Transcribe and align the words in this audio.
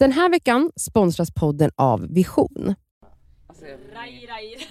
Den 0.00 0.12
här 0.12 0.28
veckan 0.30 0.70
sponsras 0.76 1.30
podden 1.34 1.70
av 1.76 2.06
Vision. 2.14 2.74
Raj, 3.94 4.26
raj. 4.28 4.68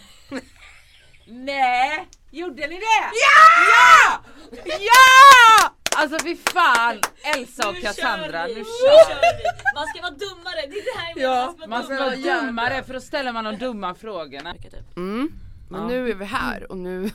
Nej, 1.28 2.08
gjorde 2.32 2.68
ni 2.68 2.76
det? 2.76 3.12
Ja! 3.14 4.24
Ja! 4.66 5.76
Alltså 5.98 6.18
fy 6.24 6.36
fan, 6.36 7.00
Elsa 7.36 7.68
och 7.70 7.74
Nu 7.74 7.82
Cassandra, 7.82 8.32
kör 8.32 8.48
vi, 8.48 8.54
nu 8.56 8.64
kör 8.64 9.16
vi. 9.16 9.76
Man 9.76 9.88
ska 9.88 10.02
vara 10.02 10.12
dummare, 10.12 10.68
det 10.70 10.76
är 10.80 10.84
det 10.94 11.00
här 11.00 11.14
Ja, 11.32 11.54
menar, 11.58 11.68
man 11.68 11.84
ska 11.84 12.00
vara 12.00 12.16
dummare 12.42 12.84
för 12.84 12.94
då 12.94 13.02
ställer 13.02 13.34
man 13.34 13.44
de 13.44 13.58
dumma 13.58 13.96
frågorna. 13.96 14.56
Mm. 14.96 15.32
Men 15.70 15.82
Ja. 15.82 15.88
nu 15.88 16.10
är 16.10 16.16
vi 16.16 16.26
här 16.26 16.72
och 16.72 16.78
nu, 16.78 17.10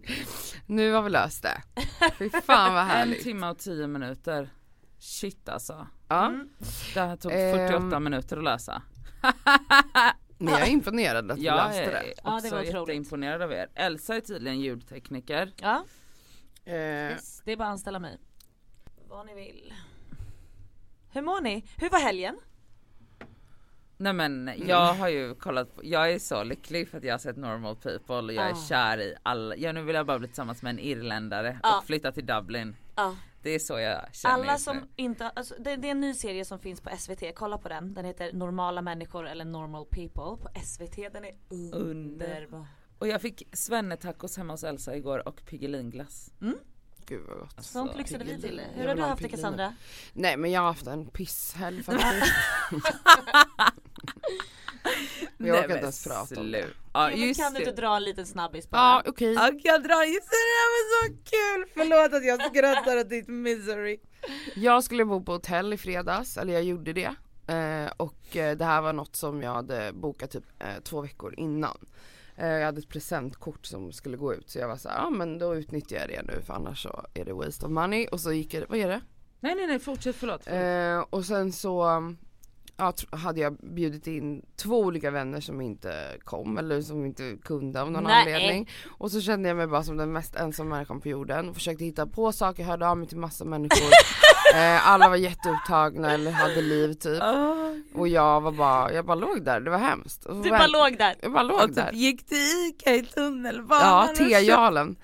nu 0.66 0.92
har 0.92 1.02
vi 1.02 1.10
löst 1.10 1.42
det. 1.42 1.62
Fy 2.18 2.30
fan 2.30 2.74
vad 2.74 2.82
En 2.82 2.88
härligt. 2.88 3.22
timme 3.22 3.48
och 3.48 3.58
tio 3.58 3.86
minuter. 3.86 4.48
Shit 5.04 5.48
alltså. 5.48 5.86
Ja. 6.08 6.32
Det 6.94 7.00
här 7.00 7.16
tog 7.16 7.32
Ehm. 7.32 7.68
48 7.68 8.00
minuter 8.00 8.36
att 8.36 8.44
lösa. 8.44 8.82
Men 10.38 10.52
jag 10.54 10.62
är 10.62 10.70
imponerad 10.70 11.30
att 11.30 11.38
vi 11.38 11.42
Jag 11.44 11.56
löste 11.56 11.82
är 11.82 11.90
det. 11.90 12.14
Ja, 12.24 12.30
det 12.30 12.36
också 12.36 12.50
var 12.54 12.60
otroligt. 12.62 12.74
jätteimponerad 12.88 13.42
av 13.42 13.52
er. 13.52 13.68
Elsa 13.74 14.16
är 14.16 14.20
tydligen 14.20 14.60
ljudtekniker. 14.60 15.52
Ja, 15.56 15.84
Eh, 16.66 16.74
yes, 16.74 17.42
det 17.44 17.52
är 17.52 17.56
bara 17.56 17.68
att 17.68 17.72
anställa 17.72 17.98
mig. 17.98 18.18
Vad 19.08 19.26
ni 19.26 19.34
vill. 19.34 19.74
Hur 21.12 21.22
mår 21.22 21.40
ni? 21.40 21.64
Hur 21.76 21.90
var 21.90 21.98
helgen? 22.00 22.38
Nej 23.96 24.12
men 24.12 24.52
jag 24.66 24.94
har 24.94 25.08
ju 25.08 25.34
kollat 25.34 25.74
på, 25.74 25.80
jag 25.84 26.12
är 26.12 26.18
så 26.18 26.44
lycklig 26.44 26.88
för 26.88 26.98
att 26.98 27.04
jag 27.04 27.14
har 27.14 27.18
sett 27.18 27.36
normal 27.36 27.76
people 27.76 28.14
och 28.16 28.32
jag 28.32 28.46
är 28.46 28.52
Ah. 28.52 28.66
kär 28.68 28.98
i 29.00 29.14
alla, 29.22 29.56
ja 29.56 29.72
nu 29.72 29.82
vill 29.82 29.94
jag 29.94 30.06
bara 30.06 30.18
bli 30.18 30.28
tillsammans 30.28 30.62
med 30.62 30.70
en 30.70 30.78
irländare 30.78 31.58
Ah. 31.62 31.78
och 31.78 31.84
flytta 31.84 32.12
till 32.12 32.26
Dublin. 32.26 32.76
Ja. 32.94 33.16
Det 33.42 33.50
är 33.50 33.58
så 33.58 33.78
jag 33.78 34.14
känner 34.14 34.34
Alla 34.34 34.52
just 34.52 34.64
som 34.64 34.76
nu. 34.76 34.82
inte, 34.96 35.28
alltså, 35.28 35.54
det, 35.58 35.76
det 35.76 35.88
är 35.88 35.90
en 35.90 36.00
ny 36.00 36.14
serie 36.14 36.44
som 36.44 36.58
finns 36.58 36.80
på 36.80 36.90
SVT, 36.98 37.22
kolla 37.34 37.58
på 37.58 37.68
den. 37.68 37.94
Den 37.94 38.04
heter 38.04 38.32
Normala 38.32 38.82
människor 38.82 39.28
eller 39.28 39.44
Normal 39.44 39.84
people 39.84 40.44
på 40.44 40.48
SVT. 40.64 40.96
Den 41.12 41.24
är 41.24 41.34
underbar. 41.74 42.66
Och 42.98 43.08
jag 43.08 43.22
fick 43.22 43.48
svennetacos 43.52 44.36
hemma 44.36 44.52
hos 44.52 44.64
Elsa 44.64 44.96
igår 44.96 45.28
och 45.28 45.44
Piggelinglass. 45.46 46.30
Gud 47.06 47.22
vad 47.28 47.38
gott. 47.38 47.52
Alltså, 47.56 47.72
Sånt 47.72 47.96
lyxade 47.96 48.24
vi 48.24 48.40
till. 48.40 48.60
Hur 48.74 48.88
har 48.88 48.94
du 48.94 49.02
ha 49.02 49.08
haft 49.08 49.22
det. 49.22 49.28
Cassandra? 49.28 49.74
Nej 50.12 50.36
men 50.36 50.50
jag 50.50 50.60
har 50.60 50.68
haft 50.68 50.86
en 50.86 51.06
pisshelg 51.06 51.82
faktiskt. 51.82 52.32
jag 55.38 55.56
orkar 55.56 55.62
inte 55.64 55.78
ens 55.78 56.04
prata 56.04 56.40
om 56.40 56.52
det. 56.52 56.66
Ja 56.92 57.08
men 57.08 57.20
just 57.20 57.40
kan 57.40 57.54
du 57.54 57.58
inte 57.60 57.72
dra 57.72 57.96
en 57.96 58.04
liten 58.04 58.26
snabbis 58.26 58.70
bara? 58.70 58.80
Ja 58.80 59.02
okej. 59.06 59.32
Ja, 59.32 59.50
jag 59.62 59.82
drar 59.82 60.04
just 60.04 60.30
det, 60.30 60.36
det 60.36 60.64
var 60.74 61.08
så 61.08 61.14
kul! 61.30 61.64
Förlåt 61.74 62.14
att 62.14 62.24
jag 62.24 62.42
skrattar 62.50 62.96
åt 63.00 63.10
ditt 63.10 63.28
misery. 63.28 63.98
Jag 64.54 64.84
skulle 64.84 65.04
bo 65.04 65.24
på 65.24 65.32
hotell 65.32 65.72
i 65.72 65.76
fredags, 65.76 66.36
eller 66.36 66.52
jag 66.52 66.62
gjorde 66.64 66.92
det. 66.92 67.14
Eh, 67.46 67.92
och 67.96 68.36
eh, 68.36 68.56
det 68.56 68.64
här 68.64 68.80
var 68.82 68.92
något 68.92 69.16
som 69.16 69.42
jag 69.42 69.54
hade 69.54 69.92
bokat 69.92 70.30
typ 70.30 70.44
eh, 70.58 70.82
två 70.84 71.00
veckor 71.00 71.34
innan. 71.38 71.78
Eh, 72.36 72.48
jag 72.48 72.64
hade 72.64 72.78
ett 72.78 72.88
presentkort 72.88 73.66
som 73.66 73.92
skulle 73.92 74.16
gå 74.16 74.34
ut 74.34 74.50
så 74.50 74.58
jag 74.58 74.68
var 74.68 74.76
så 74.76 74.88
ja 74.88 75.10
men 75.10 75.38
då 75.38 75.56
utnyttjar 75.56 75.98
jag 75.98 76.08
det 76.08 76.34
nu 76.34 76.42
för 76.42 76.54
annars 76.54 76.82
så 76.82 77.06
är 77.14 77.24
det 77.24 77.32
waste 77.32 77.66
of 77.66 77.72
money. 77.72 78.06
Och 78.06 78.20
så 78.20 78.32
gick 78.32 78.54
jag, 78.54 78.64
vad 78.68 78.78
är 78.78 78.88
det? 78.88 79.00
Nej 79.40 79.54
nej 79.54 79.66
nej 79.66 79.78
fortsätt 79.78 80.16
förlåt. 80.16 80.42
förlåt. 80.44 81.04
Eh, 81.04 81.18
och 81.18 81.24
sen 81.24 81.52
så 81.52 82.02
ja, 82.76 82.92
hade 83.10 83.40
jag 83.40 83.56
bjudit 83.56 84.06
in 84.06 84.46
två 84.56 84.80
olika 84.80 85.10
vänner 85.10 85.40
som 85.40 85.60
inte 85.60 86.16
kom 86.24 86.58
eller 86.58 86.82
som 86.82 87.06
inte 87.06 87.36
kunde 87.42 87.82
av 87.82 87.90
någon 87.90 88.04
Nej. 88.04 88.20
anledning. 88.34 88.70
Och 88.98 89.10
så 89.10 89.20
kände 89.20 89.48
jag 89.48 89.56
mig 89.56 89.66
bara 89.66 89.82
som 89.82 89.96
den 89.96 90.12
mest 90.12 90.36
ensamma 90.36 90.70
människan 90.70 91.00
på 91.00 91.08
jorden 91.08 91.48
och 91.48 91.54
försökte 91.54 91.84
hitta 91.84 92.06
på 92.06 92.32
saker, 92.32 92.64
hörde 92.64 92.88
av 92.88 92.98
mig 92.98 93.08
till 93.08 93.18
massa 93.18 93.44
människor. 93.44 93.88
eh, 94.54 94.88
alla 94.88 95.08
var 95.08 95.16
jätteupptagna 95.16 96.12
eller 96.12 96.30
hade 96.30 96.62
liv 96.62 96.92
typ. 96.94 97.22
Ah. 97.22 97.73
Och 97.94 98.08
jag 98.08 98.40
var 98.40 98.52
bara, 98.52 98.92
jag 98.92 99.04
bara 99.06 99.14
låg 99.14 99.44
där, 99.44 99.60
det 99.60 99.70
var 99.70 99.78
hemskt. 99.78 100.24
Och 100.24 100.36
Du 100.36 100.50
bara 100.50 100.66
låg 100.66 100.98
där. 100.98 101.14
Jag 101.20 101.32
bara 101.32 101.42
låg 101.42 101.60
Och 101.60 101.70
där. 101.70 101.84
typ 101.90 101.94
gick 101.94 102.26
till 102.26 102.36
Ica 102.68 102.94
i 102.94 103.02
tunnelbanan 103.02 103.86
Ja, 103.86 104.08
och 104.10 104.16
tejalen. 104.16 104.96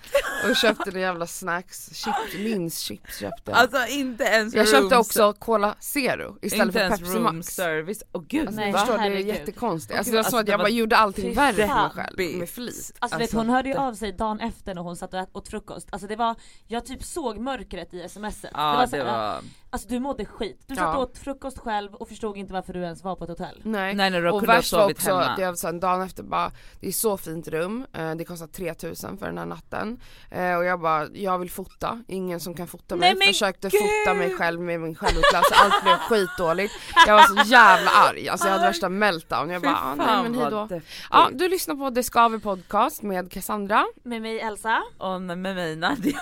Och 0.50 0.56
köpte 0.56 0.90
en 0.90 1.00
jävla 1.00 1.26
snacks, 1.26 1.94
chips, 1.94 2.34
minschips 2.38 3.18
köpte 3.18 3.50
jag. 3.50 3.58
Alltså 3.58 3.86
inte 3.88 4.24
ens 4.24 4.54
jag 4.54 4.68
köpte 4.68 4.94
room 4.94 5.00
också 5.00 5.32
Cola 5.32 5.74
Zero 5.80 6.36
istället 6.42 6.66
inte 6.66 6.72
för 6.78 6.80
ens 6.84 7.00
Pepsi 7.00 7.14
room 7.14 7.36
Max. 7.36 7.46
service. 7.46 8.02
Åh 8.12 8.22
gud 8.28 8.46
Alltså, 8.46 8.60
Nej, 8.60 8.70
jag 8.70 8.80
förstår, 8.80 8.98
det 8.98 9.04
är 9.04 9.10
jättekonstigt. 9.10 9.98
Alltså, 9.98 10.18
alltså, 10.18 10.42
det 10.42 10.50
jag 10.50 10.58
var 10.58 10.64
bara 10.64 10.68
gjorde 10.70 10.96
allting 10.96 11.34
värre 11.34 11.52
för 11.66 11.74
mig 11.74 11.90
själv 11.94 12.38
med 12.38 12.48
flit. 12.48 12.92
Alltså, 12.98 13.18
vet, 13.18 13.32
hon 13.32 13.48
hörde 13.48 13.68
ju 13.68 13.74
av 13.74 13.94
sig 13.94 14.12
dagen 14.12 14.40
efter 14.40 14.74
när 14.74 14.82
hon 14.82 14.96
satt 14.96 15.14
och 15.14 15.26
åt 15.32 15.48
frukost. 15.48 15.88
Alltså 15.92 16.08
det 16.08 16.16
var, 16.16 16.34
jag 16.66 16.86
typ 16.86 17.04
såg 17.04 17.38
mörkret 17.38 17.94
i 17.94 18.08
smset. 18.08 18.50
Ja 18.54 18.70
det 18.70 18.76
var, 18.76 18.86
så 18.86 18.96
det 18.96 19.04
var, 19.04 19.36
Alltså 19.72 19.88
du 19.88 19.98
mådde 20.00 20.24
skit. 20.24 20.62
Du 20.66 20.74
satt 20.76 20.84
Ja. 20.84 20.96
och 20.96 21.02
åt 21.02 21.18
frukost 21.18 21.58
själv 21.58 21.94
och 21.94 22.08
förstod 22.08 22.36
inte 22.36 22.52
varför 22.52 22.72
du 22.72 22.79
ens 22.84 23.04
var 23.04 23.16
på 23.16 23.24
ett 23.24 23.30
hotell. 23.30 23.60
Nej. 23.62 23.94
nej 23.94 24.10
när 24.10 24.22
du 24.22 24.30
och 24.30 24.40
kunde 24.40 24.54
värst 24.54 24.72
var 24.72 24.80
sovit 24.80 24.96
också 24.96 25.10
hemma. 25.10 25.24
att 25.24 25.38
jag 25.38 25.58
sen 25.58 25.80
dagen 25.80 26.02
efter 26.02 26.22
bara, 26.22 26.52
det 26.80 26.88
är 26.88 26.92
så 26.92 27.16
fint 27.16 27.48
rum, 27.48 27.86
eh, 27.92 28.14
det 28.14 28.24
kostar 28.24 28.46
3000 28.46 29.18
för 29.18 29.26
den 29.26 29.38
här 29.38 29.46
natten. 29.46 30.00
Eh, 30.30 30.54
och 30.54 30.64
jag 30.64 30.80
bara, 30.80 31.08
jag 31.12 31.38
vill 31.38 31.50
fota, 31.50 32.02
ingen 32.08 32.40
som 32.40 32.54
kan 32.54 32.66
fota 32.66 32.96
mig. 32.96 33.08
Nej, 33.08 33.18
men 33.18 33.26
Försökte 33.26 33.68
gud! 33.68 33.80
fota 33.80 34.14
mig 34.14 34.36
själv 34.36 34.60
med 34.60 34.80
min 34.80 34.94
självutklass, 34.94 35.52
allt 35.52 35.82
blev 35.82 35.96
skitdåligt. 35.96 36.72
Jag 37.06 37.14
var 37.14 37.22
så 37.22 37.50
jävla 37.50 37.90
arg, 37.90 38.28
alltså 38.28 38.46
jag 38.46 38.52
hade 38.52 38.66
värsta 38.66 38.88
meltdown. 38.88 39.50
Jag 39.50 39.62
bara, 39.62 39.76
ah, 39.76 39.94
nej 39.94 40.22
men 40.22 40.34
hejdå. 40.34 40.68
Ja, 41.10 41.28
du 41.32 41.48
lyssnar 41.48 41.74
på 41.74 41.90
Det 41.90 42.02
vi 42.30 42.38
podcast 42.38 43.02
med 43.02 43.32
Cassandra. 43.32 43.86
Med 44.02 44.22
mig 44.22 44.40
Elsa. 44.40 44.82
Och 44.98 45.22
med 45.22 45.38
mig 45.38 45.76
Nadia. 45.76 46.20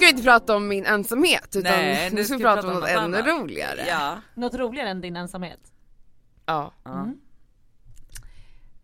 ska 0.03 0.07
vi 0.07 0.11
inte 0.11 0.23
prata 0.23 0.57
om 0.57 0.69
min 0.69 0.87
ensamhet 0.87 1.57
utan 1.57 1.73
Nej, 1.73 2.11
nu 2.13 2.25
ska 2.25 2.37
vi 2.37 2.43
prata 2.43 2.69
om 2.69 2.75
något 2.75 2.89
ännu 2.89 2.99
annat. 2.99 3.27
roligare. 3.27 3.85
Ja. 3.89 4.21
Något 4.35 4.55
roligare 4.55 4.89
än 4.89 5.01
din 5.01 5.17
ensamhet? 5.17 5.61
Ja. 6.47 6.73
ja. 6.85 7.09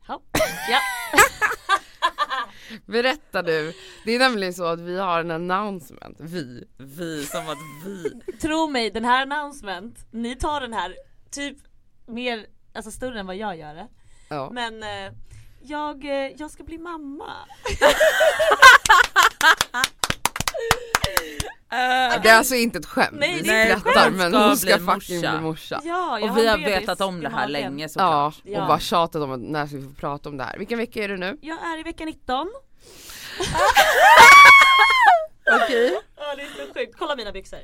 Ja. 0.09 0.21
ja. 0.71 0.79
Berätta 2.87 3.43
du. 3.43 3.73
Det 4.05 4.13
är 4.13 4.19
nämligen 4.19 4.55
så 4.55 4.65
att 4.65 4.81
vi 4.81 4.99
har 4.99 5.21
en 5.21 5.31
announcement, 5.31 6.17
vi. 6.21 6.65
Vi 6.77 7.27
som 7.27 7.49
att 7.49 7.59
vi. 7.85 8.21
Tro 8.41 8.69
mig, 8.69 8.91
den 8.91 9.05
här 9.05 9.23
announcement, 9.23 9.99
ni 10.11 10.37
tar 10.37 10.61
den 10.61 10.73
här 10.73 10.97
typ 11.31 11.57
mer, 12.07 12.47
alltså 12.75 12.91
större 12.91 13.21
än 13.21 13.27
vad 13.27 13.37
jag 13.37 13.59
gör 13.59 13.75
det. 13.75 13.89
Ja. 14.29 14.51
Men 14.53 14.83
eh, 14.83 15.13
jag, 15.63 16.05
eh, 16.05 16.33
jag 16.37 16.51
ska 16.51 16.65
bli 16.65 16.79
mamma. 16.79 17.33
Eh, 21.71 22.23
Det 22.23 22.29
är 22.29 22.39
alltså 22.39 22.55
inte 22.55 22.79
ett 22.79 22.87
skämt, 22.87 23.09
Nej, 23.13 23.43
vi 23.43 23.49
skrattar 23.49 24.11
men 24.11 24.35
hon 24.35 24.57
ska 24.57 24.67
bli 24.77 24.87
fucking 24.87 25.17
morsa. 25.17 25.33
bli 25.33 25.41
morsa. 25.41 25.81
Ja, 25.85 26.19
jag 26.21 26.31
och 26.31 26.37
vi 26.39 26.47
har 26.47 26.59
vetat 26.59 27.01
om 27.01 27.21
det 27.21 27.29
här 27.29 27.37
magen. 27.37 27.53
länge 27.53 27.85
Ja, 27.85 27.89
såklart. 27.89 28.35
och 28.45 28.51
Ja. 28.51 28.67
bara 28.67 28.79
tjatat 28.81 29.23
om 29.23 29.31
att 29.33 29.41
när 29.41 29.67
ska 29.67 29.77
vi 29.77 29.83
få 29.83 29.95
prata 29.95 30.29
om 30.29 30.37
det 30.37 30.45
här. 30.45 30.59
Vilken 30.59 30.79
vecka 30.79 31.05
är 31.05 31.09
det 31.09 31.17
nu? 31.17 31.39
Jag 31.43 31.59
är 31.63 31.81
i 31.81 31.83
vecka 31.83 32.05
19. 32.05 32.51
Okej. 35.65 36.01
Ja 36.17 36.35
det 36.37 36.43
är 36.43 36.67
så 36.67 36.75
sjukt, 36.75 36.95
kolla 36.99 37.17
mina 37.17 37.33
byxor. 37.33 37.59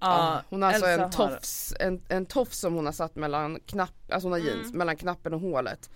Ja, 0.00 0.42
Hon 0.50 0.62
har 0.62 0.68
alltså 0.72 0.86
Elsa 0.86 1.04
en 1.04 1.12
har- 1.12 1.30
tofs, 1.36 1.74
en, 1.80 2.02
en 2.08 2.26
tofs 2.26 2.58
som 2.58 2.74
hon 2.74 2.86
har 2.86 2.92
satt 2.92 3.16
mellan 3.16 3.58
knapp, 3.66 3.94
alltså 4.12 4.26
hon 4.26 4.32
har 4.32 4.38
jeans, 4.38 4.66
Mm. 4.66 4.78
mellan 4.78 4.96
knappen 4.96 5.34
och 5.34 5.40
hålet. 5.40 5.90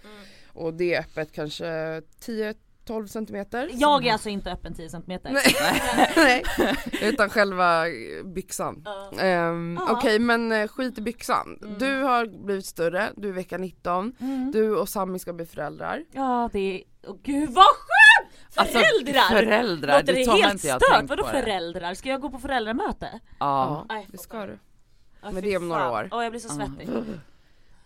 Och 0.53 0.75
det 0.75 0.95
är 0.95 1.01
öppet 1.01 1.33
kanske 1.33 2.03
10-12 2.89 3.07
centimeter. 3.07 3.71
Jag 3.73 4.07
är 4.07 4.13
alltså 4.13 4.29
inte 4.29 4.53
öppen 4.53 4.75
10 4.75 4.89
cm. 4.91 5.03
Nej. 6.17 6.43
Utan 7.03 7.31
själva 7.31 7.85
byxan. 8.25 8.87
Ehm, 9.19 9.79
Ja. 9.81 9.93
Okej 9.93 10.19
men 10.19 10.53
eh, 10.53 10.69
skit 10.69 10.99
i 10.99 11.01
byxan. 11.01 11.59
Mm. 11.63 11.79
Du 11.79 12.03
har 12.03 12.45
blivit 12.45 12.67
större, 12.67 13.09
du 13.17 13.29
är 13.29 13.33
vecka 13.33 13.59
19. 13.59 14.13
Mm. 14.21 14.51
Du 14.53 14.77
och 14.77 14.89
Sami 14.89 15.19
ska 15.19 15.33
bli 15.33 15.47
föräldrar. 15.47 16.05
Ja 16.13 16.51
det 16.53 16.59
är, 16.81 16.83
åh 17.07 17.17
gud 17.23 17.51
vad 17.51 17.65
sjukt! 17.67 18.39
Alltså, 18.55 18.79
Föräldrar! 18.79 19.29
föräldrar, 19.29 20.01
Låter 20.01 20.13
det 20.15 20.25
det 20.25 20.31
helt 20.31 20.53
inte 20.53 20.67
jag 20.69 20.83
stört? 20.83 21.09
Vadå 21.09 21.25
föräldrar? 21.25 21.95
Ska 21.95 22.09
jag 22.09 22.21
gå 22.21 22.31
på 22.31 22.39
föräldramöte? 22.39 23.21
Ja. 23.39 23.87
Nej, 23.89 24.07
det 24.13 24.19
ska 24.19 24.47
du. 24.47 24.59
Men 25.23 25.35
det 25.35 25.55
är 25.55 25.57
om 25.59 25.69
några 25.69 25.91
år. 25.93 26.09
Åh 26.13 26.23
jag 26.23 26.33
blir 26.33 26.41
så 26.41 26.49
svettig. 26.49 26.89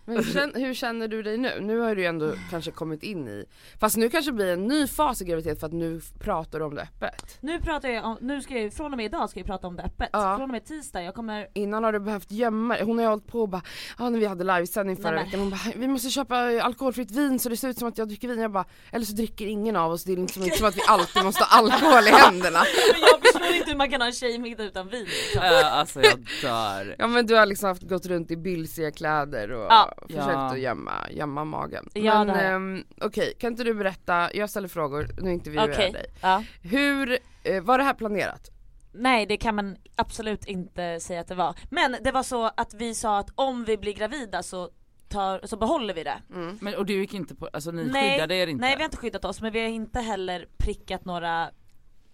Men 0.04 0.16
hur, 0.16 0.32
känner, 0.32 0.60
hur 0.60 0.74
känner 0.74 1.08
du 1.08 1.22
dig 1.22 1.36
nu? 1.36 1.60
Nu 1.60 1.78
har 1.78 1.94
du 1.94 2.00
ju 2.02 2.06
ändå 2.06 2.32
kanske 2.50 2.70
kommit 2.70 3.02
in 3.02 3.28
i, 3.28 3.44
fast 3.80 3.96
nu 3.96 4.08
kanske 4.08 4.32
blir 4.32 4.52
en 4.52 4.66
ny 4.66 4.86
fas 4.86 5.22
i 5.22 5.24
graviditet 5.24 5.60
för 5.60 5.66
att 5.66 5.72
nu 5.72 6.00
pratar 6.20 6.58
du 6.58 6.64
om 6.64 6.74
det 6.74 6.82
öppet. 6.82 7.38
Nu 7.40 7.60
pratar 7.60 7.88
jag 7.88 8.04
om, 8.04 8.18
nu 8.20 8.42
ska 8.42 8.58
jag, 8.58 8.72
från 8.72 8.92
och 8.92 8.96
med 8.96 9.06
idag 9.06 9.30
ska 9.30 9.40
jag 9.40 9.46
prata 9.46 9.66
om 9.66 9.76
det 9.76 9.82
öppet. 9.82 10.08
Ja. 10.12 10.36
Från 10.36 10.42
och 10.42 10.48
med 10.48 10.64
tisdag, 10.64 11.02
jag 11.02 11.14
kommer 11.14 11.46
Innan 11.54 11.84
har 11.84 11.92
du 11.92 12.00
behövt 12.00 12.30
gömma 12.32 12.74
dig. 12.74 12.84
Hon 12.84 12.98
har 12.98 13.04
ju 13.04 13.08
hållit 13.08 13.26
på 13.26 13.40
och 13.40 13.48
bara, 13.48 13.62
ja 13.98 14.08
när 14.10 14.18
vi 14.18 14.26
hade 14.26 14.44
livesändning 14.44 14.96
förra 14.96 15.10
Nej, 15.10 15.24
veckan, 15.24 15.40
hon 15.40 15.50
bara 15.50 15.60
vi 15.76 15.88
måste 15.88 16.10
köpa 16.10 16.36
alkoholfritt 16.62 17.10
vin 17.10 17.38
så 17.38 17.48
det 17.48 17.56
ser 17.56 17.68
ut 17.68 17.78
som 17.78 17.88
att 17.88 17.98
jag 17.98 18.08
dricker 18.08 18.28
vin. 18.28 18.40
Jag 18.40 18.52
bara, 18.52 18.64
eller 18.92 19.06
så 19.06 19.12
dricker 19.12 19.46
ingen 19.46 19.76
av 19.76 19.92
oss, 19.92 20.04
det 20.04 20.12
är 20.12 20.16
liksom 20.16 20.42
inte 20.42 20.56
som 20.56 20.66
att 20.68 20.76
vi 20.76 20.82
alltid 20.88 21.24
måste 21.24 21.44
ha 21.44 21.58
alkohol 21.58 22.04
i 22.04 22.10
händerna. 22.12 22.58
Men 22.92 23.00
jag 23.00 23.20
förstår 23.22 23.56
inte 23.56 23.70
hur 23.70 23.76
man 23.76 23.90
kan 23.90 24.00
ha 24.00 24.06
en 24.08 24.12
tjejmiddag 24.12 24.64
utan 24.64 24.88
vin 24.88 25.04
liksom. 25.04 25.42
Äh, 25.42 25.78
alltså 25.78 26.02
jag 26.02 26.18
dör. 26.42 26.96
Ja 26.98 27.06
men 27.06 27.26
du 27.26 27.34
har 27.34 27.46
liksom 27.46 27.68
haft, 27.68 27.82
gått 27.82 28.06
runt 28.06 28.30
i 28.30 28.36
bilsiga 28.36 28.90
kläder 28.90 29.52
och 29.52 29.66
Ja. 29.72 29.91
Försökt 30.06 30.26
Ja. 30.26 30.50
att 30.50 30.60
gömma, 30.60 30.92
gömma 31.10 31.44
magen. 31.44 31.88
Ja, 31.94 32.24
men 32.24 32.36
ehm, 32.36 32.84
okej, 33.00 33.34
kan 33.38 33.52
inte 33.52 33.64
du 33.64 33.74
berätta, 33.74 34.34
jag 34.34 34.50
ställer 34.50 34.68
frågor, 34.68 35.08
nu 35.18 35.32
intervjuar 35.32 35.68
Okej, 35.70 35.84
jag 35.84 35.92
dig. 35.92 36.06
ja. 36.22 36.44
Hur, 36.62 37.18
eh, 37.42 37.62
var 37.62 37.78
det 37.78 37.84
här 37.84 37.94
planerat? 37.94 38.48
Nej 38.94 39.26
det 39.26 39.36
kan 39.36 39.54
man 39.54 39.76
absolut 39.96 40.44
inte 40.46 41.00
säga 41.00 41.20
att 41.20 41.28
det 41.28 41.34
var. 41.34 41.54
Men 41.70 41.96
det 42.04 42.12
var 42.12 42.22
så 42.22 42.44
att 42.56 42.74
vi 42.74 42.94
sa 42.94 43.18
att 43.18 43.30
om 43.34 43.64
vi 43.64 43.76
blir 43.78 43.92
gravida 43.94 44.42
så, 44.42 44.70
tar, 45.08 45.40
så 45.44 45.56
behåller 45.56 45.94
vi 45.94 46.04
det. 46.04 46.22
Mm. 46.34 46.58
Men, 46.60 46.74
och 46.74 46.86
du 46.86 46.94
gick 46.94 47.14
inte 47.14 47.34
på, 47.34 47.48
alltså 47.52 47.70
ni 47.70 47.84
Nej, 47.84 48.12
skyddade 48.12 48.34
er 48.34 48.46
inte? 48.46 48.60
Nej 48.60 48.76
vi 48.76 48.82
har 48.82 48.84
inte 48.84 48.96
skyddat 48.96 49.24
oss 49.24 49.40
men 49.40 49.52
vi 49.52 49.60
har 49.60 49.68
inte 49.68 50.00
heller 50.00 50.46
prickat 50.58 51.04
några 51.04 51.50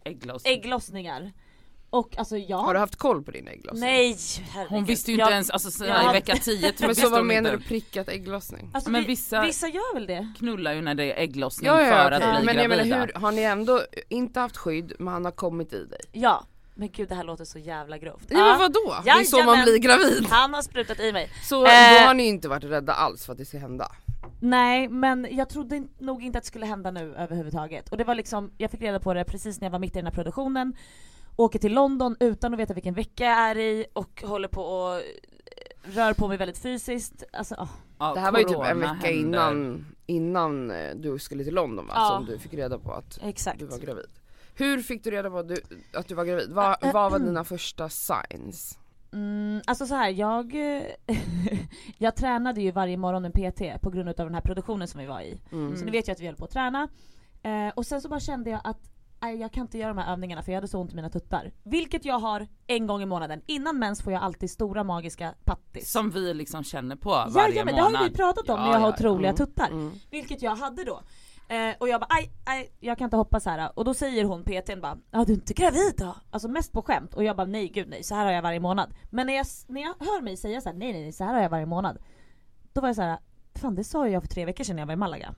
Ägglossning. 0.05 0.53
ägglossningar. 0.55 1.33
Och 1.91 2.19
alltså 2.19 2.37
jag 2.37 2.57
Har 2.59 2.75
du 2.75 2.81
haft 2.81 2.97
koll 2.97 3.23
på 3.23 3.31
din 3.31 3.49
ägglossning? 3.49 3.81
Nej 3.81 4.17
herregud. 4.51 4.71
Hon 4.71 4.85
visste 4.85 5.11
ju 5.11 5.15
inte 5.15 5.23
Jag- 5.23 5.33
ens, 5.33 5.51
alltså 5.51 5.71
så 5.71 5.85
jag 5.85 6.11
i 6.11 6.13
vecka 6.13 6.37
10 6.37 6.73
tror 6.73 6.87
Men 6.89 6.97
så 6.97 7.09
vad 7.11 7.25
menar 7.27 7.51
du 7.53 7.59
prickat 7.59 8.09
ägglossning? 8.09 8.71
Alltså, 8.75 8.91
Men 8.91 9.01
vi, 9.01 9.07
vissa- 9.07 9.43
vissa 9.43 9.69
gör 9.69 9.95
väl 9.95 10.07
det? 10.07 10.33
knullar 10.39 10.73
ju 10.73 10.81
när 10.83 10.95
det 10.95 11.05
är 11.13 11.23
ägglossning 11.23 11.67
Ja, 11.71 11.83
ja, 11.83 11.89
för 11.89 12.17
okej. 12.17 12.29
att 12.29 12.37
bli 12.37 12.47
men 12.47 12.57
jag 12.57 12.67
gravida. 12.71 12.85
menar 12.97 13.07
hur, 13.07 13.21
har 13.21 13.33
ni 13.33 13.43
ändå 13.43 13.81
inte 14.09 14.41
haft 14.41 14.57
skydd 14.57 14.93
men 14.99 15.09
han 15.15 15.25
har 15.25 15.33
kommit 15.33 15.73
i 15.73 15.85
dig? 15.85 16.01
Ja. 16.13 16.45
Men 16.75 16.89
gud 16.91 17.09
det 17.09 17.15
här 17.15 17.25
låter 17.25 17.45
så 17.45 17.59
jävla 17.59 17.99
grovt. 17.99 18.25
Ja, 18.29 18.37
men 18.39 18.59
vadå? 18.59 18.95
Det 19.05 19.11
är 19.11 19.25
så 19.25 19.43
man 19.45 19.63
blir 19.63 19.79
gravid! 19.79 20.27
Han 20.31 20.55
har 20.55 20.63
sprutat 20.63 21.01
i 21.01 21.13
mig. 21.13 21.31
Så 21.45 21.67
Eh. 21.67 21.71
då 22.01 22.07
har 22.07 22.15
ni 22.15 22.27
inte 22.27 22.49
varit 22.49 22.65
rädda 22.65 22.93
alls 22.93 23.27
för 23.27 23.33
att 23.33 23.39
det 23.39 23.45
ska 23.45 23.59
hända? 23.59 23.93
Nej 24.41 24.89
men 24.89 25.27
jag 25.31 25.49
trodde 25.49 25.83
nog 25.99 26.23
inte 26.25 26.39
att 26.39 26.45
det 26.45 26.49
skulle 26.49 26.67
hända 26.67 26.91
nu 26.91 27.15
överhuvudtaget. 27.17 27.89
Och 27.89 27.97
det 27.97 28.05
var 28.05 28.15
liksom, 28.15 28.51
jag 28.59 28.71
fick 28.71 28.81
reda 28.83 29.01
på 29.01 29.15
det 29.15 29.25
precis 29.25 29.61
när 29.61 29.67
jag 29.67 29.73
var 29.73 29.79
mitt 29.79 29.93
i 29.97 29.99
den 29.99 30.07
här 30.07 30.13
produktionen. 30.15 30.77
Åker 31.39 31.59
till 31.59 31.75
London 31.75 32.17
utan 32.21 32.55
att 32.55 32.61
veta 32.61 32.75
vilken 32.75 32.95
vecka 32.95 33.25
jag 33.25 33.39
är 33.39 33.59
i 33.59 33.87
och 33.93 34.23
håller 34.27 34.49
på 34.49 34.63
och 34.63 34.95
eh, 34.95 35.01
rör 35.83 36.13
på 36.13 36.29
mig 36.29 36.37
väldigt 36.37 36.59
fysiskt. 36.59 37.25
Alltså, 37.33 37.55
åh. 37.59 37.69
Ja, 37.99 38.15
Det 38.15 38.21
här 38.21 38.33
var 38.33 38.39
ju 38.39 38.45
typ 38.45 38.59
en 38.59 38.81
vecka 38.81 38.93
händer. 38.93 39.11
innan, 39.11 39.87
innan 40.07 40.71
eh, 40.71 40.95
du 40.97 41.19
skulle 41.19 41.45
till 41.45 41.55
London 41.55 41.87
va? 41.87 41.93
Ja. 41.97 42.09
Som 42.09 42.27
du 42.27 42.39
fick 42.39 42.55
reda 42.55 42.79
på 42.79 42.93
att 42.93 43.19
exakt. 43.23 43.59
du 43.59 43.67
var 43.67 43.79
gravid. 43.79 44.09
Hur 44.55 44.83
fick 44.83 45.05
du 45.05 45.11
reda 45.11 45.31
på 45.31 45.39
att 45.39 45.49
du, 45.49 45.57
att 45.95 46.09
du 46.09 46.15
var 46.15 46.25
gravid? 46.25 46.51
Vad, 46.51 46.85
Äh, 46.85 46.93
vad 46.93 47.11
var 47.11 47.17
mm. 47.17 47.29
dina 47.29 47.45
första 47.45 47.89
signs? 47.89 48.79
Mm, 49.13 49.61
alltså 49.67 49.87
så 49.87 49.95
här, 49.95 50.11
jag, 50.11 50.55
eh, 50.55 50.83
jag 51.99 52.17
tränade 52.17 52.61
ju 52.61 52.71
varje 52.71 52.97
morgon 52.97 53.23
med 53.23 53.33
PT 53.33 53.83
på 53.83 53.91
grund 53.91 54.09
av 54.09 54.15
den 54.15 54.35
här 54.35 54.41
produktionen 54.41 54.89
som 54.89 55.01
vi 55.01 55.07
var 55.07 55.21
i. 55.21 55.41
Mm. 55.53 55.77
Så 55.77 55.85
ni 55.85 55.91
vet 55.91 56.09
ju 56.09 56.13
att 56.13 56.21
vi 56.21 56.27
höll 56.27 56.37
på 56.37 56.45
att 56.45 56.51
träna. 56.51 56.89
Eh, 57.43 57.69
och 57.75 57.87
sen 57.87 58.01
så 58.01 58.09
bara 58.09 58.21
kände 58.21 58.51
jag 58.51 58.61
att 58.65 58.91
jag 59.21 59.53
kan 59.53 59.63
inte 59.63 59.79
göra 59.79 59.89
de 59.95 59.99
här 60.03 60.13
övningarna 60.13 60.43
för 60.43 60.53
jag 60.53 60.57
hade 60.57 60.69
så 60.69 60.79
ont 60.81 60.93
i 60.93 60.97
mina 60.97 61.11
tuttar. 61.11 61.53
Vilket 61.63 62.05
jag 62.05 62.19
har 62.19 62.47
en 62.67 62.87
gång 62.87 63.03
i 63.03 63.07
månaden. 63.07 63.43
Innan 63.47 63.79
mens 63.79 64.03
får 64.03 64.13
jag 64.13 64.23
alltid 64.23 64.51
stora 64.51 64.85
magiska 64.85 65.35
pattis. 65.45 65.91
Som 65.93 66.11
vi 66.11 66.35
liksom 66.35 66.65
känner 66.65 66.97
på 66.97 67.11
varje 67.11 67.49
Jajamän, 67.49 67.75
det 67.75 67.81
har 67.81 67.89
månad. 67.91 68.03
ju 68.03 68.09
vi 68.09 68.15
pratat 68.15 68.49
om 68.49 68.57
Ja, 68.61 68.65
när 68.67 68.73
jag 68.73 68.81
har 68.81 68.87
ja, 68.89 68.95
ja. 68.99 69.09
otroliga 69.09 69.31
Mm. 69.31 69.37
tuttar. 69.37 69.69
Mm. 69.69 69.93
Vilket 70.11 70.43
jag 70.43 70.57
hade 70.57 70.85
då. 70.85 71.01
Eh, 71.55 71.75
och 71.81 71.89
jag 71.89 72.01
bara 72.01 72.07
aj, 72.11 72.31
aj, 72.47 72.73
jag 72.81 72.99
kan 72.99 73.05
inte 73.05 73.17
hoppa 73.17 73.41
så 73.41 73.51
här. 73.51 73.79
Och 73.79 73.85
då 73.85 73.95
säger 73.95 74.25
hon 74.25 74.43
PTn 74.45 74.81
bara 74.81 74.99
ja 75.11 75.25
du 75.25 75.33
är 75.33 75.37
inte 75.37 75.55
gravid 75.55 75.95
då? 75.97 76.17
Alltså 76.31 76.49
mest 76.49 76.73
på 76.73 76.83
skämt. 76.83 77.15
Och 77.15 77.25
jag 77.25 77.37
bara 77.37 77.47
nej 77.47 77.69
gud 77.69 77.89
nej, 77.89 78.03
så 78.03 78.15
här 78.15 78.25
har 78.25 78.33
jag 78.33 78.43
varje 78.43 78.61
månad. 78.61 78.95
Men 79.11 79.27
när 79.27 79.35
jag, 79.35 79.47
när 79.69 79.81
jag 79.81 79.95
hör 80.01 80.23
mig 80.23 80.37
säga 80.37 80.61
så 80.61 80.69
här, 80.69 80.77
nej 80.77 80.93
nej 80.93 81.03
nej 81.03 81.13
så 81.13 81.25
här 81.25 81.35
har 81.35 81.41
jag 81.43 81.51
varje 81.51 81.67
månad. 81.67 81.99
Då 82.73 82.81
var 82.81 82.89
jag 82.89 82.97
så 82.97 83.03
här, 83.03 83.19
fan 83.55 83.75
det 83.75 83.85
sa 83.85 84.09
jag 84.09 84.23
för 84.23 84.29
tre 84.29 84.45
veckor 84.45 84.65
sedan 84.65 84.77
när 84.77 84.83
jag 84.83 84.87
var 84.87 84.93
i 84.93 84.97
Malaga. 84.97 85.35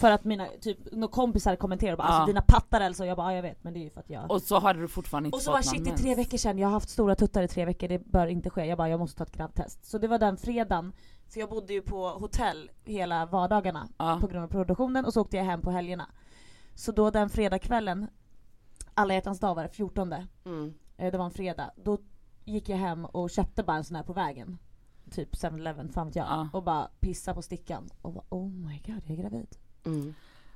För 0.00 0.10
att 0.10 0.24
mina 0.24 0.46
typ, 0.60 0.78
några 0.92 1.08
kompisar 1.12 1.56
kommenterade 1.56 1.92
och 1.94 1.98
bara 1.98 2.08
Ja. 2.08 2.12
alltså 2.14 2.26
dina 2.26 2.42
pattar 2.42 2.80
alltså. 2.80 3.04
Jag 3.06 3.16
bara 3.16 3.30
ja, 3.32 3.36
jag 3.36 3.42
vet 3.42 3.64
men 3.64 3.72
det 3.72 3.78
är 3.78 3.84
ju 3.84 3.90
för 3.90 4.00
att 4.00 4.10
jag 4.10 4.30
Och 4.30 4.42
så 4.42 4.58
hade 4.58 4.80
du 4.80 4.88
fortfarande 4.88 5.26
inte 5.26 5.36
och 5.36 5.42
så 5.42 5.50
fått 5.50 5.54
bara 5.54 5.62
shit 5.62 5.84
det 5.84 5.90
är 5.90 5.96
tre 5.96 6.14
veckor 6.14 6.36
sedan, 6.38 6.58
jag 6.58 6.68
har 6.68 6.72
haft 6.72 6.88
stora 6.88 7.14
tuttar 7.14 7.42
i 7.42 7.48
tre 7.48 7.64
veckor, 7.64 7.88
det 7.88 7.98
bör 7.98 8.26
inte 8.26 8.50
ske. 8.50 8.64
Jag 8.64 8.78
bara 8.78 8.88
jag 8.88 9.00
måste 9.00 9.18
ta 9.18 9.24
ett 9.24 9.32
grabbtest. 9.36 9.84
Så 9.84 9.98
det 9.98 10.08
var 10.08 10.18
den 10.18 10.36
fredagen, 10.36 10.92
för 11.28 11.40
jag 11.40 11.48
bodde 11.50 11.72
ju 11.72 11.82
på 11.82 12.08
hotell 12.08 12.70
hela 12.84 13.26
vardagarna 13.26 13.88
Ja. 13.98 14.18
på 14.20 14.26
grund 14.26 14.44
av 14.44 14.48
produktionen 14.48 15.04
och 15.04 15.12
så 15.12 15.20
åkte 15.20 15.36
jag 15.36 15.44
hem 15.44 15.60
på 15.62 15.70
helgerna. 15.70 16.06
Så 16.74 16.92
då 16.92 17.10
den 17.10 17.30
fredagskvällen, 17.30 18.06
alla 18.94 19.14
hjärtans 19.14 19.40
dag 19.40 19.54
var 19.54 19.62
det, 19.62 19.68
14 19.68 20.12
Mm. 20.44 20.74
eh, 20.96 21.12
det 21.12 21.18
var 21.18 21.24
en 21.24 21.30
fredag, 21.30 21.70
då 21.76 21.98
gick 22.44 22.68
jag 22.68 22.76
hem 22.76 23.04
och 23.04 23.30
köpte 23.30 23.62
bara 23.62 23.76
en 23.76 23.84
sån 23.84 23.96
här 23.96 24.02
på 24.02 24.12
vägen. 24.12 24.58
Typ 25.10 25.34
7-Eleven, 25.36 25.88
fan 25.92 26.06
vet 26.06 26.16
jag. 26.16 26.26
Ja. 26.26 26.48
Och 26.52 26.62
bara 26.62 26.88
pissa 27.00 27.34
på 27.34 27.42
stickan 27.42 27.88
och 28.02 28.12
bara 28.12 28.24
oh 28.28 28.48
my 28.48 28.82
god 28.86 29.02
jag 29.06 29.10
är 29.18 29.22
gravid. 29.22 29.56
Mm. 29.86 30.14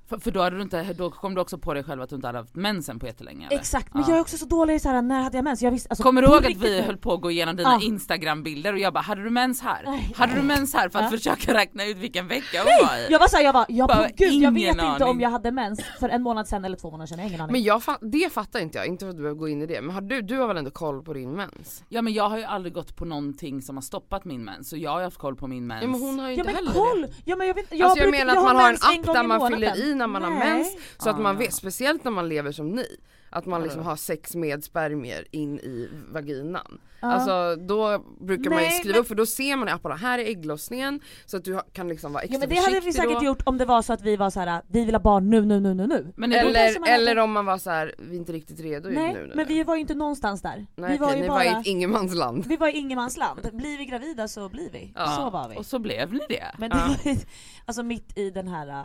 För, 0.08 0.18
för 0.18 0.30
då, 0.30 0.42
hade 0.42 0.56
du 0.56 0.62
inte, 0.62 0.92
då 0.92 1.10
kom 1.10 1.34
du 1.34 1.40
också 1.40 1.58
på 1.58 1.74
dig 1.74 1.84
själv 1.84 2.02
att 2.02 2.08
du 2.10 2.16
inte 2.16 2.28
hade 2.28 2.38
haft 2.38 2.54
mensen 2.54 2.98
på 2.98 3.06
jättelänge 3.06 3.46
eller? 3.46 3.56
Exakt, 3.58 3.94
men 3.94 4.02
Ja. 4.02 4.08
jag 4.08 4.16
är 4.16 4.20
också 4.20 4.36
så 4.38 4.44
dålig 4.46 4.74
i 4.74 4.78
så 4.78 4.88
här 4.88 5.02
när 5.02 5.20
hade 5.22 5.36
jag 5.38 5.44
mens? 5.44 5.62
Jag 5.62 5.70
visste, 5.70 5.88
alltså, 5.90 6.02
Kommer 6.02 6.22
du 6.22 6.28
ihåg 6.28 6.46
att 6.46 6.56
vi 6.56 6.80
höll 6.80 6.96
på 6.96 7.12
att 7.12 7.20
gå 7.20 7.30
igenom 7.30 7.56
dina 7.56 7.78
Ja. 7.80 7.86
instagrambilder 7.86 8.72
och 8.72 8.78
jag 8.78 8.92
bara 8.92 9.00
hade 9.00 9.22
du 9.24 9.30
mens 9.30 9.62
här? 9.62 9.82
Nej. 9.86 10.12
Hade 10.16 10.34
du 10.34 10.42
mens 10.42 10.74
här 10.74 10.88
för 10.88 10.98
att 10.98 11.04
Ja. 11.04 11.10
försöka 11.18 11.54
räkna 11.54 11.84
ut 11.84 11.96
vilken 11.96 12.28
vecka 12.28 12.58
hon 12.64 12.86
var 12.88 12.96
i? 12.96 13.06
Jag 13.10 13.18
var 13.18 13.28
såhär, 13.28 13.44
jag 13.44 13.52
var, 13.52 13.66
jag, 13.68 13.88
Bara, 13.88 13.96
på, 14.08 14.14
gud, 14.16 14.32
jag 14.42 14.50
vet 14.52 14.60
ingen 14.62 14.70
inte 14.74 14.84
aning. 14.84 15.08
om 15.08 15.20
jag 15.20 15.30
hade 15.30 15.52
mens 15.52 15.80
för 16.00 16.08
en 16.08 16.22
månad 16.22 16.48
sedan 16.48 16.64
eller 16.64 16.76
två 16.76 16.90
månader 16.90 17.06
sedan, 17.06 17.18
jag 17.18 17.24
har 17.24 17.28
ingen 17.28 17.40
aning. 17.40 17.52
Men 17.52 17.62
jag 17.62 17.82
fa- 17.82 17.98
det 18.10 18.32
fattar 18.32 18.60
inte 18.60 18.78
jag, 18.78 18.86
inte 18.86 19.04
för 19.04 19.10
att 19.10 19.16
du 19.16 19.22
behöver 19.22 19.38
gå 19.40 19.48
in 19.48 19.62
i 19.62 19.66
det. 19.66 19.80
Men 19.80 19.94
har 19.94 20.00
du, 20.00 20.22
du 20.22 20.38
har 20.38 20.48
väl 20.48 20.56
ändå 20.56 20.70
koll 20.70 21.02
på 21.02 21.12
din 21.12 21.32
mens? 21.32 21.84
Ja 21.88 22.02
men 22.02 22.12
jag 22.12 22.28
har 22.28 22.38
ju 22.38 22.44
aldrig 22.44 22.74
gått 22.74 22.96
på 22.96 23.04
någonting 23.04 23.62
som 23.62 23.76
har 23.76 23.82
stoppat 23.82 24.24
min 24.24 24.44
mens 24.44 24.68
så 24.70 24.76
jag 24.76 24.90
har 24.90 25.02
haft 25.02 25.18
koll 25.18 25.36
på 25.36 25.46
min 25.46 25.66
mens. 25.66 25.82
Ja 25.82 25.88
men 25.88 26.00
hon 26.00 26.18
har 26.18 26.28
ju 26.28 26.34
ja 26.34 26.38
inte 26.38 26.44
men 26.52 26.54
heller 26.54 26.72
koll! 26.72 27.02
det. 27.02 27.08
Ja 27.24 27.36
men 27.36 27.46
jag 27.46 27.54
vet, 27.54 27.66
jag, 27.70 27.82
alltså 27.82 27.98
jag 27.98 28.10
brukar- 28.10 28.26
menar 28.26 28.36
att 28.40 28.44
man 28.44 28.56
har 28.56 28.68
en 28.70 28.74
app 29.00 29.14
där 29.14 29.22
man 29.22 29.50
fyller 29.52 29.76
i 29.90 29.93
när 29.94 30.06
man 30.06 30.22
har 30.22 30.30
Nej. 30.30 30.52
mens 30.54 30.76
så 30.98 31.10
att 31.10 31.16
Ah. 31.16 31.20
man 31.22 31.36
vet, 31.36 31.54
speciellt 31.54 32.04
när 32.04 32.10
man 32.12 32.28
lever 32.28 32.52
som 32.52 32.68
ni, 32.70 32.86
att 33.30 33.46
man 33.46 33.62
liksom 33.62 33.82
har 33.82 33.96
sex 33.96 34.34
med 34.34 34.64
spermier 34.64 35.26
in 35.30 35.58
i 35.58 35.88
vaginan. 36.12 36.80
Ja. 37.00 37.12
Alltså 37.12 37.56
då 37.56 38.04
brukar 38.20 38.50
man 38.50 38.58
ju 38.62 38.64
Nej, 38.68 38.78
skriva 38.78 38.92
men- 38.92 39.00
upp 39.00 39.08
för 39.08 39.14
då 39.14 39.26
ser 39.26 39.56
man 39.56 39.68
i 39.68 39.70
apparna, 39.70 39.96
här 39.96 40.18
är 40.18 40.24
ägglossningen 40.24 41.00
så 41.26 41.36
att 41.36 41.44
du 41.44 41.60
kan 41.72 41.88
liksom 41.88 42.12
vara 42.12 42.22
extra 42.22 42.34
Ja 42.34 42.38
men 42.40 42.48
det 42.48 42.54
hade 42.62 42.80
vi 42.80 42.92
säkert 42.92 43.18
då. 43.20 43.24
gjort 43.24 43.42
om 43.46 43.58
det 43.58 43.64
var 43.64 43.82
så 43.82 43.92
att 43.92 44.02
vi 44.02 44.16
var 44.16 44.30
så 44.30 44.40
här: 44.40 44.62
vi 44.68 44.84
vill 44.84 44.94
ha 44.94 45.00
barn 45.00 45.30
nu, 45.30 45.40
nu, 45.44 45.60
nu, 45.60 45.74
nu, 45.74 45.86
nu. 45.86 46.12
Men 46.16 46.32
Eller, 46.32 46.80
man 46.80 46.88
hade- 46.88 46.92
eller 47.02 47.18
om 47.18 47.32
man 47.32 47.46
var 47.46 47.58
så 47.58 47.70
här, 47.70 47.94
vi 47.98 48.14
är 48.14 48.18
inte 48.18 48.32
riktigt 48.32 48.60
redo 48.60 48.88
Nej, 48.88 49.12
nu, 49.14 49.26
nu. 49.26 49.32
men 49.34 49.46
vi 49.46 49.62
var 49.64 49.74
ju 49.74 49.80
inte 49.80 49.94
någonstans 49.94 50.42
där. 50.42 50.66
Nej, 50.76 50.92
vi 50.92 50.98
var 50.98 51.06
okej, 51.06 51.16
ju 51.16 51.22
ni 51.22 51.28
bara, 51.28 51.38
var 51.38 51.44
i 51.44 51.48
ett 51.60 51.66
ingenmansland. 51.66 52.46
vi 52.46 52.56
var 52.56 52.68
i 52.68 52.72
ingenmansland. 52.72 53.40
Blir 53.52 53.78
vi 53.78 53.84
gravida 53.84 54.28
så 54.28 54.48
blir 54.48 54.70
vi. 54.72 54.92
Ja. 54.96 55.06
Så 55.06 55.30
var 55.30 55.48
vi. 55.48 55.56
och 55.56 55.66
så 55.66 55.78
blev 55.78 56.12
ni 56.12 56.20
det. 56.28 56.44
Men 56.58 56.70
det 56.70 56.76
Ja. 56.76 56.86
var 57.04 57.12
ju, 57.12 57.18
alltså 57.66 57.82
mitt 57.82 58.18
i 58.18 58.30
den 58.30 58.48
här, 58.48 58.68
äh, 58.68 58.84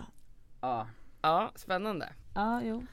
Ja. 0.62 0.88
Ja, 1.22 1.52
spännande. 1.56 2.10
ja 2.36 2.62
jo. 2.64 2.84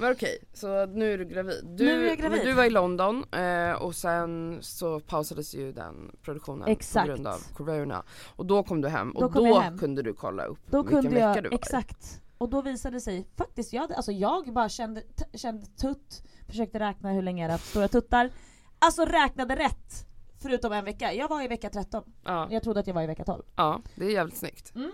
Men 0.00 0.12
okej, 0.12 0.38
så 0.52 0.86
nu 0.86 1.12
är 1.12 1.18
du 1.18 1.24
gravid. 1.24 1.64
Du, 1.64 1.84
Nu 1.84 2.04
är 2.04 2.08
jag 2.08 2.18
gravid. 2.18 2.40
Du 2.44 2.52
var 2.52 2.64
i 2.64 2.70
London 2.70 3.24
eh, 3.32 3.72
och 3.72 3.94
sen 3.94 4.58
så 4.60 5.00
pausades 5.00 5.54
ju 5.54 5.72
den 5.72 6.16
produktionen 6.22 6.68
Exakt. 6.68 7.06
på 7.06 7.12
grund 7.12 7.26
av 7.26 7.38
corona. 7.54 8.02
Och 8.36 8.46
då 8.46 8.62
kom 8.62 8.80
du 8.80 8.88
hem 8.88 9.12
Då 9.18 9.24
och 9.26 9.32
då 9.32 9.60
hem. 9.60 9.78
kunde 9.78 10.02
du 10.02 10.14
kolla 10.14 10.44
upp 10.44 10.58
Då 10.70 10.82
vilken 10.82 11.02
kunde 11.02 11.14
vecka 11.14 11.34
jag, 11.34 11.44
du 11.44 11.48
var 11.48 11.54
exakt. 11.54 12.20
Och 12.38 12.48
då 12.48 12.62
visade 12.62 12.96
det 12.96 13.00
sig, 13.00 13.26
faktiskt, 13.36 13.72
jag, 13.72 13.80
hade, 13.80 13.96
alltså 13.96 14.12
jag 14.12 14.52
bara 14.52 14.68
kände, 14.68 15.02
kände 15.34 15.66
tutt, 15.66 16.22
försökte 16.48 16.78
räkna 16.78 17.12
hur 17.12 17.22
länge 17.22 17.42
jag 17.42 17.44
hade 17.44 17.54
haft 17.54 17.70
stora 17.70 17.88
tuttar. 17.88 18.30
Alltså 18.78 19.04
räknade 19.04 19.56
rätt! 19.56 20.06
Förutom 20.42 20.72
en 20.72 20.84
vecka. 20.84 21.12
Jag 21.12 21.28
var 21.28 21.42
i 21.42 21.48
vecka 21.48 21.70
13. 21.70 22.04
Ja, 22.24 22.48
Jag 22.50 22.62
trodde 22.62 22.80
att 22.80 22.86
jag 22.86 22.94
var 22.94 23.02
i 23.02 23.06
vecka 23.06 23.24
12. 23.24 23.42
ja, 23.56 23.80
det 23.94 24.04
är 24.04 24.10
jävligt 24.10 24.36
snyggt. 24.36 24.74
Mm. 24.74 24.92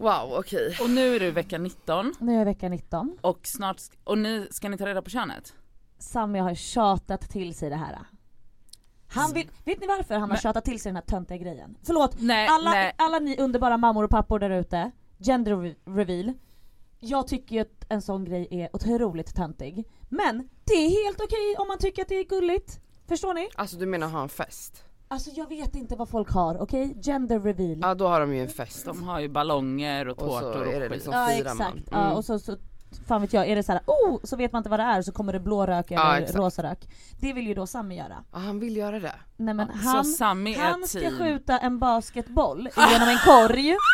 Wow, 0.00 0.32
okej. 0.38 0.76
Och 0.82 0.90
nu 0.90 1.16
är 1.16 1.20
du 1.20 1.30
vecka 1.30 1.58
19 1.58 2.14
Nu 2.20 2.32
är 2.34 2.38
jag 2.38 2.44
vecka 2.44 2.68
19. 2.68 3.18
och 3.20 3.40
snart, 3.46 3.82
och 4.04 4.18
ni, 4.18 4.48
ska 4.50 4.68
ni 4.68 4.78
ta 4.78 4.86
reda 4.86 5.02
på 5.02 5.10
könet? 5.10 5.54
Sami 5.98 6.38
har 6.38 6.54
tjatat 6.54 7.20
till 7.30 7.54
sig 7.54 7.70
det 7.70 7.76
här. 7.76 7.98
Han 9.08 9.32
vill, 9.32 9.50
vet 9.64 9.80
ni 9.80 9.86
varför 9.86 10.14
han 10.14 10.22
har 10.22 10.28
Men- 10.28 10.36
tjatat 10.36 10.64
till 10.64 10.80
sig 10.80 10.90
den 10.90 10.96
här 10.96 11.02
töntiga 11.02 11.38
grejen? 11.38 11.76
Förlåt, 11.82 12.16
Nej, 12.20 12.46
alla, 12.50 12.70
nej. 12.70 12.92
alla 12.98 13.18
ni 13.18 13.36
underbara 13.38 13.76
mammor 13.76 14.04
och 14.04 14.10
pappor 14.10 14.38
där 14.38 14.50
ute, 14.50 14.90
gender 15.18 15.52
re- 15.52 15.76
reveal. 15.96 16.32
Jag 17.00 17.26
tycker 17.26 17.54
ju 17.54 17.60
att 17.60 17.84
en 17.88 18.02
sån 18.02 18.24
grej 18.24 18.48
är 18.50 18.76
otroligt 18.76 19.34
töntig. 19.36 19.84
Men 20.08 20.48
det 20.64 20.72
är 20.74 21.04
helt 21.06 21.20
okej 21.20 21.56
om 21.58 21.68
man 21.68 21.78
tycker 21.78 22.02
att 22.02 22.08
det 22.08 22.14
är 22.14 22.24
gulligt. 22.24 22.80
Förstår 23.08 23.34
ni? 23.34 23.48
Alltså 23.54 23.76
du 23.76 23.86
menar 23.86 24.08
ha 24.08 24.22
en 24.22 24.28
fest? 24.28 24.84
Alltså 25.12 25.30
jag 25.30 25.48
vet 25.48 25.74
inte 25.74 25.96
vad 25.96 26.08
folk 26.08 26.30
har, 26.30 26.62
okej? 26.62 26.96
Gender 27.02 27.40
reveal. 27.40 27.78
Ja 27.82 27.94
då 27.94 28.08
har 28.08 28.20
de 28.20 28.34
ju 28.34 28.42
en 28.42 28.48
fest. 28.48 28.84
De 28.84 29.02
har 29.02 29.20
ju 29.20 29.28
ballonger 29.28 30.08
och 30.08 30.22
Och 30.22 30.32
så 30.32 30.40
tårtor 30.40 30.66
och, 30.66 30.72
är 30.72 30.80
det 30.80 30.88
skit. 30.88 30.90
liksom- 30.92 31.12
ja 31.14 31.30
exakt. 31.32 31.58
man. 31.58 31.82
Ja, 31.90 32.00
Mm. 32.04 32.12
och 32.16 32.24
så, 32.24 32.38
så 32.38 32.56
fan 33.08 33.20
vet 33.20 33.32
jag, 33.32 33.48
är 33.48 33.56
det 33.56 33.62
så 33.62 33.72
här, 33.72 33.80
oh, 33.86 34.18
så 34.24 34.36
vet 34.36 34.52
man 34.52 34.60
inte 34.60 34.70
vad 34.70 34.80
det 34.80 34.84
är 34.84 35.02
så 35.02 35.12
kommer 35.12 35.32
det 35.32 35.40
blå 35.40 35.66
rök 35.66 35.86
Ja, 35.90 36.00
eller 36.14 36.22
exakt. 36.22 36.38
rosa 36.38 36.62
rök. 36.62 36.88
Det 37.20 37.32
vill 37.32 37.46
ju 37.46 37.54
då 37.54 37.66
Sami 37.66 37.96
göra. 37.96 38.24
Ja, 38.32 38.38
han 38.38 38.60
vill 38.60 38.76
göra 38.76 39.00
det. 39.00 39.14
Nej 39.36 39.54
men 39.54 39.66
Så 39.68 39.88
han, 39.88 40.04
Sammy 40.04 40.54
han 40.56 40.86
ska 40.88 41.00
team. 41.00 41.18
skjuta 41.18 41.58
en 41.58 41.78
basketboll 41.78 42.68
genom 42.92 43.08
en 43.08 43.18
korg. 43.18 43.76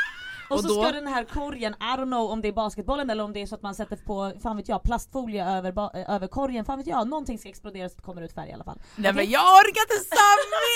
Och, 0.51 0.57
Och 0.57 0.63
så 0.63 0.69
då- 0.69 0.83
ska 0.83 0.93
den 0.93 1.07
här 1.07 1.25
korgen, 1.25 1.75
I 1.81 1.85
don't 1.85 2.05
know 2.07 2.31
om 2.31 2.41
det 2.43 2.49
är 2.49 2.53
basketbollen 2.53 3.11
eller 3.11 3.25
om 3.25 3.33
det 3.33 3.43
är 3.43 3.47
så 3.47 3.55
att 3.55 3.63
man 3.63 3.75
sätter 3.75 3.97
på, 3.97 4.33
fan 4.43 4.57
vet 4.57 4.69
jag, 4.69 4.83
plastfolie 4.83 5.47
över, 5.59 5.97
eh, 5.99 6.15
över 6.15 6.27
korgen, 6.27 6.65
fan 6.65 6.79
vet 6.79 6.87
jag, 6.87 7.09
någonting 7.09 7.39
ska 7.39 7.49
explodera 7.49 7.89
så 7.89 7.93
att 7.93 7.97
det 7.97 8.03
kommer 8.03 8.23
ut 8.23 8.33
färg 8.33 8.49
i 8.51 8.53
alla 8.53 8.65
fall. 8.65 8.79
Nej 8.97 9.11
Okej? 9.11 9.23
men 9.25 9.31
jag 9.33 9.41
orkar 9.43 9.83
inte, 9.83 10.09
Sammy 10.17 10.73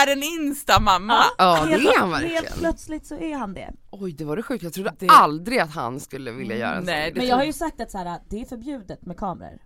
är 0.00 0.12
en 0.12 0.22
instamamma! 0.22 1.24
Ja, 1.38 1.60
det 1.64 1.70
helt, 1.70 1.86
är 1.88 1.98
han 2.00 2.12
Helt 2.12 2.24
verkligen. 2.24 2.58
plötsligt 2.58 3.06
så 3.06 3.14
är 3.14 3.34
han 3.36 3.54
det. 3.54 3.70
Oj, 3.90 4.12
det 4.12 4.24
var 4.24 4.36
det 4.36 4.42
sjukt. 4.42 4.62
Jag 4.62 4.72
trodde 4.72 4.92
Det- 4.98 5.06
aldrig 5.10 5.58
att 5.58 5.74
han 5.74 6.00
skulle 6.00 6.30
vilja 6.32 6.56
göra 6.56 6.76
en 6.76 6.84
Nej, 6.84 7.04
sån. 7.08 7.14
det 7.14 7.20
Men 7.20 7.28
jag 7.28 7.36
har 7.36 7.44
ju 7.44 7.52
sagt 7.52 7.80
att 7.80 7.90
så 7.90 7.98
här, 7.98 8.20
det 8.28 8.40
är 8.40 8.44
förbjudet 8.44 9.02
med 9.06 9.16
kameror. 9.16 9.58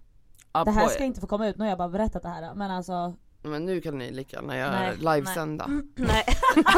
Ja, 0.53 0.65
Det 0.65 0.71
här 0.71 0.89
ska 0.89 1.05
inte 1.05 1.21
få 1.21 1.27
komma 1.27 1.49
ut, 1.49 1.57
nu 1.57 1.65
har 1.65 1.69
jag 1.69 1.79
bara 1.79 1.89
berättat 1.89 2.23
det 2.23 2.29
här 2.29 2.55
men 2.55 2.71
alltså 2.71 3.15
Men 3.51 3.67
nu 3.67 3.81
kan 3.81 3.99
ni 3.99 4.11
lika 4.11 4.37
gärna 4.37 4.57
göra 4.59 5.15
livesända. 5.15 5.69
Nej. 5.95 6.25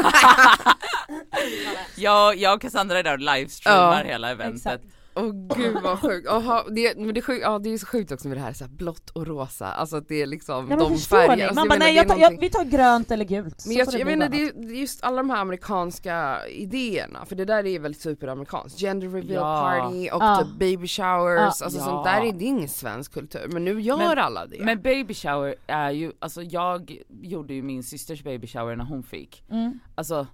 jag, 1.97 2.37
jag 2.37 2.55
och 2.55 2.63
Cassandra 2.63 2.99
är 2.99 3.03
där 3.03 3.13
och 3.13 3.19
livestreamar 3.19 4.05
Ja, 4.05 4.11
hela 4.11 4.31
eventet. 4.31 4.57
exakt. 4.57 4.85
Åh 5.15 5.31
gud 5.57 5.77
vad 5.83 5.99
sjukt. 6.01 6.29
Aha, 6.29 6.65
det, 6.71 6.97
men 6.97 7.15
det, 7.15 7.21
är 7.21 7.23
sjukt, 7.23 7.43
ja, 7.43 7.59
det 7.59 7.73
är 7.75 7.79
så 7.79 7.87
sjukt 7.87 8.13
också 8.13 8.29
med 8.29 8.37
det 8.37 8.41
här, 8.41 8.53
så 8.53 8.65
här 8.65 8.71
blått 8.71 9.11
och 9.11 9.27
rosa, 9.27 9.67
alltså 9.67 9.97
att 9.97 10.09
det 10.09 10.23
är 10.23 10.27
liksom 10.27 10.55
Ja, 10.71 10.77
men 10.77 10.79
de 10.79 10.99
färgerna. 10.99 11.35
ni? 11.37 11.43
Alltså, 11.43 11.55
Man 11.55 11.69
bara 11.69 11.75
menar, 11.75 11.87
nej 11.87 11.97
jag 11.97 12.09
tar, 12.09 12.17
jag, 12.17 12.41
vi 12.41 12.51
tar 12.51 12.65
grönt 12.65 13.11
eller 13.11 13.25
gult. 13.25 13.67
Men 13.67 13.77
jag, 13.77 13.87
jag 13.87 13.95
bli 13.95 14.05
menar 14.05 14.29
det, 14.29 14.43
är- 14.43 14.75
just 14.81 15.03
alla 15.03 15.17
de 15.17 15.31
här 15.31 15.37
amerikanska 15.41 16.39
idéerna, 16.49 17.27
för 17.27 17.37
det 17.37 17.45
där 17.45 17.67
är 17.67 17.79
väldigt 17.81 18.01
superamerikanskt. 18.03 18.81
Gender 18.81 19.09
reveal 19.09 19.31
Ja. 19.33 19.61
party 19.81 20.11
och 20.11 20.23
Ja. 20.23 20.39
typ 20.45 20.59
baby 20.59 20.87
showers, 20.89 21.41
Ja. 21.41 21.65
alltså 21.65 21.79
Ja. 21.79 21.85
sånt 21.85 22.05
där 22.05 22.21
är 22.27 22.33
det 22.33 22.45
ingen 22.45 22.69
svensk 22.69 23.13
kultur. 23.15 23.49
Men 23.53 23.65
nu 23.65 23.81
gör 23.81 23.99
Men- 23.99 24.19
alla 24.19 24.47
det. 24.47 24.65
Men 24.65 24.83
baby 24.83 25.15
shower 25.15 25.55
är 25.67 25.91
ju, 25.91 26.13
alltså 26.19 26.43
jag 26.43 26.97
gjorde 27.23 27.55
ju 27.55 27.63
min 27.63 27.83
systers 27.83 28.23
baby 28.25 28.47
shower 28.47 28.77
när 28.77 28.85
hon 28.85 29.03
fick. 29.03 29.43
Mm. 29.51 29.79
Alltså 29.95 30.27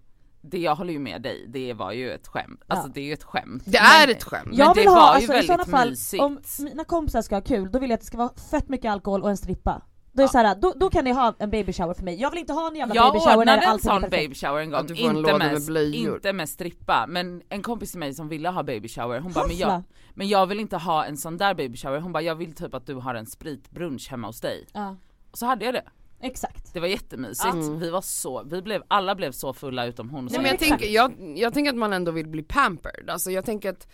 det 0.50 0.58
jag 0.58 0.74
håller 0.74 0.92
ju 0.92 0.98
med 0.98 1.22
dig, 1.22 1.46
det 1.48 1.72
var 1.72 1.92
ju 1.92 2.10
ett 2.12 2.26
skämt. 2.28 2.62
Alltså 2.66 2.88
Ja. 2.88 2.92
det 2.94 3.00
är 3.00 3.04
ju 3.04 3.12
ett 3.12 3.24
skämt. 3.24 3.62
det 3.66 3.78
är 3.78 4.06
Men- 4.06 4.16
ett 4.16 4.24
skämt. 4.24 4.46
Men 4.46 4.56
Jag 4.56 4.74
det 4.74 4.80
vill 4.80 4.88
var 4.88 4.94
ha, 4.94 5.06
ju 5.08 5.14
alltså, 5.14 5.32
i 5.32 5.34
väldigt 5.36 5.46
sådana 5.46 5.64
fall, 5.64 5.90
mysigt. 5.90 6.22
om 6.22 6.38
mina 6.58 6.84
kompisar 6.84 7.22
ska 7.22 7.34
ha 7.36 7.42
kul, 7.42 7.70
då 7.72 7.78
vill 7.78 7.90
jag 7.90 7.94
att 7.94 8.00
det 8.00 8.06
ska 8.06 8.16
vara 8.18 8.30
fett 8.50 8.68
mycket 8.68 8.90
alkohol 8.92 9.22
och 9.22 9.30
en 9.30 9.36
strippa. 9.36 9.82
Då, 10.12 10.22
är 10.22 10.26
det 10.26 10.32
så 10.32 10.38
här, 10.38 10.54
då, 10.54 10.72
då 10.76 10.90
kan 10.90 11.04
ni 11.04 11.12
ha 11.12 11.34
en 11.38 11.50
baby 11.50 11.72
shower 11.72 11.94
för 11.94 12.02
mig. 12.04 12.20
Jag 12.20 12.30
vill 12.30 12.40
inte 12.40 12.52
ha 12.52 12.68
en 12.68 12.74
jävla 12.76 12.94
Jag 12.94 13.12
baby 13.12 13.20
shower 13.24 13.30
när 13.32 13.38
ordnade 13.38 13.62
en 13.62 13.68
allting 13.70 13.90
är 13.90 13.92
sån 13.94 14.02
perfekt. 14.02 14.22
baby 14.22 14.34
shower 14.34 14.60
en 14.60 14.70
gång, 14.70 14.80
en 14.80 14.96
inte, 14.96 15.38
med, 15.38 15.70
med 15.70 15.94
inte 15.94 16.32
med 16.32 16.48
strippa, 16.48 17.06
men 17.08 17.42
en 17.48 17.62
kompis 17.62 17.90
till 17.90 18.00
mig 18.00 18.14
som 18.14 18.28
ville 18.28 18.48
ha 18.48 18.62
baby 18.62 18.88
shower, 18.88 19.20
hon 19.20 19.32
bara 19.32 19.46
men 19.46 19.56
jag, 19.56 19.82
men 20.14 20.28
jag 20.28 20.46
vill 20.46 20.60
inte 20.60 20.76
ha 20.76 21.04
en 21.04 21.16
sån 21.16 21.36
där 21.36 21.54
baby 21.54 21.76
shower, 21.76 22.00
hon 22.00 22.12
bara 22.12 22.22
jag 22.22 22.34
vill 22.34 22.54
typ 22.54 22.74
att 22.74 22.86
du 22.86 22.94
har 22.94 23.14
en 23.14 23.26
spritbrunch 23.26 24.10
hemma 24.10 24.26
hos 24.26 24.40
dig. 24.40 24.66
Ja, 24.72 24.96
Och 25.30 25.38
så 25.38 25.46
hade 25.46 25.64
jag 25.64 25.74
det. 25.74 25.84
Exakt. 26.20 26.72
Det 26.72 26.80
var 26.80 26.86
jättemysigt, 26.88 27.54
Mm. 27.54 27.78
vi 27.78 27.90
var 27.90 28.00
så, 28.00 28.42
vi 28.46 28.62
blev, 28.62 28.82
alla 28.88 29.14
blev 29.14 29.32
så 29.32 29.52
fulla 29.52 29.86
utom 29.86 30.10
hon. 30.10 30.24
Nej, 30.24 30.38
men 30.40 30.46
jag, 30.50 30.58
tänker, 30.58 30.86
jag, 30.86 31.12
jag 31.36 31.54
tänker 31.54 31.70
att 31.70 31.76
man 31.78 31.92
ändå 31.92 32.10
vill 32.12 32.28
bli 32.28 32.42
pampered, 32.42 33.10
alltså 33.10 33.30
jag 33.30 33.44
tänker 33.44 33.70
att 33.70 33.88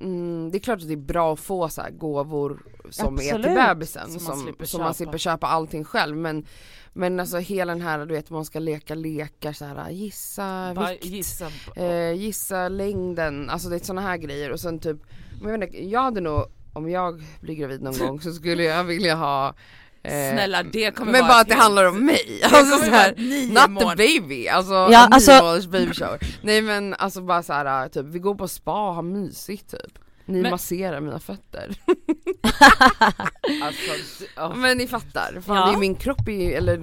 mm, 0.00 0.50
det 0.50 0.58
är 0.58 0.60
klart 0.60 0.80
att 0.80 0.86
det 0.88 0.94
är 0.94 0.96
bra 0.96 1.32
att 1.32 1.40
få 1.40 1.68
så 1.68 1.82
här 1.82 1.90
gåvor 1.90 2.62
som 2.90 3.14
är 3.14 3.18
Absolut. 3.18 3.46
till 3.46 3.54
bebisen, 3.54 4.10
Som 4.10 4.20
som, 4.20 4.28
man 4.28 4.38
slipper 4.44 4.64
som 4.64 4.80
man 4.80 4.88
köpa. 4.88 4.94
slipper 4.94 5.18
köpa 5.18 5.46
allting 5.46 5.84
själv 5.84 6.16
men 6.16 6.46
Men 6.92 7.20
alltså 7.20 7.38
hela 7.38 7.72
den 7.72 7.82
här 7.82 8.06
du 8.06 8.14
vet 8.14 8.30
man 8.30 8.44
ska 8.44 8.58
leka 8.58 8.94
lekar 8.94 9.52
så 9.52 9.64
här 9.64 9.90
gissa 9.90 10.72
Bara 10.74 10.88
vikt, 10.90 11.04
gissa, 11.04 11.46
eh, 11.76 12.12
gissa 12.12 12.68
längden, 12.68 13.50
alltså 13.50 13.68
det 13.68 13.76
är 13.76 13.80
såna 13.80 14.00
här 14.00 14.16
grejer 14.16 14.50
och 14.52 14.60
sen 14.60 14.78
typ 14.78 14.96
jag, 15.42 15.58
vet 15.58 15.62
inte, 15.68 15.84
jag 15.84 16.02
hade 16.02 16.20
nog, 16.20 16.44
om 16.72 16.90
jag 16.90 17.22
blir 17.40 17.54
gravid 17.54 17.82
någon 17.82 17.98
gång 17.98 18.20
så 18.20 18.32
skulle 18.32 18.62
jag 18.64 18.84
vilja 18.84 19.14
ha 19.14 19.54
Snälla 20.02 20.62
det 20.62 20.96
kommer 20.96 21.12
men 21.12 21.20
vara 21.20 21.28
bara 21.32 21.40
att 21.40 21.48
det 21.48 21.54
helt- 21.54 21.62
handlar 21.64 21.84
om 21.84 22.06
mig, 22.06 22.40
alltså 22.52 22.78
så 22.78 22.90
här, 22.90 23.14
not 23.70 23.80
the 23.80 23.96
baby, 23.96 24.48
alltså 24.48 24.72
Ja, 24.72 25.06
en 25.06 25.12
alltså- 25.12 25.32
nio 25.32 25.40
månaders 25.42 25.66
baby 25.66 25.94
shower. 25.94 26.18
Nej 26.42 26.62
men 26.62 26.94
alltså 26.94 27.20
bara 27.20 27.42
så 27.42 27.52
här, 27.52 27.88
typ 27.88 28.06
vi 28.06 28.18
går 28.18 28.34
på 28.34 28.48
spa 28.48 28.88
och 28.88 28.94
har 28.94 29.02
mysigt 29.02 29.70
typ. 29.70 29.98
Ni 30.24 30.42
Men- 30.42 30.50
masserar 30.50 31.00
mina 31.00 31.18
fötter. 31.20 31.76
Alltså, 33.62 34.24
åh. 34.36 34.56
Men 34.56 34.78
ni 34.78 34.86
fattar, 34.86 35.40
fan 35.40 35.56
Ja. 35.56 35.66
det 35.66 35.72
är 35.72 35.78
min 35.78 35.94
kropp, 35.94 36.28
i, 36.28 36.54
eller 36.54 36.76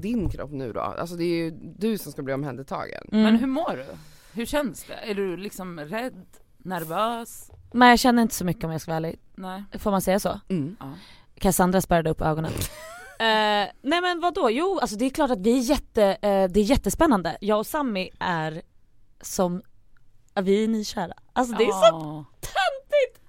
din 0.00 0.30
kropp 0.30 0.50
nu 0.52 0.72
då. 0.72 0.80
Alltså 0.80 1.16
det 1.16 1.24
är 1.24 1.36
ju 1.44 1.50
du 1.78 1.98
som 1.98 2.12
ska 2.12 2.22
bli 2.22 2.34
omhändertagen. 2.34 3.02
Mm. 3.12 3.22
Men 3.24 3.36
hur 3.36 3.46
mår 3.46 3.76
du? 3.76 3.84
Hur 4.32 4.46
känns 4.46 4.84
det? 4.84 5.10
Är 5.10 5.14
du 5.14 5.36
liksom 5.36 5.80
rädd? 5.80 6.26
Nervös? 6.58 7.50
Men 7.72 7.88
jag 7.88 7.98
känner 7.98 8.22
inte 8.22 8.34
så 8.34 8.44
mycket 8.44 8.64
om 8.64 8.72
jag 8.72 8.80
ska 8.80 8.90
vara 8.90 8.96
ärlig. 8.96 9.18
Nej? 9.34 9.64
Får 9.78 9.90
man 9.90 10.02
säga 10.02 10.20
så? 10.20 10.40
Mm. 10.48 10.76
Ja. 10.80 10.86
Cassandra 11.42 11.80
spärrade 11.80 12.10
upp 12.10 12.20
ögonen. 12.22 12.52
Eh, 13.18 13.68
nej 13.82 14.00
men 14.00 14.20
vad 14.20 14.34
då? 14.34 14.50
Jo 14.50 14.78
alltså 14.82 14.96
det 14.96 15.04
är 15.04 15.10
klart 15.10 15.30
att 15.30 15.38
vi 15.40 15.52
är 15.58 15.60
jätte, 15.62 16.02
eh, 16.04 16.48
det 16.50 16.60
är 16.60 16.64
jättespännande. 16.64 17.36
Jag 17.40 17.58
och 17.58 17.66
Sammy 17.66 18.10
är 18.20 18.62
som, 19.20 19.62
ja, 20.34 20.42
vi 20.42 20.64
är 20.64 20.68
nykära. 20.68 21.12
Alltså 21.32 21.54
det 21.56 21.64
är 21.64 21.68
så 21.72 21.86
Ja. 21.86 22.24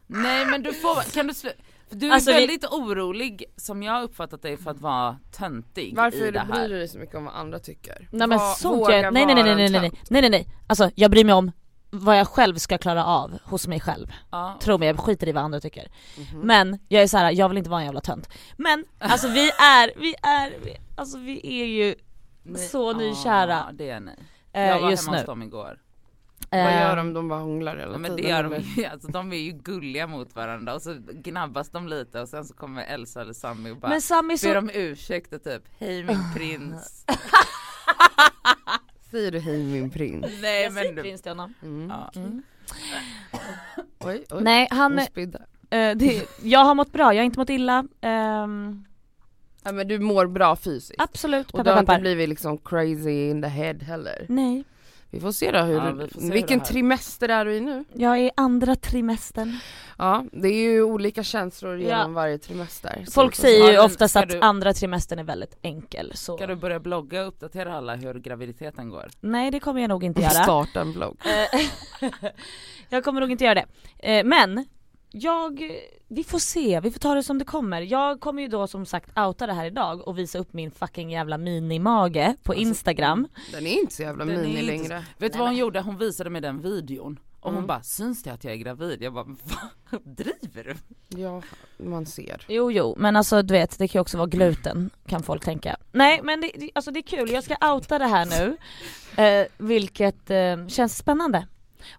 Nej 0.08 0.46
men 0.46 0.64
du 0.64 0.74
får, 0.74 1.12
kan 1.14 1.28
du 1.28 1.34
sluta? 1.34 1.56
Du 1.90 2.08
är 2.08 2.12
Alltså, 2.12 2.32
vi- 2.32 2.38
väldigt 2.40 2.66
orolig 2.66 3.46
som 3.58 3.84
jag 3.84 3.94
har 3.94 4.04
uppfattat 4.04 4.42
dig 4.42 4.58
för 4.58 4.72
att 4.72 4.82
vara 4.82 5.18
töntig 5.38 5.94
Varför 5.98 6.18
i 6.18 6.22
är 6.28 6.32
det 6.32 6.40
det 6.40 6.46
bryr 6.46 6.56
här. 6.62 6.70
du 6.70 6.76
dig 6.78 6.88
så 6.88 6.98
mycket 6.98 7.16
om 7.16 7.26
vad 7.26 7.36
andra 7.36 7.60
tycker? 7.60 8.08
Nej 8.12 8.28
men 8.28 8.38
Va- 8.38 8.54
sånt 8.58 8.82
jag, 8.90 9.14
nej 9.14 9.26
nej 9.26 9.36
nej 9.36 9.36
vara 9.36 9.56
nej 9.56 9.66
en 9.66 9.72
nej 9.72 9.82
nej 9.82 9.90
tönt. 9.92 10.10
nej 10.10 10.22
nej 10.22 10.30
nej 10.30 10.48
Alltså 10.68 10.90
jag 10.96 11.12
bryr 11.12 11.24
mig 11.26 11.36
om 11.36 11.52
vad 11.96 12.20
jag 12.20 12.28
själv 12.28 12.56
ska 12.56 12.78
klara 12.78 13.06
av 13.06 13.38
hos 13.44 13.68
mig 13.68 13.80
själv. 13.80 14.08
Ja. 14.32 14.58
Tro 14.62 14.78
mig, 14.78 14.88
jag 14.88 15.00
skiter 15.00 15.28
i 15.28 15.32
vad 15.32 15.44
andra 15.44 15.60
tycker. 15.60 15.88
Mhm. 16.18 16.40
Men 16.40 16.80
jag 16.88 17.04
är 17.04 17.08
så 17.08 17.18
här, 17.18 17.32
jag 17.32 17.50
vill 17.50 17.58
inte 17.58 17.70
vara 17.70 17.80
en 17.80 17.86
jävla 17.86 18.02
tönt. 18.02 18.30
Men 18.58 18.86
alltså 19.00 19.28
vi 19.28 19.50
är, 19.60 19.92
vi 20.00 20.16
är, 20.22 20.54
vi, 20.64 20.78
alltså 20.96 21.18
vi 21.18 21.62
är 21.62 21.66
ju 21.66 21.96
Ni- 22.44 22.60
så 22.60 22.94
nykära. 22.94 23.64
Ja 23.68 23.70
det 23.74 23.90
är 23.90 24.00
ni. 24.00 24.12
eh, 24.54 24.62
Jag 24.64 24.80
var 24.82 24.90
just 24.90 25.04
hemma 25.06 25.12
nu. 25.12 25.18
hos 25.18 25.26
dem 25.26 25.42
igår. 25.42 25.80
Vad 26.50 26.60
Eh, 26.62 26.82
gör 26.82 26.96
de? 26.96 27.14
De 27.14 27.28
bara 27.30 27.40
hånglar 27.40 27.78
hela 27.78 27.98
men 27.98 28.12
det 28.12 28.18
tiden? 28.18 28.32
gör 28.32 28.44
de 28.44 28.62
ju, 28.82 28.86
alltså 28.92 29.08
de 29.08 29.34
är 29.34 29.38
ju 29.38 29.52
gulliga 29.52 30.08
mot 30.08 30.36
varandra 30.36 30.74
och 30.74 30.82
så 30.82 30.96
gnabbas 31.14 31.70
de 31.70 31.88
lite 31.88 32.22
och 32.22 32.30
sen 32.30 32.46
så 32.46 32.54
kommer 32.54 32.84
Elsa 32.84 33.22
eller 33.22 33.34
Sammy 33.34 33.72
och 33.72 33.78
bara 33.78 33.88
Men 33.90 34.02
Sammy 34.02 34.34
ber 34.34 34.38
så, 34.38 34.58
om 34.58 34.70
ursäkt 34.74 35.34
och 35.34 35.44
typ 35.44 35.62
hej 35.80 36.04
min 36.04 36.34
prins. 36.36 37.06
Säger 39.14 39.32
du 39.32 39.40
hej 39.40 39.64
min 39.64 39.90
prins? 39.90 40.26
Nej 40.42 40.64
jag 40.64 40.74
men 40.74 40.96
du, 40.96 41.02
prins 41.02 41.22
till 41.22 41.32
honom. 41.32 41.54
Mm. 41.62 41.92
Mm. 42.16 42.42
ja. 43.32 43.40
Oj, 44.00 44.24
oj. 44.30 44.44
Nej 44.44 44.68
han, 44.72 45.00
eh, 45.00 45.06
spydde. 45.06 45.42
det, 45.70 46.28
jag 46.44 46.60
har 46.60 46.76
mått 46.76 46.92
bra, 46.92 47.14
jag 47.14 47.20
har 47.22 47.26
inte 47.26 47.40
mått 47.40 47.50
illa. 47.50 47.86
Ehm, 48.02 48.86
Ja, 49.66 49.72
men 49.72 49.88
du 49.88 50.00
mår 50.00 50.28
bra 50.28 50.56
fysiskt? 50.56 51.02
absolut, 51.02 51.52
Och 51.52 51.60
du 51.60 51.64
peppar 51.64 51.72
har 51.74 51.80
inte 51.80 51.90
peppar. 51.92 52.02
blivit 52.02 52.30
liksom 52.30 52.58
crazy 52.58 53.30
in 53.30 53.42
the 53.42 53.48
head 53.48 53.74
heller? 53.74 54.26
Nej, 54.30 54.64
Vi 55.14 55.20
får 55.20 55.32
se 55.32 55.52
då 55.52 55.60
hur 55.60 55.74
Ja, 55.76 55.92
du, 55.92 55.94
vi 56.04 56.08
får 56.08 56.20
se 56.20 56.26
hur 56.26 56.34
vilken 56.34 56.60
här- 56.60 56.68
trimester 56.68 57.30
är 57.30 57.46
du 57.46 57.54
i 57.56 57.60
nu? 57.62 57.86
jag 57.94 58.14
är 58.18 58.22
i 58.24 58.32
andra 58.38 58.76
trimestern. 58.76 59.58
Ja, 59.98 60.26
det 60.32 60.48
är 60.48 60.64
ju 60.72 60.84
olika 60.84 61.24
känslor 61.24 61.78
Ja. 61.78 61.88
genom 61.88 62.14
varje 62.14 62.38
trimester. 62.38 63.06
Folk 63.14 63.36
säger 63.36 63.68
ju 63.68 63.74
Ja, 63.74 63.86
oftast 63.86 64.16
att 64.16 64.30
du- 64.30 64.40
andra 64.42 64.74
trimestern 64.74 65.20
är 65.20 65.24
väldigt 65.24 65.58
enkel 65.62 66.12
så. 66.16 66.38
Ska 66.38 66.48
du 66.48 66.56
börja 66.56 66.80
blogga 66.80 67.22
och 67.22 67.28
uppdatera 67.28 67.78
alla 67.78 67.96
hur 67.96 68.14
graviditeten 68.14 68.90
går? 68.90 69.10
Nej 69.22 69.52
det 69.52 69.60
kommer 69.60 69.82
jag 69.82 69.88
nog 69.90 70.04
inte 70.04 70.22
göra. 70.22 70.32
Starta 70.32 70.82
en 70.82 70.94
blogg. 70.94 71.18
Eh, 71.26 72.10
jag 72.90 73.04
kommer 73.04 73.22
nog 73.22 73.32
inte 73.32 73.44
göra 73.44 73.56
det. 73.56 73.66
Eh, 74.18 74.24
Men, 74.26 74.66
jag, 75.16 75.72
vi 76.08 76.24
får 76.24 76.40
se, 76.40 76.80
vi 76.80 76.92
får 76.92 77.00
ta 77.00 77.14
det 77.16 77.24
som 77.24 77.38
det 77.40 77.46
kommer. 77.46 77.82
Jag 77.82 78.20
kommer 78.20 78.42
ju 78.42 78.48
då 78.48 78.68
som 78.68 78.86
sagt 78.86 79.18
outa 79.20 79.48
det 79.48 79.54
här 79.54 79.66
idag 79.66 80.08
och 80.08 80.18
visa 80.18 80.40
upp 80.40 80.54
min 80.54 80.72
fucking 80.72 81.12
jävla 81.12 81.38
minimage 81.38 82.14
på 82.44 82.52
Alltså, 82.52 82.54
Instagram. 82.68 83.28
Den 83.52 83.68
är 83.68 83.80
inte 83.80 83.94
så 83.94 84.02
jävla 84.02 84.26
Den 84.26 84.42
mini 84.42 84.62
längre. 84.62 85.06
Vet 85.18 85.34
du 85.34 85.40
vad 85.40 85.48
hon 85.48 85.58
gjorde? 85.58 85.82
Hon 85.82 85.98
visade 85.98 86.30
mig 86.30 86.42
den 86.42 86.62
videon 86.62 87.20
och 87.40 87.50
hon 87.50 87.58
Mm. 87.58 87.68
bara 87.68 87.82
syns 87.82 88.24
det 88.24 88.30
att 88.34 88.44
jag 88.44 88.54
är 88.54 88.58
gravid? 88.58 89.02
Jag 89.02 89.14
bara 89.14 89.26
vad 89.90 90.02
driver 90.16 90.64
du? 90.64 90.76
Ja, 91.22 91.42
man 91.78 92.06
ser. 92.06 92.46
Jo 92.48 92.72
jo, 92.72 92.96
men 92.98 93.16
alltså 93.16 93.42
du 93.42 93.54
vet 93.54 93.78
det 93.80 93.88
kan 93.88 94.00
ju 94.00 94.02
också 94.02 94.18
vara 94.18 94.28
gluten 94.28 94.90
kan 95.08 95.24
folk 95.24 95.44
tänka. 95.46 95.76
Nej 95.92 96.20
men 96.24 96.42
det, 96.42 96.52
det, 96.56 96.70
alltså 96.76 96.92
det 96.92 97.00
är 97.00 97.02
kul, 97.18 97.32
jag 97.32 97.44
ska 97.44 97.74
outa 97.74 98.00
det 98.00 98.08
här 98.08 98.26
nu. 98.26 98.58
Eh, 99.18 99.46
vilket 99.58 100.30
eh, 100.30 100.68
känns 100.68 100.98
spännande. 100.98 101.48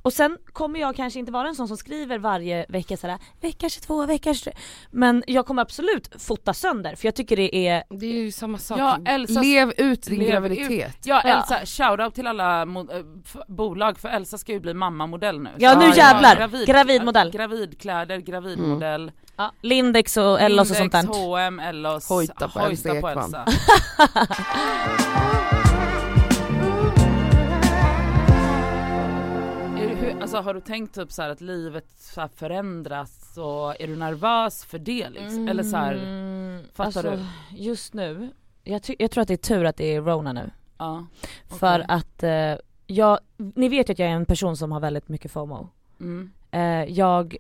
Och 0.03 0.13
sen 0.13 0.39
kommer 0.53 0.81
jag 0.81 0.97
kanske 0.97 1.19
inte 1.19 1.33
vara 1.33 1.49
en 1.49 1.55
sån 1.55 1.69
som 1.69 1.77
skriver 1.77 2.19
varje 2.19 2.67
vecka 2.69 2.97
sådär 2.97 3.19
vecka 3.41 3.69
22, 3.69 4.07
vecka 4.07 4.35
23. 4.35 4.53
Men 4.91 5.25
jag 5.27 5.47
kommer 5.47 5.63
absolut 5.63 6.23
fota 6.23 6.55
sönder 6.55 6.97
för 6.97 7.07
jag 7.07 7.15
tycker 7.15 7.37
det 7.37 7.57
är 7.69 7.85
Det 7.91 8.07
är 8.07 8.13
ju 8.13 8.33
samma 8.33 8.59
sak. 8.59 8.79
Ja, 8.79 8.99
Elsas- 9.05 9.43
Lev 9.43 9.73
ut 9.77 10.03
din 10.03 10.19
Lev 10.19 10.29
graviditet. 10.31 10.97
Ja 11.05 11.21
Ja. 11.25 11.31
Elsa, 11.31 11.67
shoutout 11.67 12.15
till 12.15 12.27
alla 12.27 12.67
f- 13.25 13.37
bolag 13.49 13.99
för 13.99 14.09
Elsa 14.09 14.39
ska 14.39 14.53
ju 14.53 14.61
bli 14.61 14.75
mammamodell 14.75 15.41
nu. 15.41 15.51
Ja, 15.59 15.79
nu 15.79 15.93
Så- 15.93 15.99
jävlar. 15.99 16.67
Gravidmodell. 16.67 17.31
Gravidkläder, 17.31 18.19
gravidmodell. 18.19 19.13
ja, 19.37 19.53
Lindex 19.61 20.17
och 20.17 20.41
Ellos 20.41 20.71
och 20.71 20.77
sånt 20.77 20.93
där. 20.93 21.07
H&M, 21.07 21.61
Ellos, 21.61 22.09
Hojta 22.09 22.49
på 22.49 22.61
Elsa 22.61 22.97
Ekman. 22.97 23.19
Elsa. 23.19 23.45
Alltså 30.25 30.41
har 30.41 30.55
du 30.55 30.61
tänkt 30.61 30.95
typ 30.95 31.13
så 31.13 31.23
att 31.23 31.41
livet 31.41 31.85
så 31.99 32.29
förändras 32.37 33.37
och 33.39 33.81
är 33.81 33.87
du 33.87 33.97
nervös 33.97 34.65
för 34.65 34.79
det 34.79 35.11
liksom? 35.11 35.49
Eller 35.49 35.63
så 35.63 35.77
här, 35.77 35.95
Mm, 35.95 36.63
fattar 36.75 37.05
alltså, 37.05 37.27
Just 37.51 37.95
nu, 37.95 38.31
jag, 38.65 38.81
jag 38.99 39.11
tror 39.11 39.23
att 39.23 39.29
det 39.29 39.35
är 39.35 39.39
tur 39.57 39.65
att 39.65 39.77
det 39.77 39.95
är 39.95 40.01
Rona 40.01 40.33
nu. 40.33 40.51
ja. 40.79 41.07
För 41.49 41.79
Okej. 41.81 41.87
att 41.89 42.23
eh, 42.23 42.55
jag, 42.87 43.19
ni 43.37 43.69
vet 43.69 43.89
ju 43.89 43.93
att 43.93 43.99
jag 43.99 44.09
är 44.09 44.13
en 44.13 44.27
person 44.27 44.57
som 44.57 44.73
har 44.73 44.81
väldigt 44.81 45.09
mycket 45.09 45.33
FOMO. 45.33 45.69
Mm. 46.01 46.31
Eh, 46.51 46.85
jag 46.85 47.37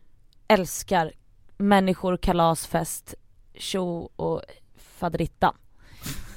älskar 0.49 1.12
människor, 1.57 2.17
kalasfest, 2.17 3.14
tjo 3.55 4.09
och 4.17 4.43
faderittan. 4.76 5.55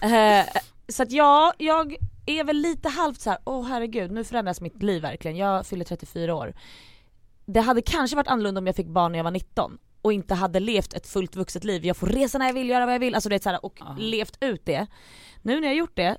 Eh, 0.01 0.45
så 0.87 1.03
att 1.03 1.11
ja, 1.11 1.53
jag 1.57 1.95
är 2.27 2.43
väl 2.43 2.57
lite 2.57 2.89
halvt 2.89 3.21
så 3.21 3.29
här: 3.29 3.39
åh 3.45 3.67
herregud 3.67 4.11
nu 4.11 4.23
förändras 4.23 4.61
mitt 4.61 4.83
liv 4.83 5.01
verkligen. 5.01 5.37
Jag 5.37 5.65
fyller 5.65 5.85
34 5.85 6.35
år. 6.35 6.53
Det 7.45 7.59
hade 7.61 7.81
kanske 7.81 8.15
varit 8.15 8.27
annorlunda 8.27 8.59
om 8.59 8.67
jag 8.67 8.75
fick 8.75 8.87
barn 8.87 9.11
när 9.11 9.19
jag 9.19 9.23
var 9.23 9.31
19 9.31 9.77
och 10.01 10.13
inte 10.13 10.35
hade 10.35 10.59
levt 10.59 10.93
ett 10.93 11.07
fullt 11.07 11.35
vuxet 11.35 11.63
liv. 11.63 11.85
Jag 11.85 11.97
får 11.97 12.07
resa 12.07 12.37
när 12.37 12.45
jag 12.45 12.53
vill, 12.53 12.69
göra 12.69 12.85
vad 12.85 12.95
jag 12.95 12.99
vill, 12.99 13.15
alltså 13.15 13.29
det 13.29 13.35
är 13.35 13.39
så 13.39 13.49
här, 13.49 13.65
och 13.65 13.77
Ja. 13.79 13.95
levt 13.99 14.37
ut 14.41 14.65
det. 14.65 14.87
Nu 15.41 15.59
när 15.59 15.67
jag 15.67 15.75
gjort 15.77 15.95
det 15.95 16.17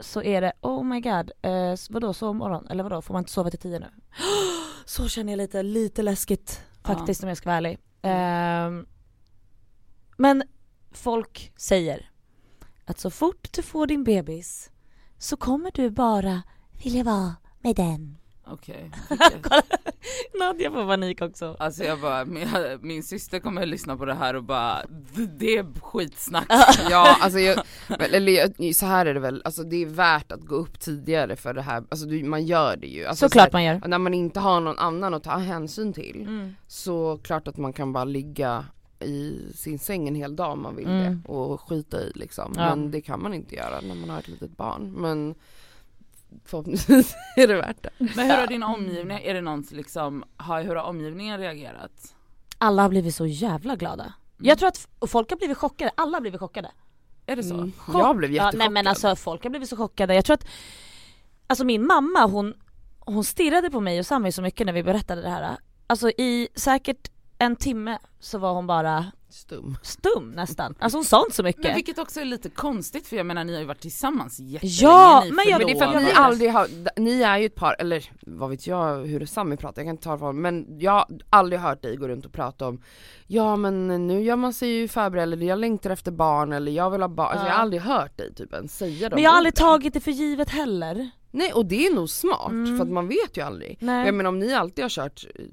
så 0.00 0.22
är 0.22 0.40
det 0.40 0.52
oh 0.60 0.84
my 0.84 1.00
god, 1.00 1.30
eh, 1.42 1.74
vadå 1.90 2.12
sovmorgon? 2.14 2.66
Eller 2.68 2.82
vadå, 2.82 3.02
får 3.02 3.14
man 3.14 3.20
inte 3.20 3.32
sova 3.32 3.50
till 3.50 3.58
10 3.58 3.78
nu? 3.78 3.86
Så 4.84 5.08
känner 5.08 5.32
jag 5.32 5.36
lite, 5.38 5.62
lite 5.62 6.02
läskigt 6.02 6.60
faktiskt 6.84 7.22
om 7.22 7.28
jag 7.28 7.38
ska 7.38 7.48
vara 7.48 7.56
ärlig. 7.56 7.78
Ehm, 8.02 8.86
men 10.16 10.42
folk 10.92 11.52
säger 11.56 12.10
att 12.84 12.98
så 12.98 13.10
fort 13.10 13.48
du 13.52 13.62
får 13.62 13.86
din 13.86 14.04
bebis 14.04 14.69
så 15.20 15.36
kommer 15.36 15.70
du 15.74 15.90
bara 15.90 16.42
vilja 16.84 17.04
vara 17.04 17.34
med 17.60 17.76
den. 17.76 18.16
Okej. 18.52 18.90
Kolla, 19.42 19.62
Nadja 20.38 20.70
får 20.70 20.86
panik 20.86 21.22
också. 21.22 21.56
Alltså 21.58 21.84
jag 21.84 22.00
bara, 22.00 22.24
min, 22.24 22.48
min 22.80 23.02
syster 23.02 23.38
kommer 23.38 23.62
att 23.62 23.68
lyssna 23.68 23.96
på 23.96 24.04
det 24.04 24.14
här 24.14 24.34
och 24.36 24.44
bara 24.44 24.82
"D- 25.14 25.28
det 25.38 25.56
är 25.56 25.80
skitsnack. 25.80 26.46
Ja 26.90 27.16
alltså 27.20 27.38
jag, 27.38 27.62
eller 27.98 28.32
jag, 28.58 28.74
så 28.74 28.86
här 28.86 29.06
är 29.06 29.14
det 29.14 29.20
väl, 29.20 29.42
alltså 29.44 29.62
det 29.62 29.76
är 29.76 29.86
värt 29.86 30.32
att 30.32 30.40
gå 30.40 30.54
upp 30.54 30.80
tidigare 30.80 31.36
för 31.36 31.54
det 31.54 31.62
här, 31.62 31.84
alltså 31.90 32.06
du, 32.06 32.24
man 32.24 32.44
gör 32.46 32.76
det 32.76 32.86
ju. 32.86 33.06
Alltså, 33.06 33.28
Såklart 33.28 33.50
så 33.50 33.56
man 33.56 33.64
gör. 33.64 33.82
När 33.86 33.98
man 33.98 34.14
inte 34.14 34.40
har 34.40 34.60
någon 34.60 34.78
annan 34.78 35.14
att 35.14 35.22
ta 35.24 35.36
hänsyn 35.36 35.92
till, 35.92 36.20
Mm. 36.22 36.54
så 36.66 37.18
klart 37.22 37.48
att 37.48 37.56
man 37.56 37.72
kan 37.72 37.92
bara 37.92 38.04
ligga 38.04 38.64
i 39.00 39.52
sin 39.54 39.78
säng 39.78 40.08
en 40.08 40.14
hel 40.14 40.36
dag 40.36 40.52
om 40.52 40.62
man 40.62 40.76
vill 40.76 40.86
Mm. 40.86 41.22
det 41.26 41.28
och 41.32 41.60
skita 41.60 42.00
i 42.00 42.12
liksom. 42.14 42.52
Ja. 42.56 42.68
Men 42.76 42.90
det 42.90 43.00
kan 43.00 43.22
man 43.22 43.34
inte 43.34 43.54
göra 43.54 43.80
när 43.80 43.94
man 43.94 44.10
har 44.10 44.18
ett 44.18 44.28
litet 44.28 44.56
barn. 44.56 44.92
Men 44.92 45.34
förhoppningsvis 46.44 47.14
är 47.36 47.46
det 47.46 47.54
värt 47.56 47.82
det. 47.82 47.90
Men 47.98 48.30
hur 48.30 48.36
har 48.36 48.46
din 48.46 48.62
omgivning, 48.62 49.18
är 49.22 49.34
det 49.34 49.40
någon 49.40 49.64
som 49.64 49.76
liksom, 49.76 50.24
har, 50.36 50.62
hur 50.62 50.76
har 50.76 50.84
omgivningen 50.84 51.38
reagerat? 51.38 52.14
Alla 52.58 52.82
har 52.82 52.88
blivit 52.88 53.14
så 53.14 53.26
jävla 53.26 53.76
glada. 53.76 54.12
Jag 54.38 54.58
tror 54.58 54.68
att 54.68 54.88
folk 55.10 55.30
har 55.30 55.36
blivit 55.36 55.58
chockade, 55.58 55.90
alla 55.94 56.16
har 56.16 56.20
blivit 56.20 56.40
chockade. 56.40 56.70
Är 57.26 57.36
det 57.36 57.42
så? 57.42 57.54
Mm. 57.54 57.72
Jag 57.92 58.16
blev 58.16 58.30
Ja, 58.30 58.34
jättechockad. 58.34 58.58
nej 58.58 58.70
men 58.70 58.86
alltså 58.86 59.16
folk 59.16 59.42
har 59.42 59.50
blivit 59.50 59.68
så 59.68 59.76
chockade. 59.76 60.14
Jag 60.14 60.24
tror 60.24 60.34
att, 60.34 60.46
alltså 61.46 61.64
min 61.64 61.86
mamma 61.86 62.26
hon, 62.26 62.54
hon 62.98 63.24
stirrade 63.24 63.70
på 63.70 63.80
mig 63.80 63.98
och 63.98 64.06
Sami 64.06 64.32
så 64.32 64.42
mycket 64.42 64.66
när 64.66 64.72
vi 64.72 64.82
berättade 64.82 65.22
det 65.22 65.28
här. 65.28 65.56
Alltså 65.86 66.10
i 66.10 66.48
säkert 66.54 67.10
en 67.40 67.56
timme 67.56 67.98
så 68.20 68.38
var 68.38 68.52
hon 68.54 68.66
bara 68.66 69.04
Stum. 69.28 69.76
stum 69.82 70.30
nästan. 70.30 70.74
Alltså 70.80 70.98
hon 70.98 71.04
sa 71.04 71.22
inte 71.24 71.36
så 71.36 71.42
mycket. 71.42 71.62
Men 71.64 71.74
vilket 71.74 71.98
också 71.98 72.20
är 72.20 72.24
lite 72.24 72.48
konstigt 72.50 73.06
för 73.06 73.16
jag 73.16 73.26
menar 73.26 73.44
ni 73.44 73.52
har 73.52 73.60
ju 73.60 73.66
varit 73.66 73.80
tillsammans 73.80 74.38
jättelänge, 74.40 74.74
Ja, 74.80 75.22
ni 75.24 75.30
men 75.32 75.44
jag- 75.48 75.58
Men 75.58 75.66
det 75.66 75.72
är 75.72 75.78
för 75.78 75.86
att 75.86 76.02
ni 76.02 76.04
vet. 76.08 76.16
aldrig 76.18 76.50
har, 76.52 76.68
ni 77.00 77.22
är 77.22 77.38
ju 77.38 77.46
ett 77.46 77.54
par, 77.54 77.76
eller 77.78 78.10
vad 78.26 78.50
vet 78.50 78.66
jag 78.66 79.04
hur 79.04 79.26
Sami 79.26 79.56
pratar, 79.56 79.82
jag 79.82 79.86
kan 79.86 79.94
inte 79.94 80.04
ta 80.04 80.16
det 80.16 80.32
men 80.32 80.78
jag 80.80 80.92
har 80.92 81.06
aldrig 81.30 81.60
hört 81.60 81.82
dig 81.82 81.96
gå 81.96 82.08
runt 82.08 82.26
och 82.26 82.32
prata 82.32 82.68
om 82.68 82.82
Ja 83.26 83.56
men 83.56 84.06
nu 84.06 84.22
gör 84.22 84.36
man 84.36 84.52
sig 84.52 84.68
ju 84.68 84.88
förberedd, 84.88 85.22
eller 85.32 85.46
jag 85.46 85.58
längtar 85.58 85.90
efter 85.90 86.12
barn 86.12 86.52
eller 86.52 86.72
jag 86.72 86.90
vill 86.90 87.00
ha 87.00 87.08
barn, 87.08 87.26
alltså, 87.28 87.46
jag 87.46 87.52
har 87.52 87.58
Ja. 87.58 87.62
aldrig 87.62 87.82
hört 87.82 88.16
dig 88.16 88.34
typ 88.34 88.54
ens 88.54 88.76
säga 88.78 89.08
de 89.08 89.14
Men 89.14 89.24
jag 89.24 89.30
har 89.30 89.36
aldrig 89.36 89.54
tagit 89.54 89.94
det 89.94 90.00
för 90.00 90.10
givet 90.10 90.48
heller. 90.48 91.10
Nej 91.30 91.52
och 91.52 91.66
det 91.66 91.86
är 91.86 91.94
nog 91.94 92.10
smart 92.10 92.50
Mm. 92.50 92.76
för 92.78 92.84
att 92.84 92.90
man 92.92 93.08
vet 93.08 93.36
ju 93.36 93.40
aldrig. 93.42 93.78
Nej. 93.80 94.06
Jag 94.06 94.14
menar 94.14 94.28
om 94.28 94.38
ni 94.38 94.54
alltid 94.54 94.84
har 94.84 94.88
kört 94.88 95.26
eh, 95.34 95.44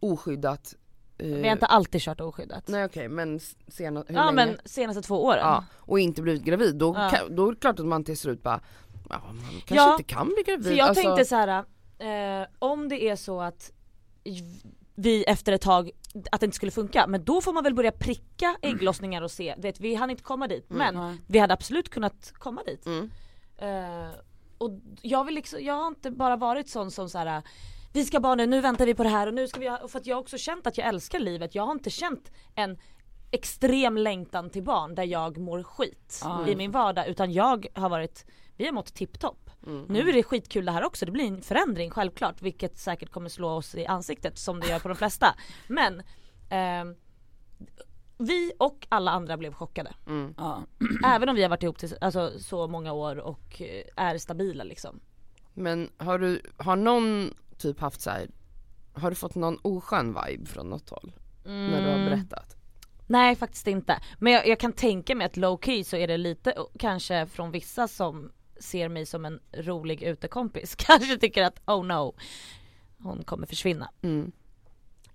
oskyddat 0.00 0.74
Vi 1.16 1.42
har 1.44 1.52
inte 1.52 1.66
alltid 1.66 2.00
kört 2.00 2.20
oskyddat. 2.20 2.68
Nej 2.68 2.84
okej 2.84 3.08
men 3.08 3.40
senast, 3.68 4.10
hur 4.10 4.14
ja 4.14 4.24
länge? 4.30 4.34
men 4.46 4.58
senaste 4.64 5.02
två 5.02 5.24
åren. 5.24 5.38
Ja, 5.40 5.64
och 5.74 6.00
inte 6.00 6.22
blivit 6.22 6.42
gravid, 6.42 6.76
då, 6.76 6.94
Ja. 6.96 7.10
kan, 7.10 7.36
då 7.36 7.48
är 7.48 7.52
det 7.52 7.60
klart 7.60 7.80
att 7.80 7.86
man 7.86 8.04
till 8.04 8.18
slut 8.18 8.42
bara 8.42 8.60
Ja 9.10 9.20
man 9.26 9.36
kanske 9.50 9.74
Ja, 9.74 9.92
inte 9.92 10.02
kan 10.04 10.26
bli 10.26 10.42
gravid. 10.46 10.64
För 10.66 10.72
jag 10.72 10.88
alltså, 10.88 11.02
tänkte 11.04 11.24
så 11.24 11.36
här. 11.36 11.64
Eh, 11.98 12.46
om 12.58 12.88
det 12.88 13.08
är 13.08 13.16
så 13.16 13.40
att 13.40 13.72
vi 14.94 15.24
efter 15.24 15.52
ett 15.52 15.60
tag, 15.60 15.90
att 16.32 16.40
det 16.40 16.44
inte 16.46 16.56
skulle 16.56 16.72
funka, 16.72 17.06
men 17.06 17.24
då 17.24 17.40
får 17.40 17.52
man 17.52 17.64
väl 17.64 17.74
börja 17.74 17.92
pricka 17.92 18.56
ägglossningar 18.62 19.22
och 19.22 19.30
se, 19.30 19.54
vet, 19.58 19.80
vi 19.80 19.94
hann 19.94 20.10
inte 20.10 20.22
komma 20.22 20.46
dit 20.48 20.64
men 20.68 20.94
Nej. 20.94 21.16
vi 21.26 21.38
hade 21.38 21.54
absolut 21.54 21.90
kunnat 21.90 22.32
komma 22.38 22.62
dit. 22.62 22.86
Mm. 22.86 23.10
Eh, 23.58 24.10
och 24.58 24.70
jag 25.02 25.24
vill 25.24 25.34
liksom, 25.34 25.58
jag 25.62 25.74
har 25.74 25.86
inte 25.86 26.10
bara 26.10 26.36
varit 26.36 26.68
sån 26.68 26.90
som 26.90 27.08
så 27.08 27.18
här. 27.18 27.42
Vi 27.94 28.04
ska 28.04 28.20
bara 28.20 28.34
nu, 28.34 28.46
nu 28.46 28.60
väntar 28.60 28.86
vi 28.86 28.94
på 28.94 29.02
det 29.02 29.08
här 29.08 29.26
och 29.26 29.34
nu 29.34 29.48
ska 29.48 29.60
vi 29.60 29.68
ha, 29.68 29.88
för 29.88 29.98
att 29.98 30.06
jag 30.06 30.16
har 30.16 30.20
också 30.20 30.38
känt 30.38 30.66
att 30.66 30.78
jag 30.78 30.86
älskar 30.86 31.18
livet. 31.18 31.54
Jag 31.54 31.62
har 31.62 31.72
inte 31.72 31.90
känt 31.90 32.32
en 32.54 32.78
extrem 33.30 33.96
längtan 33.96 34.50
till 34.50 34.62
barn 34.62 34.94
där 34.94 35.02
jag 35.02 35.38
mår 35.38 35.62
skit 35.62 36.20
Ah. 36.24 36.46
i 36.46 36.56
min 36.56 36.70
vardag 36.70 37.08
utan 37.08 37.32
jag 37.32 37.66
har 37.74 37.88
varit, 37.88 38.26
vi 38.56 38.64
har 38.64 38.72
mått 38.72 38.94
tipptopp. 38.94 39.50
Mm. 39.66 39.84
Nu 39.88 40.08
är 40.08 40.12
det 40.12 40.22
skitkul 40.22 40.64
det 40.64 40.72
här 40.72 40.84
också, 40.84 41.06
det 41.06 41.12
blir 41.12 41.24
en 41.24 41.42
förändring 41.42 41.90
självklart 41.90 42.42
vilket 42.42 42.78
säkert 42.78 43.10
kommer 43.10 43.28
slå 43.28 43.48
oss 43.48 43.74
i 43.74 43.86
ansiktet 43.86 44.38
som 44.38 44.60
det 44.60 44.68
gör 44.68 44.78
på 44.78 44.88
de 44.88 44.96
flesta. 44.96 45.34
Men 45.68 46.02
ehm, 46.50 46.94
vi 48.18 48.52
och 48.58 48.86
alla 48.88 49.10
andra 49.10 49.36
blev 49.36 49.52
chockade. 49.52 49.94
Mm. 50.06 50.34
Ja. 50.36 50.62
Även 51.04 51.28
om 51.28 51.36
vi 51.36 51.42
har 51.42 51.50
varit 51.50 51.62
ihop 51.62 51.78
till, 51.78 51.96
alltså, 52.00 52.32
så 52.38 52.68
många 52.68 52.92
år 52.92 53.16
och 53.16 53.62
eh, 53.62 53.84
är 54.04 54.18
stabila 54.18 54.64
liksom. 54.64 55.00
Men 55.56 55.90
har 55.98 56.18
du, 56.18 56.42
har 56.56 56.76
någon 56.76 57.34
typ 57.58 57.80
haft 57.80 58.00
så 58.00 58.10
här, 58.10 58.28
har 58.92 59.10
du 59.10 59.16
fått 59.16 59.34
någon 59.34 59.58
oskön 59.62 60.06
vibe 60.26 60.46
från 60.46 60.70
något 60.70 60.90
håll? 60.90 61.12
När 61.44 61.80
du 61.82 61.88
har 61.88 61.94
Mm. 61.98 62.04
berättat? 62.10 62.56
Nej 63.06 63.36
faktiskt 63.36 63.66
inte. 63.66 64.00
Men 64.18 64.32
jag, 64.32 64.46
jag 64.48 64.60
kan 64.60 64.72
tänka 64.72 65.14
mig 65.14 65.26
att 65.26 65.36
low 65.36 65.58
key 65.64 65.84
så 65.84 65.96
är 65.96 66.08
det 66.08 66.16
lite 66.16 66.50
eh, 66.52 66.62
kanske 66.78 67.26
från 67.26 67.50
vissa 67.50 67.88
som 67.88 68.32
ser 68.60 68.88
mig 68.88 69.06
som 69.06 69.24
en 69.24 69.40
rolig 69.52 70.02
utekompis. 70.02 70.74
Kanske 70.78 71.16
tycker 71.18 71.42
att 71.42 71.60
oh 71.66 71.84
no, 71.84 72.14
hon 72.98 73.24
kommer 73.24 73.46
försvinna. 73.46 73.90
Mm. 74.02 74.32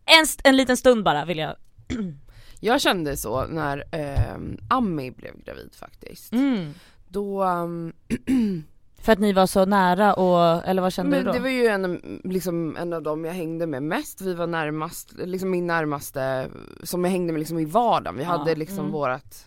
En, 0.06 0.25
en 0.43 0.58
liten 0.58 0.78
stund 0.78 1.04
bara 1.04 1.25
vill 1.25 1.38
jag. 1.38 1.56
Jag 2.62 2.82
kände 2.82 3.17
så 3.17 3.45
när 3.47 3.84
ehm, 3.91 4.58
Ami 4.69 5.12
blev 5.12 5.43
gravid 5.43 5.75
faktiskt. 5.75 6.34
Mm. 6.34 6.73
Då, 7.08 7.43
ehm, 7.43 7.93
För 9.01 9.12
att 9.13 9.19
ni 9.19 9.33
var 9.33 9.45
så 9.45 9.65
nära 9.65 10.13
och, 10.13 10.67
eller 10.67 10.81
vad 10.81 10.93
kände 10.93 11.09
men 11.09 11.19
du 11.19 11.25
då? 11.25 11.31
det 11.33 11.39
var 11.39 11.49
ju 11.49 11.67
en, 11.67 12.19
liksom, 12.23 12.77
en 12.77 12.93
av 12.93 13.03
dem 13.03 13.25
jag 13.25 13.33
hängde 13.33 13.67
med 13.67 13.83
mest, 13.83 14.21
vi 14.21 14.33
var 14.33 14.47
närmast, 14.47 15.13
liksom 15.17 15.49
min 15.49 15.67
närmaste, 15.67 16.47
som 16.83 17.03
jag 17.03 17.12
hängde 17.12 17.33
med 17.33 17.39
liksom 17.39 17.59
i 17.59 17.65
vardagen. 17.65 18.17
Vi 18.17 18.23
Ja. 18.23 18.29
hade 18.29 18.55
liksom 18.55 18.79
Mm. 18.79 18.91
vårat 18.91 19.45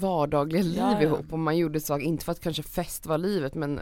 vardagliga 0.00 0.62
liv 0.62 0.74
Ja, 0.78 0.92
ja. 0.92 1.02
ihop 1.02 1.32
och 1.32 1.38
man 1.38 1.56
gjorde 1.56 1.80
saker, 1.80 2.04
inte 2.04 2.24
för 2.24 2.32
att 2.32 2.40
kanske 2.40 2.62
fest 2.62 3.06
var 3.06 3.18
livet 3.18 3.54
men 3.54 3.80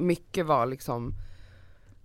mycket 0.00 0.46
var 0.46 0.66
liksom 0.66 1.14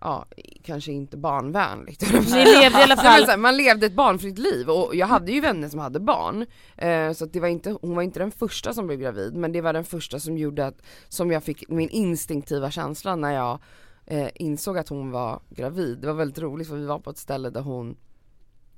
Ja, 0.02 0.26
kanske 0.64 0.92
inte 0.92 1.18
barnvänligt 1.18 2.12
Ni 2.12 2.46
levde 2.46 2.80
i 2.80 2.84
alla 2.84 2.96
fall, 2.96 3.24
här, 3.24 3.38
man 3.38 3.58
levde 3.58 3.86
ett 3.86 3.94
barnfritt 3.94 4.38
liv 4.38 4.70
och 4.70 4.96
jag 4.96 5.08
hade 5.08 5.32
ju 5.32 5.42
vänner 5.42 5.70
som 5.70 5.80
hade 5.80 6.00
barn 6.00 6.46
eh, 6.78 7.14
Så 7.14 7.26
det 7.26 7.40
var 7.40 7.48
inte, 7.48 7.78
hon 7.82 7.96
var 7.96 8.04
inte 8.04 8.20
den 8.20 8.32
första 8.32 8.74
som 8.74 8.88
blev 8.88 9.00
gravid 9.00 9.36
men 9.36 9.52
det 9.52 9.62
var 9.62 9.74
den 9.74 9.84
första 9.84 10.20
som 10.20 10.38
gjorde 10.38 10.68
att, 10.68 10.82
som 11.10 11.32
jag 11.32 11.44
fick 11.44 11.70
min 11.70 11.90
instinktiva 11.90 12.72
känsla 12.72 13.16
när 13.16 13.34
jag 13.34 13.60
eh, 14.06 14.30
insåg 14.36 14.78
att 14.78 14.90
hon 14.90 15.12
var 15.12 15.40
gravid. 15.50 15.98
Det 15.98 16.08
var 16.08 16.14
väldigt 16.14 16.40
roligt 16.40 16.68
för 16.68 16.76
vi 16.76 16.86
var 16.86 17.00
på 17.00 17.10
ett 17.10 17.18
ställe 17.18 17.50
där 17.50 17.62
hon 17.62 17.98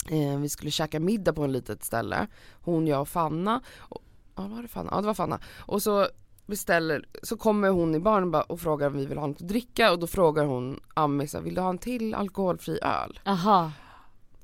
eh, 0.10 0.40
Vi 0.40 0.50
skulle 0.50 0.72
käka 0.72 1.00
middag 1.00 1.34
på 1.34 1.44
ett 1.44 1.52
litet 1.52 1.84
ställe, 1.84 2.28
hon, 2.62 2.88
jag 2.88 3.02
och 3.02 3.10
Fanna 3.10 3.62
och, 3.78 4.04
Ja 4.36 4.48
var 4.48 4.62
det 4.62 4.68
Fanna? 4.68 4.90
Ja 4.92 5.02
det 5.02 5.08
var 5.08 5.14
Fanna. 5.14 5.40
Och 5.58 5.82
så 5.82 6.08
beställer, 6.50 7.06
så 7.24 7.38
kommer 7.38 7.70
hon 7.70 7.96
i 7.96 8.00
baren 8.00 8.36
och 8.36 8.60
frågar 8.62 8.88
om 8.88 8.94
vi 8.98 9.06
vill 9.06 9.18
ha 9.18 9.28
något 9.28 9.42
att 9.42 9.48
dricka 9.48 9.92
och 9.92 10.00
då 10.00 10.08
frågar 10.08 10.46
hon 10.46 10.80
Ami 10.94 11.28
så 11.28 11.40
vill 11.42 11.56
du 11.56 11.62
ha 11.62 11.70
en 11.70 11.78
till 11.78 12.16
alkoholfri 12.16 12.80
öl? 12.82 13.20
aha. 13.26 13.72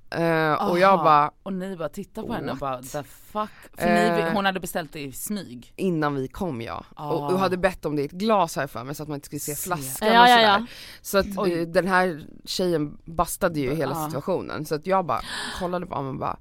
Eh, 0.09 0.69
och 0.69 0.79
jag 0.79 0.99
bara, 0.99 1.31
Och 1.43 1.53
ni 1.53 1.75
bara 1.77 1.89
tittar 1.89 2.23
på 2.23 2.33
henne 2.33 2.51
och 2.51 2.57
bara 2.57 2.75
What? 2.75 2.91
the 2.91 3.03
fuck. 3.03 3.49
För 3.77 3.85
ni, 3.85 4.21
Eh. 4.21 4.33
hon 4.33 4.45
hade 4.45 4.59
beställt 4.59 4.93
det 4.93 4.99
i 5.01 5.11
smyg. 5.11 5.73
innan 5.75 6.15
vi 6.15 6.27
kom 6.27 6.61
ja. 6.61 6.85
Ah. 6.95 7.11
Och, 7.11 7.33
och 7.33 7.39
hade 7.39 7.57
bett 7.57 7.85
om 7.85 7.95
det 7.95 8.01
i 8.01 8.05
ett 8.05 8.11
glas 8.11 8.55
här 8.55 8.67
för 8.67 8.83
mig 8.83 8.95
så 8.95 9.03
att 9.03 9.09
man 9.09 9.15
inte 9.15 9.25
skulle 9.25 9.39
se 9.39 9.55
flaskan 9.55 10.07
Ja 10.13 10.21
och 10.23 10.29
ja 10.29 10.35
sådär. 10.35 10.47
ja. 10.47 10.65
Så 11.01 11.17
att 11.17 11.37
Oj. 11.37 11.53
eh, 11.61 11.67
den 11.67 11.87
här 11.87 12.25
tjejen 12.45 12.97
bastade 13.05 13.59
ju 13.59 13.75
hela 13.75 13.95
Ja. 13.95 14.05
situationen 14.05 14.65
så 14.65 14.75
att 14.75 14.87
jag 14.87 15.05
bara 15.05 15.21
kollade 15.59 15.85
på 15.85 15.95
honom 15.95 16.11
och 16.15 16.19
bara 16.19 16.37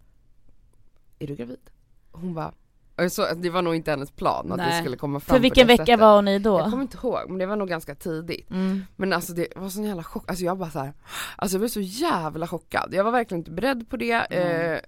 Är 1.18 1.26
du 1.26 1.34
gravid? 1.34 1.60
Hon 2.12 2.34
bara 2.34 2.52
så, 3.10 3.26
det 3.34 3.50
var 3.50 3.62
nog 3.62 3.74
inte 3.74 3.90
hennes 3.90 4.10
plan 4.10 4.52
att 4.52 4.58
det 4.58 4.64
Nej. 4.66 4.80
skulle 4.82 4.96
komma 4.96 5.20
fram 5.20 5.34
För 5.36 5.40
vilken 5.42 5.66
det 5.66 5.72
vecka 5.72 5.84
sättet. 5.84 6.00
var 6.00 6.22
ni 6.22 6.32
Jag 6.32 6.42
då? 6.42 6.58
kommer 6.70 6.82
inte 6.82 6.96
ihåg 6.96 7.20
men 7.28 7.38
det 7.38 7.46
var 7.46 7.56
nog 7.56 7.68
ganska 7.68 7.94
tidigt. 7.94 8.50
Mm. 8.50 8.82
Men 8.96 9.12
alltså 9.12 9.32
det 9.32 9.48
var 9.56 9.68
sån 9.68 9.84
jävla 9.84 10.02
chock, 10.04 10.24
alltså 10.30 10.44
jag 10.44 10.58
bara 10.58 10.70
så 10.70 10.78
här, 10.78 10.92
alltså 11.36 11.54
jag 11.54 11.60
blev 11.60 11.68
så 11.68 11.80
jävla 11.80 12.46
chockad. 12.46 12.88
Jag 12.94 13.04
var 13.04 13.10
verkligen 13.12 13.40
inte 13.40 13.50
beredd 13.50 13.88
på 13.90 13.96
det. 13.96 14.12
Mm. 14.12 14.72
Eh, 14.74 14.80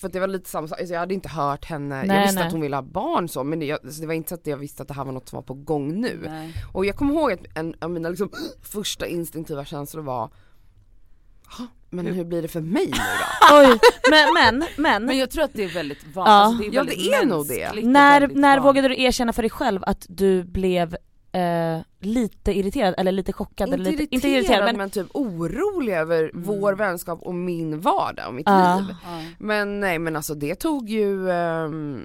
för 0.00 0.08
det 0.08 0.20
var 0.20 0.26
lite 0.26 0.50
samma 0.50 0.68
sak, 0.68 0.78
alltså 0.80 0.92
jag 0.94 1.00
hade 1.00 1.14
inte 1.14 1.28
hört 1.28 1.64
henne, 1.64 2.02
Nej, 2.04 2.16
jag 2.16 2.22
visste 2.22 2.38
nej. 2.38 2.46
att 2.46 2.52
hon 2.52 2.60
ville 2.60 2.76
ha 2.76 2.82
barn 2.82 3.28
så 3.28 3.44
men 3.44 3.58
det, 3.60 3.66
jag, 3.66 3.78
alltså 3.84 4.00
det 4.00 4.06
var 4.06 4.14
inte 4.14 4.28
så 4.28 4.34
att 4.34 4.46
jag 4.46 4.56
visste 4.56 4.82
att 4.82 4.88
det 4.88 4.94
här 4.94 5.04
var 5.04 5.12
något 5.12 5.28
som 5.28 5.36
var 5.36 5.42
på 5.42 5.54
gång 5.54 6.00
nu. 6.00 6.20
Nej. 6.28 6.54
Och 6.72 6.86
jag 6.86 6.96
kommer 6.96 7.14
ihåg 7.14 7.32
att 7.32 7.40
en 7.54 7.74
av 7.80 7.90
mina 7.90 8.08
liksom, 8.08 8.30
första 8.62 9.06
instinktiva 9.06 9.64
känslor 9.64 10.02
var 10.02 10.30
"Ha, 11.58 11.66
men 11.90 12.06
hur 12.06 12.24
blir 12.24 12.42
det 12.42 12.48
för 12.48 12.60
mig 12.60 12.86
nu 12.86 12.90
då? 12.92 13.56
Oj, 13.58 13.78
men, 14.10 14.34
men, 14.34 14.68
men, 14.76 15.04
Men 15.04 15.18
jag 15.18 15.30
tror 15.30 15.44
att 15.44 15.50
det 15.54 15.64
är 15.64 15.68
väldigt 15.68 15.98
vanligt. 16.14 16.14
Ja. 16.14 16.22
Alltså, 16.22 16.62
det 16.62 16.68
är 16.68 16.72
Ja, 16.74 16.80
väldigt 16.82 16.98
det 17.10 17.14
är 17.16 17.26
nog 17.26 17.48
det. 17.48 17.72
när, 17.88 18.28
när 18.28 18.58
vågade 18.60 18.88
du 18.88 19.02
erkänna 19.02 19.32
för 19.32 19.42
dig 19.42 19.50
själv 19.50 19.80
att 19.86 20.06
du 20.08 20.44
blev 20.44 20.96
eh, 21.32 21.78
lite 22.00 22.52
irriterad 22.58 22.94
eller 22.98 23.12
lite 23.12 23.32
chockad? 23.32 23.68
inte, 23.68 23.74
eller 23.74 23.90
lite, 23.90 24.02
irriterad, 24.02 24.14
inte 24.14 24.28
irriterad 24.28 24.64
men 24.64 24.76
men 24.76 24.90
typ 24.90 25.06
orolig 25.14 25.92
över 25.94 26.22
Mm. 26.22 26.42
vår 26.42 26.72
vänskap 26.72 27.18
och 27.22 27.34
min 27.34 27.80
vardag 27.80 28.28
och 28.28 28.34
mitt 28.34 28.46
Ja. 28.48 28.76
liv. 28.86 28.94
Ja. 29.04 29.22
Men 29.38 29.80
nej 29.80 29.98
men 29.98 30.16
alltså 30.16 30.34
det 30.34 30.54
tog 30.54 30.88
ju, 30.88 31.30
ehm, 31.30 32.02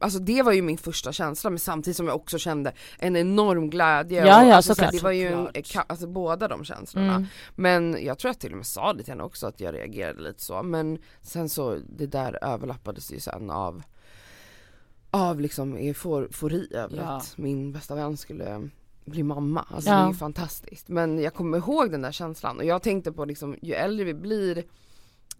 alltså 0.00 0.18
det 0.18 0.42
var 0.42 0.52
ju 0.52 0.62
min 0.62 0.78
första 0.78 1.12
känsla 1.12 1.50
men 1.50 1.58
samtidigt 1.58 1.96
som 1.96 2.06
jag 2.06 2.16
också 2.16 2.38
kände 2.38 2.72
en 2.98 3.16
enorm 3.16 3.70
glädje. 3.70 4.26
Ja, 4.26 4.42
och, 4.42 4.48
ja, 4.48 4.54
alltså, 4.54 4.74
såklart. 4.74 4.92
Det 4.92 5.02
var 5.02 5.10
ju 5.10 5.26
en, 5.32 5.48
alltså 5.86 6.06
båda 6.06 6.48
de 6.48 6.64
känslorna. 6.64 7.14
mm. 7.14 7.26
Men 7.54 7.96
jag 8.04 8.18
tror 8.18 8.28
jag 8.28 8.38
till 8.38 8.50
och 8.50 8.56
med 8.56 8.66
sa 8.66 8.92
det 8.92 9.02
till 9.02 9.12
henne 9.12 9.22
också 9.24 9.46
att 9.46 9.60
jag 9.60 9.74
reagerade 9.74 10.22
lite 10.22 10.42
så 10.42 10.62
men 10.62 10.98
sen 11.22 11.48
så 11.48 11.78
det 11.98 12.06
där 12.06 12.44
överlappades 12.44 13.12
ju 13.12 13.20
sen 13.20 13.50
av 13.50 13.82
av 15.14 15.40
liksom 15.40 15.76
eufori 15.76 16.68
över 16.74 16.96
Ja. 16.96 17.02
att 17.02 17.38
min 17.38 17.72
bästa 17.72 17.94
vän 17.94 18.16
skulle 18.16 18.68
bli 19.04 19.22
mamma. 19.22 19.66
Alltså 19.70 19.90
Ja. 19.90 19.96
det 19.96 20.02
är 20.02 20.08
ju 20.08 20.14
fantastiskt. 20.14 20.88
Men 20.88 21.18
jag 21.22 21.34
kommer 21.34 21.58
ihåg 21.58 21.90
den 21.90 22.02
där 22.02 22.12
känslan 22.12 22.58
och 22.58 22.64
jag 22.64 22.82
tänkte 22.82 23.12
på 23.12 23.24
liksom 23.24 23.56
ju 23.62 23.74
äldre 23.74 24.04
vi 24.04 24.14
blir 24.14 24.64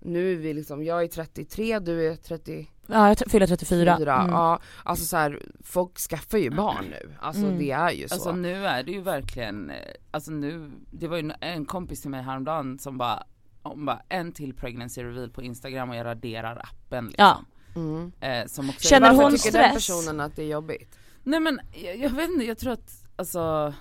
nu 0.06 0.32
är 0.32 0.36
vi 0.36 0.54
liksom, 0.54 0.84
jag 0.84 1.02
är 1.02 1.08
33, 1.08 1.78
du 1.78 2.06
är 2.12 2.16
34, 2.16 2.66
Ja 2.86 3.08
jag 3.08 3.18
fyller 3.30 3.46
34. 3.46 3.94
Mm. 4.20 4.30
ja 4.32 4.60
alltså 4.84 5.04
så 5.04 5.16
här, 5.16 5.42
folk 5.62 5.98
skaffar 5.98 6.38
ju 6.38 6.50
barn 6.50 6.84
nu, 6.90 7.10
alltså 7.20 7.42
Mm. 7.46 7.58
det 7.58 7.70
är 7.70 7.90
ju 7.90 8.08
så. 8.08 8.14
Alltså 8.14 8.32
nu 8.32 8.66
är 8.66 8.82
det 8.82 8.92
ju 8.92 9.00
verkligen, 9.00 9.70
eh, 9.70 9.76
alltså 10.10 10.30
nu, 10.30 10.70
det 10.90 11.08
var 11.08 11.16
ju 11.16 11.32
en 11.40 11.64
kompis 11.64 12.00
till 12.00 12.10
mig 12.10 12.22
häromdagen 12.22 12.78
som 12.78 12.98
bara, 12.98 13.22
hon 13.62 13.84
bara 13.86 14.00
en 14.08 14.32
till 14.32 14.54
pregnancy 14.54 15.02
reveal 15.04 15.30
på 15.30 15.42
instagram 15.42 15.90
och 15.90 15.96
jag 15.96 16.04
raderar 16.06 16.56
appen 16.64 17.06
liksom. 17.06 17.24
Ja. 17.24 17.40
Mm. 17.74 18.12
Eh, 18.20 18.46
som 18.46 18.70
också 18.70 18.88
Känner 18.88 19.14
hon 19.14 19.32
tycker 19.32 19.52
den 19.52 19.70
stress? 19.70 19.74
personen 19.74 20.20
att 20.20 20.36
det 20.36 20.42
är 20.42 20.48
jobbigt? 20.48 20.98
Nej 21.22 21.40
men 21.40 21.60
jag, 21.72 21.96
jag 21.96 22.10
vet 22.10 22.30
inte, 22.30 22.44
jag 22.44 22.58
tror 22.58 22.72
att 22.72 23.04
alltså 23.16 23.74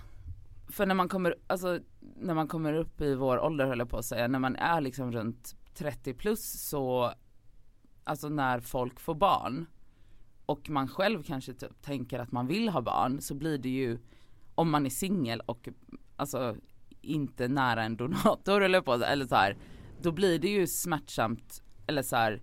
för 0.69 0.85
när 0.85 0.95
man 0.95 1.09
kommer, 1.09 1.35
alltså 1.47 1.79
när 1.99 2.33
man 2.33 2.47
kommer 2.47 2.73
upp 2.73 3.01
i 3.01 3.15
vår 3.15 3.39
ålder 3.39 3.65
höll 3.65 3.79
jag 3.79 3.89
på 3.89 3.97
att 3.97 4.05
säga, 4.05 4.27
när 4.27 4.39
man 4.39 4.55
är 4.55 4.81
liksom 4.81 5.11
runt 5.11 5.55
30 5.75 6.13
plus 6.13 6.69
så 6.69 7.13
Alltså 8.03 8.29
när 8.29 8.59
folk 8.59 8.99
får 8.99 9.15
barn 9.15 9.65
och 10.45 10.69
man 10.69 10.87
själv 10.87 11.23
kanske 11.23 11.53
typ 11.53 11.81
tänker 11.81 12.19
att 12.19 12.31
man 12.31 12.47
vill 12.47 12.69
ha 12.69 12.81
barn 12.81 13.21
så 13.21 13.35
blir 13.35 13.57
det 13.57 13.69
ju 13.69 13.99
om 14.55 14.71
man 14.71 14.85
är 14.85 14.89
singel 14.89 15.39
och 15.39 15.69
alltså 16.15 16.55
inte 17.01 17.47
nära 17.47 17.83
en 17.83 17.97
donator 17.97 18.61
eller 18.61 18.81
på 18.81 18.93
eller 18.93 19.27
så 19.27 19.35
här, 19.35 19.57
då 20.01 20.11
blir 20.11 20.39
det 20.39 20.47
ju 20.49 20.67
smärtsamt 20.67 21.63
eller 21.87 22.01
så 22.01 22.15
här 22.15 22.41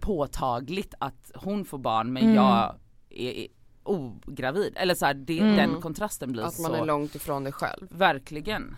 påtagligt 0.00 0.94
att 0.98 1.30
hon 1.34 1.64
får 1.64 1.78
barn 1.78 2.12
men 2.12 2.22
Mm. 2.22 2.34
jag 2.34 2.74
är, 3.10 3.46
ogravid 3.82 4.72
eller 4.76 4.94
så 4.94 5.06
här, 5.06 5.14
det, 5.14 5.38
Mm. 5.38 5.56
den 5.56 5.80
kontrasten 5.80 6.32
blir 6.32 6.42
Att 6.42 6.58
man 6.58 6.70
så 6.70 6.76
är 6.76 6.84
långt 6.84 7.14
ifrån 7.14 7.44
det 7.44 7.52
själv. 7.52 7.86
verkligen 7.90 8.76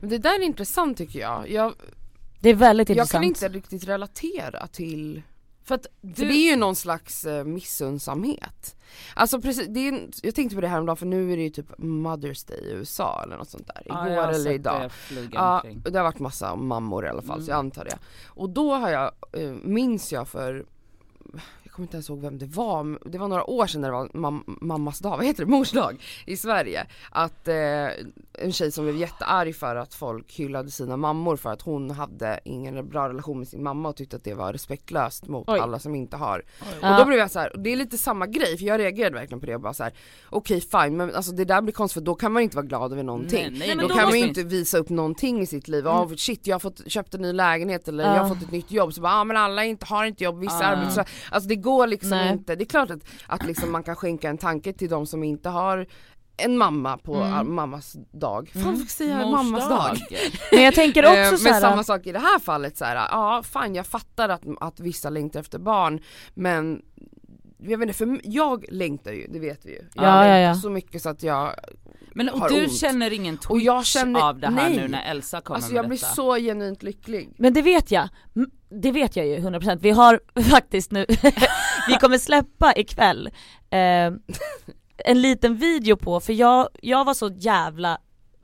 Men 0.00 0.08
det 0.10 0.18
där 0.18 0.40
är 0.40 0.42
intressant 0.42 0.98
tycker 0.98 1.18
jag. 1.20 1.50
Jag, 1.50 1.74
Det 2.40 2.50
är 2.50 2.54
väldigt 2.54 2.88
jag 2.88 2.94
intressant. 2.96 3.12
kan 3.12 3.24
inte 3.24 3.48
riktigt 3.48 3.84
relatera 3.88 4.66
till 4.66 5.22
för 5.66 5.74
att 5.74 5.86
För 6.16 6.24
det 6.24 6.32
är 6.34 6.50
ju 6.50 6.56
någon 6.56 6.76
slags 6.76 7.24
eh, 7.24 7.44
missunnsamhet. 7.44 8.76
Alltså 9.14 9.40
precis, 9.40 9.66
det 9.68 9.88
är, 9.88 10.08
jag 10.22 10.34
tänkte 10.34 10.54
på 10.54 10.60
det 10.60 10.68
här 10.68 10.80
om 10.80 10.86
dagen 10.86 10.96
för 10.96 11.06
nu 11.06 11.32
är 11.32 11.36
det 11.36 11.42
ju 11.42 11.50
typ 11.50 11.70
Mother's 11.78 12.48
Day 12.48 12.58
i 12.58 12.70
USA 12.72 13.22
eller 13.22 13.36
något 13.36 13.50
sånt 13.50 13.66
där. 13.66 13.82
Igår 13.84 13.94
har 14.22 14.32
eller 14.32 14.50
idag. 14.52 14.90
det 15.10 15.28
Ja, 15.32 15.64
det 15.90 15.98
har 15.98 16.04
varit 16.04 16.18
massa 16.18 16.56
mammor 16.56 17.06
i 17.06 17.08
alla 17.08 17.22
fall 17.22 17.42
så 17.44 17.50
jag 17.50 17.56
Mm. 17.56 17.66
antar 17.66 17.84
det. 17.84 17.98
Och 18.26 18.50
då 18.50 18.74
har 18.74 18.90
jag, 18.90 19.12
eh, 19.32 19.50
minns 19.62 20.12
jag 20.12 20.28
för 20.28 20.66
kommer 21.76 21.86
inte 21.86 21.96
ens 21.96 22.08
ihåg 22.10 22.20
vem 22.20 22.38
det 22.38 22.46
var, 22.46 23.08
det 23.10 23.18
var 23.18 23.28
några 23.28 23.50
år 23.50 23.66
sedan 23.66 23.80
när 23.80 23.88
det 23.88 23.94
var 23.96 24.06
mam- 24.08 24.58
mammas 24.60 24.98
dag, 24.98 25.10
vad 25.16 25.26
heter 25.26 25.44
det, 25.44 25.50
mors 25.50 25.70
dag 25.72 26.02
i 26.26 26.36
Sverige. 26.36 26.86
Att 27.10 27.48
eh, 27.48 27.54
en 28.38 28.52
tjej 28.52 28.72
som 28.72 28.84
blev 28.84 28.96
jättearg 28.96 29.56
för 29.56 29.76
att 29.76 29.94
folk 29.94 30.32
hyllade 30.32 30.70
sina 30.70 30.96
mammor 30.96 31.36
för 31.36 31.50
att 31.52 31.62
hon 31.62 31.90
hade 31.90 32.40
ingen 32.44 32.88
bra 32.88 33.08
relation 33.08 33.38
med 33.38 33.48
sin 33.48 33.62
mamma 33.62 33.88
och 33.88 33.96
tyckte 33.96 34.16
att 34.16 34.24
det 34.24 34.34
var 34.34 34.52
respektlöst 34.52 35.28
mot 35.28 35.48
Oj. 35.48 35.58
alla 35.60 35.78
som 35.78 35.94
inte 35.94 36.16
har. 36.16 36.42
Ja. 36.82 36.92
Och 36.92 36.98
då 37.00 37.04
blev 37.06 37.18
jag 37.18 37.30
så 37.30 37.38
här, 37.38 37.52
det 37.58 37.72
är 37.72 37.76
lite 37.76 37.98
samma 37.98 38.26
grej 38.26 38.58
för 38.58 38.64
jag 38.64 38.80
reagerade 38.80 39.14
verkligen 39.14 39.40
på 39.40 39.46
det 39.46 39.54
och 39.54 39.60
bara 39.60 39.74
så 39.74 39.82
här: 39.82 39.92
okej 40.30 40.60
fine 40.60 40.96
men 40.96 41.14
alltså 41.14 41.32
det 41.32 41.44
där 41.44 41.62
blir 41.62 41.72
konstigt 41.72 41.94
för 41.94 42.00
då 42.06 42.14
kan 42.14 42.32
man 42.32 42.42
inte 42.42 42.56
vara 42.56 42.66
glad 42.66 42.92
över 42.92 43.02
någonting. 43.02 43.46
Nej, 43.50 43.58
nej, 43.58 43.76
Då, 43.80 43.88
då 43.88 43.94
kan 43.94 44.04
man 44.08 44.18
ju 44.18 44.26
inte 44.26 44.42
visa 44.42 44.78
upp 44.78 44.88
någonting 44.88 45.40
i 45.40 45.46
sitt 45.46 45.68
liv, 45.68 45.86
oh, 45.88 46.14
shit 46.16 46.46
jag 46.46 46.54
har 46.54 46.60
fått, 46.60 46.90
köpt 46.92 47.14
en 47.14 47.22
ny 47.22 47.32
lägenhet 47.32 47.88
eller 47.88 48.04
Ja. 48.04 48.14
jag 48.14 48.22
har 48.22 48.28
fått 48.28 48.42
ett 48.42 48.50
nytt 48.50 48.70
jobb, 48.70 48.92
så 48.92 49.00
bara 49.00 49.12
ah, 49.12 49.24
men 49.24 49.36
alla 49.36 49.64
inte, 49.64 49.86
har 49.86 50.04
inte 50.04 50.24
jobb, 50.24 50.38
vissa 50.38 50.58
Ja. 50.60 50.64
arbetslösa. 50.66 51.04
Alltså 51.30 51.48
det 51.48 51.56
går 51.66 51.86
liksom 51.86 52.10
Nej. 52.10 52.32
inte, 52.32 52.54
det 52.56 52.64
är 52.64 52.66
klart 52.66 52.90
att, 52.90 53.00
att 53.26 53.46
liksom 53.46 53.72
man 53.72 53.82
kan 53.82 53.96
skänka 53.96 54.28
en 54.28 54.38
tanke 54.38 54.72
till 54.72 54.88
de 54.90 55.06
som 55.06 55.24
inte 55.24 55.48
har 55.48 55.86
en 56.38 56.58
mamma 56.58 56.98
på 56.98 57.14
Mm. 57.16 57.54
mammas 57.54 57.96
dag. 58.12 58.50
Fan 58.54 58.62
Mm. 58.74 58.86
säga 58.86 59.16
Mors 59.18 59.32
mammas 59.32 59.68
dag. 59.68 59.98
Men 60.52 60.62
jag 60.62 60.74
tänker 60.74 61.02
Eh, 61.02 61.10
också 61.32 61.44
men 61.44 61.54
så 61.54 61.60
samma 61.60 61.84
sak 61.84 62.06
i 62.06 62.12
det 62.12 62.18
här 62.18 62.38
fallet 62.38 62.76
så 62.76 62.84
här, 62.84 62.94
ja 62.96 63.42
fan 63.44 63.74
jag 63.74 63.86
fattar 63.86 64.28
att, 64.28 64.42
att 64.60 64.80
vissa 64.80 65.10
längtar 65.10 65.40
efter 65.40 65.58
barn 65.58 66.00
men 66.34 66.82
jag 67.58 67.78
vet 67.78 67.88
inte, 67.88 67.98
för 67.98 68.20
jag 68.24 68.64
längtar 68.68 69.12
ju, 69.12 69.26
det 69.26 69.38
vet 69.38 69.66
vi 69.66 69.70
ju. 69.70 69.78
Jag 69.94 70.04
Ja, 70.04 70.08
ja, 70.08 70.20
längtar 70.20 70.38
ja. 70.38 70.54
så 70.54 70.70
mycket 70.70 71.02
så 71.02 71.08
att 71.08 71.22
jag, 71.22 71.54
Men 72.14 72.28
och 72.28 72.40
har 72.40 72.48
du 72.48 72.64
ont. 72.64 72.76
känner 72.76 73.12
ingen 73.12 73.36
twitch 73.36 73.50
Och 73.50 73.60
jag 73.60 73.86
känner- 73.86 74.20
av 74.20 74.38
det 74.38 74.46
här 74.46 74.54
nej. 74.54 74.76
nu 74.76 74.88
när 74.88 75.10
Elsa 75.10 75.40
kommer 75.40 75.56
alltså 75.56 75.72
med 75.72 75.78
jag 75.78 75.88
blir 75.88 75.98
detta? 75.98 76.12
så 76.14 76.34
genuint 76.36 76.82
lycklig. 76.82 77.34
Men 77.38 77.54
det 77.54 77.62
vet 77.62 77.90
jag, 77.90 78.08
det 78.82 78.90
vet 78.90 79.16
jag 79.16 79.26
ju 79.26 79.36
100% 79.38 79.78
Vi 79.82 79.90
har 79.90 80.20
faktiskt 80.50 80.90
nu, 80.90 81.06
vi 81.88 81.94
kommer 82.00 82.18
släppa 82.18 82.72
ikväll 82.76 83.26
eh, 83.70 84.12
en 85.04 85.22
liten 85.22 85.56
video 85.56 85.96
på, 85.96 86.20
för 86.20 86.32
jag, 86.32 86.68
jag 86.82 87.04
var 87.04 87.14
så 87.14 87.28
jävla 87.36 87.98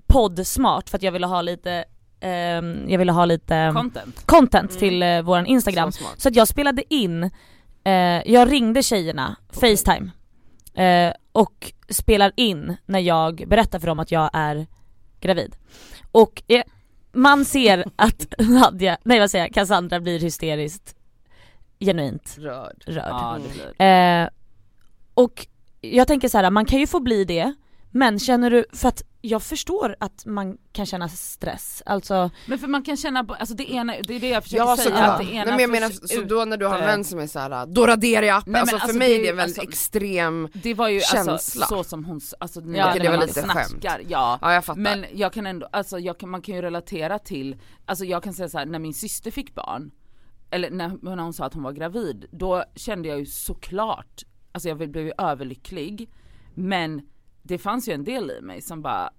poddsmart 0.07 0.89
för 0.91 0.97
att 0.99 1.03
jag 1.03 1.13
ville 1.13 1.27
ha 1.27 1.43
lite, 1.43 1.85
ehm, 2.21 2.89
jag 2.89 2.99
ville 2.99 3.13
ha 3.13 3.25
lite 3.25 3.57
ehm, 3.57 3.75
Content? 3.75 4.27
content 4.27 4.71
Mm. 4.71 4.81
till 4.81 5.03
eh, 5.03 5.23
våran 5.23 5.47
instagram 5.47 5.93
Så 5.93 5.99
smart. 5.99 6.21
Så 6.21 6.29
att 6.29 6.37
jag 6.37 6.49
spelade 6.49 6.95
in, 6.95 7.31
eh, 7.85 8.33
jag 8.33 8.53
ringde 8.53 8.83
tjejerna, 8.83 9.37
Okej. 9.49 9.77
Facetime 9.77 10.11
eh, 10.75 11.15
Och 11.33 11.73
spelar 11.89 12.33
in 12.37 12.77
när 12.87 12.99
jag 13.01 13.45
berättar 13.47 13.79
för 13.79 13.87
dem 13.87 13.99
att 14.01 14.11
jag 14.13 14.31
är 14.33 14.67
gravid 15.21 15.57
Och 16.13 16.43
eh, 16.49 16.63
man 17.13 17.45
ser 17.45 17.85
att 17.97 18.35
Nadja, 18.39 18.99
nej 19.03 19.21
vad 19.21 19.31
säger 19.31 19.45
jag, 19.45 19.55
Cassandra 19.55 20.01
blir 20.01 20.21
hysteriskt 20.21 20.97
genuint 21.81 22.37
Rörd. 22.39 22.83
rörd 22.87 23.41
Ja 23.79 23.85
eh, 23.87 24.29
Och 25.15 25.47
jag 25.81 26.07
tänker 26.09 26.29
så 26.29 26.39
här, 26.39 26.51
man 26.51 26.65
kan 26.65 26.79
ju 26.79 26.87
få 26.87 27.01
bli 27.01 27.25
det 27.25 27.55
Men 27.91 28.19
känner 28.19 28.51
du, 28.51 28.65
för 28.73 28.89
att 28.89 29.03
jag 29.25 29.43
förstår 29.43 29.97
att 30.01 30.27
man 30.27 30.59
kan 30.73 30.87
känna 30.87 31.09
stress, 31.09 31.83
alltså 31.87 32.31
Men 32.47 32.59
för 32.59 32.69
man 32.69 32.83
kan 32.83 32.97
känna, 32.97 33.27
alltså 33.39 33.55
det 33.55 33.73
ena, 33.73 33.95
det 34.05 34.15
är 34.15 34.21
det 34.21 34.29
jag 34.29 34.43
försöker 34.43 34.65
Ja 34.65 34.77
säga, 34.77 34.85
såklart. 34.89 35.09
att 35.09 35.19
det 35.19 35.25
Nej 35.25 35.35
ena 35.37 35.51
men 35.51 35.61
jag 35.61 35.71
menar 35.71 35.89
så 36.07 36.23
då 36.23 36.45
när 36.45 36.57
du 36.57 36.67
har 36.67 36.75
en 36.75 36.81
ute- 36.81 36.87
vän 36.87 37.05
som 37.05 37.19
är 37.19 37.27
såhär, 37.27 37.67
då 37.67 37.87
raderar 37.87 38.27
jag 38.27 38.37
appen, 38.37 38.53
Nej, 38.53 38.61
alltså, 38.61 38.77
alltså, 38.77 38.87
för 38.87 38.93
det 38.93 38.99
mig 38.99 39.13
är 39.15 39.19
är 39.19 39.23
det 39.23 39.29
en 39.29 39.37
väldigt 39.37 39.59
alltså- 39.59 39.71
extrem, 39.71 40.49
Det 40.53 40.75
var 40.75 40.89
ju 40.89 41.01
känsla. 41.01 41.33
alltså 41.33 41.67
så 41.67 41.85
som 41.85 42.05
hon, 42.05 42.21
alltså 42.41 42.61
Ja, 42.61 42.67
när 42.67 42.99
det 42.99 43.09
var 43.09 43.17
man 43.17 43.27
lite 43.27 43.43
skämt. 43.43 43.69
snackar, 43.69 44.01
ja. 44.09 44.39
ja 44.43 44.55
jag 44.55 44.65
fattar. 44.65 44.81
Men 44.81 45.05
jag 45.15 45.33
kan 45.33 45.47
ändå, 45.47 45.69
alltså 45.73 45.99
jag 45.99 46.19
kan, 46.19 46.29
man 46.31 46.43
kan 46.43 46.55
ju 46.55 46.63
relatera 46.63 47.19
till, 47.19 47.57
alltså 47.87 48.05
jag 48.05 48.23
kan 48.23 48.33
säga 48.33 48.49
så 48.49 48.59
här, 48.59 48.67
när 48.67 48.79
min 48.79 48.95
syster 48.95 49.31
fick 49.31 49.55
barn, 49.55 49.91
eller 50.51 50.71
när, 50.71 50.99
när 51.03 51.17
hon 51.23 51.33
sa 51.33 51.45
att 51.45 51.55
hon 51.55 51.63
var 51.63 51.73
gravid, 51.73 52.25
då 52.33 52.65
kände 52.77 53.09
jag 53.09 53.19
ju 53.19 53.27
såklart, 53.27 54.23
alltså 54.53 54.69
jag 54.69 54.79
blev 54.79 55.05
ju 55.07 55.13
överlycklig, 55.19 56.11
men 56.55 57.03
det 57.43 57.59
fanns 57.59 57.89
ju 57.89 57.93
en 57.93 58.05
del 58.05 58.31
i 58.31 58.41
mig 58.41 58.63
som 58.63 58.83
bara, 58.83 59.11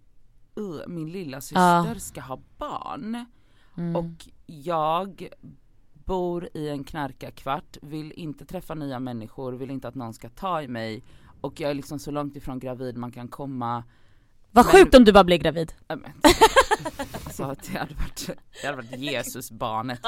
"Ugh, 0.55 0.87
min 0.87 1.11
lilla 1.11 1.41
syster 1.41 1.95
ska 1.99 2.21
ha 2.21 2.39
barn. 2.57 3.25
mm. 3.77 3.95
Och 3.95 4.27
jag 4.45 5.27
bor 6.05 6.49
i 6.53 6.69
en 6.69 6.83
knarkarkvart, 6.83 7.77
vill 7.81 8.11
inte 8.11 8.45
träffa 8.45 8.73
nya 8.75 8.99
människor, 8.99 9.53
vill 9.53 9.71
inte 9.71 9.87
att 9.87 9.95
någon 9.95 10.13
ska 10.13 10.29
ta 10.29 10.61
i 10.61 10.67
mig 10.67 11.03
och 11.41 11.59
jag 11.59 11.69
är 11.71 11.73
liksom 11.73 11.99
så 11.99 12.11
långt 12.11 12.35
ifrån 12.35 12.59
gravid 12.59 12.97
man 12.97 13.11
kan 13.11 13.27
komma. 13.27 13.83
Vad 14.51 14.65
men- 14.65 14.71
sjukt 14.73 14.95
om 14.95 15.03
du 15.05 15.11
bara 15.13 15.23
blir 15.23 15.37
gravid 15.37 15.73
Äh, 15.87 15.95
men, 15.97 16.11
Så 17.31 17.43
att 17.43 17.63
det 17.63 17.77
hade 17.79 17.93
varit, 17.93 18.29
det 18.61 18.67
hade 18.67 18.77
varit 18.77 18.99
Jesusbarnet. 18.99 19.99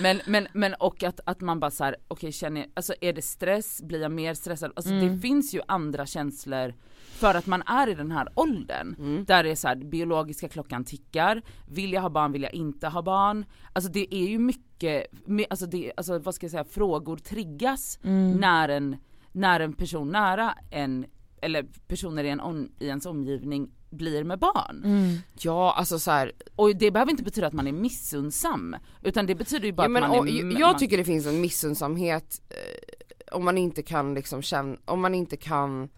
Men, 0.00 0.20
men, 0.26 0.48
men 0.52 0.74
och 0.74 1.02
att, 1.02 1.20
att 1.24 1.40
man 1.40 1.60
bara 1.60 1.70
såhär, 1.70 1.96
okej 2.08 2.32
känner 2.32 2.60
jag, 2.60 2.70
alltså 2.74 2.94
är 3.00 3.12
det 3.12 3.22
stress, 3.22 3.82
blir 3.82 4.00
jag 4.02 4.12
mer 4.12 4.34
stressad? 4.34 4.72
Alltså 4.76 4.92
Mm. 4.92 5.06
det 5.14 5.18
finns 5.20 5.54
ju 5.54 5.60
andra 5.68 6.06
känslor 6.06 6.74
för 7.16 7.34
att 7.34 7.46
man 7.46 7.62
är 7.66 7.88
i 7.88 7.94
den 7.94 8.10
här 8.12 8.28
åldern 8.34 8.94
Mm. 8.98 9.24
där 9.24 9.44
det 9.44 9.50
är 9.50 9.54
så 9.54 9.68
här, 9.68 9.76
biologiska 9.76 10.48
klockan 10.48 10.84
tickar, 10.84 11.42
vill 11.68 11.92
jag 11.92 12.02
ha 12.02 12.08
barn, 12.10 12.32
vill 12.32 12.42
jag 12.42 12.54
inte 12.54 12.88
ha 12.88 13.02
barn? 13.02 13.44
Alltså 13.72 13.90
det 13.92 14.14
är 14.14 14.26
ju 14.28 14.38
mycket, 14.38 15.06
my- 15.26 15.46
alltså, 15.50 15.66
det, 15.66 15.92
alltså 15.96 16.18
vad 16.18 16.34
ska 16.34 16.44
jag 16.46 16.50
säga, 16.50 16.64
frågor 16.64 17.16
triggas 17.16 17.98
Mm. 18.04 18.32
när, 18.32 18.68
en, 18.68 18.96
när 19.32 19.60
en 19.60 19.72
person 19.72 20.08
nära 20.12 20.54
en, 20.70 21.06
eller 21.42 21.62
personer 21.88 22.24
i, 22.24 22.28
en 22.28 22.40
om, 22.40 22.68
i 22.78 22.86
ens 22.86 23.06
omgivning 23.06 23.70
blir 23.90 24.24
med 24.24 24.38
barn. 24.38 24.82
Mm. 24.84 25.16
Ja 25.38 25.74
alltså 25.78 25.98
så 25.98 26.10
här, 26.10 26.32
Och 26.56 26.76
det 26.76 26.90
behöver 26.90 27.10
inte 27.10 27.22
betyda 27.22 27.46
att 27.46 27.52
man 27.52 27.66
är 27.66 27.72
missunnsam, 27.72 28.76
utan 29.02 29.26
det 29.26 29.34
betyder 29.34 29.66
ju 29.66 29.72
bara 29.72 29.82
ja, 29.82 29.88
men, 29.88 30.02
att 30.04 30.10
man 30.10 30.18
och, 30.18 30.28
är... 30.28 30.60
jag 30.60 30.60
man, 30.60 30.78
tycker 30.78 30.96
det 30.96 31.04
finns 31.04 31.26
en 31.26 31.40
missunnsamhet 31.40 32.42
eh, 32.50 33.36
om 33.36 33.44
man 33.44 33.58
inte 33.58 33.82
kan 33.82 34.14
liksom 34.14 34.42
känna, 34.42 34.76
om 34.84 35.00
man 35.00 35.14
inte 35.14 35.36
kan 35.36 35.88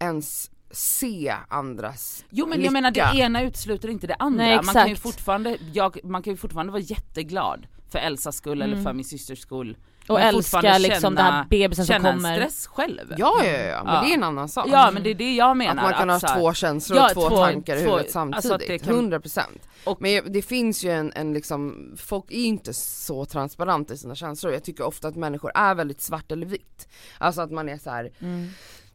ens 0.00 0.50
se 0.70 1.34
andras 1.48 2.24
Jo 2.30 2.46
men 2.46 2.58
lycka. 2.58 2.66
jag 2.66 2.72
menar 2.72 2.90
det 2.90 3.18
ena 3.18 3.42
utesluter 3.42 3.88
inte 3.88 4.06
det 4.06 4.16
andra, 4.18 4.44
Nej, 4.44 4.60
man 4.62 4.74
kan 4.74 4.88
ju 4.88 4.96
fortfarande, 4.96 5.56
jag, 5.72 5.98
man 6.04 6.22
kan 6.22 6.32
ju 6.32 6.36
fortfarande 6.36 6.72
vara 6.72 6.82
jätteglad 6.82 7.66
för 7.92 7.98
Elsas 7.98 8.36
skull 8.36 8.62
eller 8.62 8.72
Mm. 8.72 8.84
för 8.84 8.92
min 8.92 9.04
systers 9.04 9.38
skull. 9.40 9.76
Och 10.08 10.18
Men 10.18 10.28
älska 10.28 10.42
fortfarande 10.56 10.78
liksom 10.88 11.14
den 11.14 11.24
här 11.24 11.44
bebisen 11.50 11.86
som 11.86 11.92
känna 11.94 12.12
kommer. 12.12 12.28
en 12.32 12.36
stress 12.50 12.66
själv. 12.66 13.14
Ja 13.18 13.44
ja 13.44 13.50
ja, 13.52 13.84
men 13.84 13.94
Ja. 13.94 14.00
det 14.02 14.10
är 14.10 14.14
en 14.14 14.22
annan 14.24 14.48
sak. 14.48 14.66
Ja 14.70 14.90
men 14.90 15.02
det 15.02 15.10
är 15.10 15.14
det 15.14 15.34
jag 15.34 15.56
menar. 15.56 15.82
Att 15.82 15.90
man 15.90 15.98
kan 15.98 16.08
ha 16.08 16.20
så 16.20 16.26
här- 16.26 16.36
två 16.40 16.54
känslor 16.54 16.98
Ja, 16.98 17.04
och 17.06 17.12
två, 17.12 17.28
två- 17.28 17.36
tankar 17.36 17.76
i 17.76 17.78
två- 17.84 17.84
huvudet 17.90 18.16
alltså 18.16 18.34
att 18.34 18.42
samtidigt, 18.44 18.82
kan- 18.84 18.94
100% 18.94 19.58
Och- 19.84 20.02
Men 20.02 20.32
det 20.32 20.42
finns 20.42 20.84
ju 20.84 20.90
en, 20.90 21.12
en 21.14 21.32
liksom, 21.32 21.92
folk 21.96 22.24
är 22.30 22.36
ju 22.38 22.44
inte 22.44 22.74
så 22.74 23.24
transparenta 23.24 23.94
i 23.94 23.96
sina 23.96 24.14
känslor, 24.14 24.52
jag 24.52 24.64
tycker 24.64 24.84
ofta 24.84 25.08
att 25.08 25.16
människor 25.16 25.52
är 25.54 25.74
väldigt 25.74 26.00
svart 26.00 26.32
eller 26.32 26.46
vitt 26.46 26.88
Alltså 27.18 27.40
att 27.40 27.50
man 27.50 27.68
är 27.68 27.78
så 27.78 27.90
här. 27.90 28.10
Mm. 28.20 28.48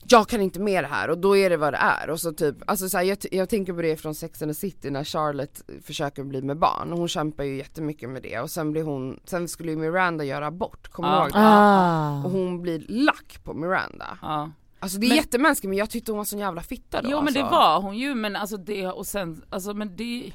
Jag 0.08 0.28
kan 0.30 0.42
inte 0.42 0.60
med 0.60 0.84
det 0.84 0.88
här 0.88 1.10
och 1.10 1.18
då 1.18 1.38
är 1.38 1.50
det 1.50 1.58
vad 1.58 1.74
det 1.74 1.78
är 1.78 2.10
och 2.10 2.20
så 2.20 2.32
typ, 2.32 2.56
alltså 2.68 2.90
så 2.90 2.98
här, 2.98 3.04
jag, 3.04 3.18
jag 3.32 3.50
tänker 3.50 3.74
på 3.74 3.82
det 3.82 3.98
från 3.98 4.16
Sex 4.16 4.42
and 4.42 4.52
the 4.52 4.56
City 4.56 4.90
när 4.90 5.04
Charlotte 5.04 5.64
försöker 5.84 6.24
bli 6.24 6.42
med 6.42 6.58
barn 6.58 6.92
och 6.94 6.98
hon 7.00 7.08
kämpar 7.08 7.44
ju 7.44 7.58
jättemycket 7.58 8.10
med 8.10 8.22
det 8.24 8.40
och 8.40 8.50
sen 8.50 8.72
blir 8.72 8.84
hon, 8.84 9.20
sen 9.26 9.48
skulle 9.48 9.72
ju 9.72 9.78
Miranda 9.78 10.24
göra 10.24 10.48
abort, 10.48 10.88
kommer 10.88 11.10
du 11.10 11.16
Ja. 11.16 11.22
ihåg 11.22 11.32
det? 11.32 11.40
Ah. 11.40 12.24
Och 12.26 12.32
hon 12.32 12.62
blir 12.62 12.86
lack 12.90 13.44
på 13.44 13.54
Miranda 13.54 14.18
Ja. 14.22 14.52
Alltså 14.80 14.98
det 14.98 15.06
är 15.06 15.10
Men- 15.10 15.18
jättemänskligt 15.18 15.70
men 15.70 15.78
jag 15.78 15.90
tyckte 15.90 16.12
hon 16.12 16.18
var 16.18 16.26
sån 16.26 16.40
jävla 16.40 16.62
fitta 16.62 17.02
då 17.02 17.10
Jo 17.12 17.22
men 17.22 17.34
det 17.34 17.40
alltså. 17.42 17.56
var 17.56 17.82
hon 17.82 17.98
ju 17.98 18.16
men 18.16 18.36
alltså 18.36 18.58
det 18.58 18.88
och 18.88 19.08
sen, 19.08 19.44
alltså 19.50 19.74
men 19.74 19.96
det, 19.96 20.32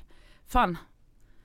fan. 0.49 0.79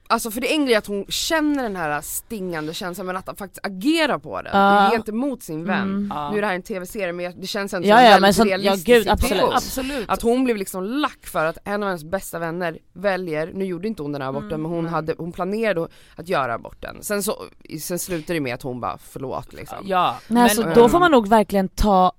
Alltså 0.07 0.31
för 0.31 0.41
det 0.41 0.51
är 0.51 0.55
en 0.55 0.65
grej 0.65 0.75
att 0.75 0.87
hon 0.87 1.05
känner 1.09 1.63
den 1.63 1.75
här 1.75 2.01
stingande 2.01 2.73
känslan 2.73 3.07
men 3.07 3.17
att 3.17 3.37
faktiskt 3.37 3.65
agera 3.65 4.19
på 4.19 4.41
den 4.41 4.51
Ja. 4.53 4.89
gentemot 4.91 5.43
sin 5.43 5.65
vän. 5.65 5.81
Mm. 5.81 6.11
Ja. 6.15 6.31
Nu 6.31 6.37
är 6.37 6.41
det 6.41 6.47
här 6.47 6.55
en 6.55 6.61
tv-serie 6.61 7.13
men 7.13 7.41
det 7.41 7.47
känns 7.47 7.73
ändå 7.73 7.87
Ja, 7.87 7.95
som 7.95 7.99
en 8.05 8.11
ja, 8.11 8.11
men 8.11 8.21
väldigt 8.21 8.35
som- 8.35 8.47
ja, 8.49 8.57
realistisk 8.57 8.87
gud, 8.87 9.09
absolut. 9.09 9.53
Absolut. 9.53 10.09
Att 10.09 10.21
hon 10.21 10.43
blev 10.43 10.57
liksom 10.57 10.83
lack 10.83 11.25
för 11.25 11.45
att 11.45 11.57
en 11.65 11.83
av 11.83 11.89
hennes 11.89 12.03
bästa 12.03 12.39
vänner 12.39 12.77
väljer, 12.93 13.51
nu 13.53 13.65
gjorde 13.65 13.87
inte 13.87 14.01
hon 14.01 14.11
den 14.11 14.21
här 14.21 14.29
aborten 14.29 14.47
Mm, 14.49 14.61
men 14.61 14.71
hon, 14.71 14.85
hade, 14.85 15.15
hon 15.17 15.31
planerade 15.31 15.87
att 16.15 16.29
göra 16.29 16.53
aborten. 16.53 16.97
Sen, 17.01 17.23
så, 17.23 17.43
sen 17.81 17.99
slutar 17.99 18.33
det 18.33 18.39
med 18.39 18.53
att 18.53 18.61
hon 18.61 18.79
bara 18.79 18.97
förlåt 18.97 19.53
liksom. 19.53 19.77
Ja. 19.83 20.17
Nej, 20.27 20.43
alltså, 20.43 20.61
Men- 20.61 20.73
då 20.73 20.89
får 20.89 20.99
man 20.99 21.11
nog 21.11 21.27
verkligen 21.27 21.67
ta 21.69 22.11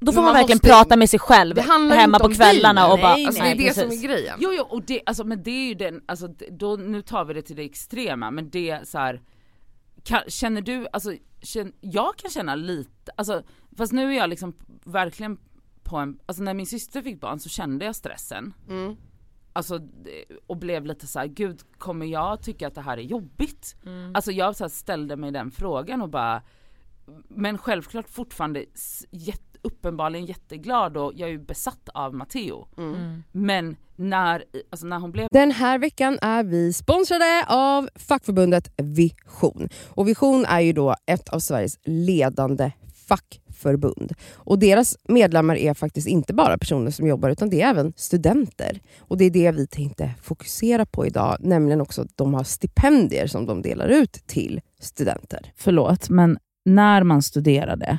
då 0.00 0.12
får 0.12 0.20
man, 0.20 0.24
man 0.24 0.34
verkligen 0.34 0.56
måste- 0.56 0.68
prata 0.68 0.96
med 0.96 1.10
sig 1.10 1.18
själv 1.18 1.54
Det 1.54 1.62
handlar 1.62 1.96
hemma 1.96 2.18
på 2.18 2.28
kvällarna 2.28 2.82
dig, 2.84 2.92
och 2.92 2.98
bara 2.98 3.14
nej, 3.14 3.26
alltså, 3.26 3.42
det 3.42 3.48
är 3.48 3.56
det 3.56 3.74
som 3.74 3.90
är 3.90 4.02
grejen. 4.02 4.38
Jo 4.40 4.50
jo 4.52 4.64
och 4.64 4.82
det, 4.82 5.00
alltså 5.06 5.24
men 5.24 5.42
det 5.42 5.50
är 5.50 5.68
ju 5.68 5.74
den, 5.74 6.02
alltså 6.06 6.28
då, 6.50 6.76
nu 6.76 7.02
tar 7.02 7.24
vi 7.24 7.34
det 7.34 7.42
till 7.42 7.56
det 7.56 7.62
extrema 7.64 8.30
men 8.30 8.50
det 8.50 8.88
så 8.88 8.98
här. 8.98 9.22
Kan, 10.04 10.20
känner 10.28 10.60
du, 10.60 10.86
alltså 10.92 11.14
känn, 11.42 11.72
jag 11.80 12.16
kan 12.16 12.30
känna 12.30 12.54
lite, 12.54 13.12
alltså 13.16 13.42
fast 13.76 13.92
nu 13.92 14.12
är 14.12 14.16
jag 14.18 14.30
liksom 14.30 14.56
verkligen 14.84 15.38
på 15.82 15.96
en, 15.96 16.18
alltså 16.26 16.42
när 16.42 16.54
min 16.54 16.66
syster 16.66 17.02
fick 17.02 17.20
barn 17.20 17.40
så 17.40 17.48
kände 17.48 17.84
jag 17.84 17.96
stressen. 17.96 18.54
Mm. 18.68 18.96
Alltså 19.52 19.80
och 20.46 20.56
blev 20.56 20.86
lite 20.86 21.06
så 21.06 21.18
här: 21.18 21.26
gud 21.26 21.60
kommer 21.78 22.06
jag 22.06 22.42
tycka 22.42 22.66
att 22.66 22.74
det 22.74 22.80
här 22.80 22.96
är 22.98 23.02
jobbigt? 23.02 23.76
Mm. 23.86 24.14
Alltså 24.14 24.32
jag 24.32 24.56
så 24.56 24.64
här 24.64 24.68
ställde 24.68 25.16
mig 25.16 25.30
den 25.30 25.50
frågan 25.50 26.02
och 26.02 26.08
bara, 26.08 26.42
men 27.28 27.58
självklart 27.58 28.08
fortfarande 28.08 28.64
jätte, 29.10 29.49
uppenbarligen 29.62 30.26
jätteglad 30.26 30.96
och 30.96 31.12
jag 31.14 31.28
är 31.28 31.32
ju 31.32 31.38
besatt 31.38 31.88
av 31.94 32.14
Matteo. 32.14 32.68
Mm. 32.78 33.22
Men 33.32 33.76
när, 33.96 34.44
alltså 34.70 34.86
när 34.86 34.98
hon 34.98 35.12
blev 35.12 35.26
Den 35.30 35.50
här 35.50 35.78
veckan 35.78 36.18
är 36.22 36.44
vi 36.44 36.72
sponsrade 36.72 37.44
av 37.48 37.88
fackförbundet 37.94 38.72
Vision. 38.76 39.68
Och 39.88 40.08
Vision 40.08 40.44
är 40.44 40.60
ju 40.60 40.72
då 40.72 40.94
ett 41.06 41.28
av 41.28 41.38
Sveriges 41.38 41.78
ledande 41.84 42.72
fackförbund. 43.10 44.12
Och 44.34 44.58
deras 44.58 44.96
medlemmar 45.08 45.56
är 45.56 45.74
faktiskt 45.74 46.08
inte 46.08 46.34
bara 46.34 46.58
personer 46.58 46.90
som 46.90 47.06
jobbar 47.06 47.30
utan 47.30 47.50
det 47.50 47.62
är 47.62 47.70
även 47.70 47.92
studenter. 47.96 48.80
Och 48.98 49.18
det 49.18 49.24
är 49.24 49.30
det 49.30 49.52
vi 49.52 49.66
tänkte 49.66 50.10
fokusera 50.22 50.86
på 50.86 51.06
idag, 51.06 51.36
nämligen 51.40 51.80
också 51.80 52.02
att 52.02 52.16
de 52.16 52.34
har 52.34 52.44
stipendier 52.44 53.26
som 53.26 53.46
de 53.46 53.62
delar 53.62 53.88
ut 53.88 54.12
till 54.12 54.60
studenter. 54.80 55.52
förlåt, 55.56 56.08
men 56.08 56.38
när 56.64 57.02
man 57.02 57.22
studerade, 57.22 57.98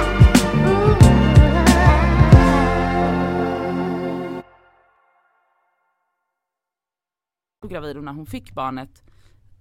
Gravid 7.69 7.97
och 7.97 8.03
när 8.03 8.13
hon 8.13 8.25
fick 8.25 8.53
barnet 8.53 9.03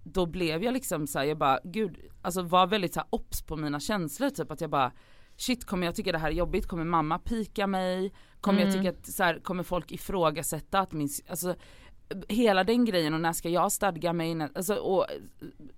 då 0.05 0.27
blev 0.27 0.65
jag 0.65 0.75
liksom 0.75 1.07
så 1.07 1.19
här, 1.19 1.27
jag 1.27 1.39
bara 1.39 1.59
gud, 1.65 1.97
alltså 2.23 2.43
var 2.43 2.67
väldigt 2.67 2.95
så 2.95 3.01
här 3.01 3.07
obs 3.11 3.43
på 3.43 3.57
mina 3.57 3.81
känslor 3.81 4.31
typ 4.31 4.51
att 4.51 4.61
jag 4.61 4.71
bara 4.71 4.93
shit 5.37 5.65
kommer 5.65 5.87
jag 5.87 5.95
tycka 5.95 6.13
det 6.13 6.19
här 6.19 6.29
är 6.31 6.35
jobbigt, 6.35 6.67
kommer 6.67 6.85
mamma 6.85 7.19
pika 7.19 7.67
mig, 7.67 8.13
kommer 8.41 8.61
jag 8.61 8.69
Mm. 8.69 8.83
tycka 8.83 8.99
att 8.99 9.07
så 9.07 9.23
här, 9.23 9.39
kommer 9.39 9.63
folk 9.63 9.93
ifrågasätta 9.93 10.81
att 10.81 10.93
min, 10.93 11.09
alltså 11.29 11.55
hela 12.29 12.65
den 12.65 12.85
grejen 12.85 13.15
och 13.15 13.21
när 13.21 13.33
ska 13.33 13.49
jag 13.49 13.73
stadga 13.73 14.13
mig, 14.13 14.35
när, 14.35 14.51
alltså, 14.55 14.75
och, 14.75 15.07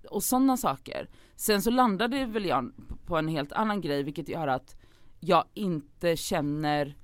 och 0.09 0.23
sådana 0.23 0.57
saker. 0.57 1.09
Sen 1.35 1.61
så 1.61 1.71
landade 1.71 2.25
väl 2.25 2.45
jag 2.45 2.71
på 3.05 3.17
en 3.17 3.27
helt 3.27 3.51
annan 3.51 3.81
grej 3.81 4.03
vilket 4.03 4.29
gör 4.29 4.47
att 4.47 4.75
jag 5.19 5.43
inte 5.53 6.15
känner 6.15 6.95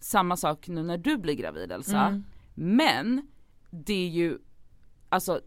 samma 0.00 0.36
sak 0.36 0.68
nu 0.68 0.82
när 0.82 0.98
du 0.98 1.16
blir 1.16 1.34
gravid 1.34 1.72
Elsa. 1.72 2.00
Mm. 2.06 2.24
Men 2.54 3.26
det 3.74 4.04
är 4.06 4.08
ju, 4.08 4.38
alltså 5.08 5.40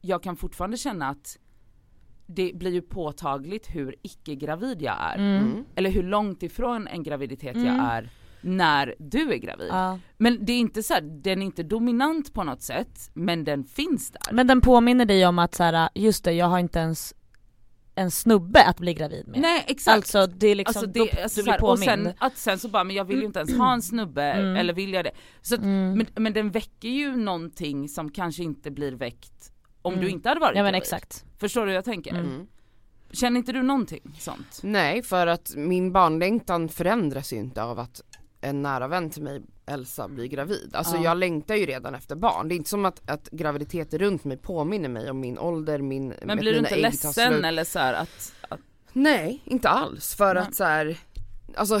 jag 0.00 0.22
kan 0.22 0.36
fortfarande 0.36 0.76
känna 0.76 1.08
att 1.08 1.38
det 2.26 2.52
blir 2.54 2.70
ju 2.70 2.82
påtagligt 2.82 3.66
hur 3.74 3.94
icke-gravid 4.02 4.82
jag 4.82 4.96
är. 5.00 5.14
Mm. 5.18 5.42
Mm. 5.44 5.64
Eller 5.74 5.90
hur 5.90 6.02
långt 6.02 6.42
ifrån 6.42 6.88
en 6.88 7.02
graviditet 7.02 7.56
jag 7.56 7.74
Mm. 7.74 7.80
är 7.80 8.10
när 8.40 8.94
du 8.98 9.32
är 9.32 9.36
gravid. 9.36 9.68
Ja. 9.70 9.98
Men 10.16 10.44
det 10.44 10.52
är 10.52 10.58
inte 10.58 10.82
så 10.82 10.94
här, 10.94 11.00
den 11.00 11.42
är 11.42 11.46
inte 11.46 11.62
dominant 11.62 12.32
på 12.32 12.44
något 12.44 12.62
sätt, 12.62 13.10
men 13.14 13.44
den 13.44 13.64
finns 13.64 14.10
där. 14.10 14.32
Men 14.32 14.46
den 14.46 14.60
påminner 14.60 15.04
dig 15.04 15.26
om 15.26 15.38
att 15.38 15.54
så 15.54 15.62
här, 15.62 15.88
just 15.94 16.24
det 16.24 16.32
jag 16.32 16.46
har 16.46 16.58
inte 16.58 16.78
ens 16.78 17.14
en 17.98 18.10
snubbe 18.10 18.64
att 18.64 18.78
bli 18.78 18.94
gravid 18.94 19.28
med. 19.28 19.40
Nej 19.40 19.64
exakt. 19.66 19.96
Alltså 19.96 20.26
det 20.26 20.46
är 20.46 20.54
liksom, 20.54 20.80
Alltså 20.80 20.86
då, 21.00 21.04
det, 21.04 21.22
alltså 21.22 21.40
du 21.40 21.42
blir 21.42 21.52
här, 21.52 21.64
och 21.64 21.68
påmind. 21.78 21.84
sen, 22.06 22.12
att 22.18 22.36
sen 22.36 22.58
så 22.58 22.68
bara, 22.68 22.84
men 22.84 22.96
jag 22.96 23.04
vill 23.04 23.18
ju 23.18 23.24
inte 23.24 23.38
ens 23.38 23.56
ha 23.56 23.72
en 23.72 23.82
snubbe, 23.82 24.22
Mm. 24.32 24.56
eller 24.56 24.72
vill 24.72 24.92
jag 24.92 25.04
det? 25.04 25.10
Så 25.42 25.54
att, 25.54 25.60
Mm. 25.60 25.92
men, 25.98 26.06
men 26.22 26.32
den 26.32 26.50
väcker 26.50 26.88
ju 26.88 27.16
någonting 27.16 27.88
som 27.88 28.10
kanske 28.10 28.42
inte 28.42 28.70
blir 28.70 28.92
väckt 28.92 29.52
om 29.82 29.92
Mm. 29.92 30.04
du 30.04 30.10
inte 30.10 30.28
hade 30.28 30.40
varit 30.40 30.56
Ja 30.56 30.62
men 30.62 30.72
gravid. 30.72 30.82
exakt. 30.82 31.24
Förstår 31.38 31.60
du 31.60 31.66
hur 31.66 31.74
jag 31.74 31.84
tänker? 31.84 32.10
Mm. 32.14 32.46
Känner 33.12 33.38
inte 33.38 33.52
du 33.52 33.62
någonting 33.62 34.14
sånt? 34.18 34.60
Nej 34.62 35.02
för 35.02 35.26
att 35.26 35.52
min 35.56 35.92
barnlängtan 35.92 36.68
förändras 36.68 37.32
ju 37.32 37.36
inte 37.36 37.62
av 37.62 37.78
att 37.78 38.00
en 38.40 38.62
nära 38.62 38.88
vän 38.88 39.10
till 39.10 39.22
mig, 39.22 39.42
Elsa, 39.68 40.08
blir 40.08 40.26
gravid. 40.26 40.70
Alltså 40.74 40.96
Ja. 40.96 41.02
jag 41.04 41.16
längtar 41.16 41.54
ju 41.54 41.66
redan 41.66 41.94
efter 41.94 42.16
barn. 42.16 42.48
Det 42.48 42.54
är 42.54 42.56
inte 42.56 42.70
som 42.70 42.84
att, 42.84 43.10
att 43.10 43.28
graviditeter 43.30 43.98
runt 43.98 44.24
mig 44.24 44.36
påminner 44.36 44.88
mig 44.88 45.10
om 45.10 45.20
min 45.20 45.38
ålder, 45.38 45.78
min 45.78 46.14
Men 46.24 46.38
blir 46.38 46.52
du 46.52 46.58
inte 46.58 46.76
ledsen 46.76 47.44
eller 47.44 47.64
så 47.64 47.78
här 47.78 47.94
att, 47.94 48.32
att 48.48 48.60
Nej, 48.92 49.42
inte 49.44 49.68
alls. 49.68 50.14
För 50.14 50.34
Nej. 50.34 50.42
att 50.42 50.54
så 50.54 50.64
här, 50.64 50.98
alltså 51.54 51.80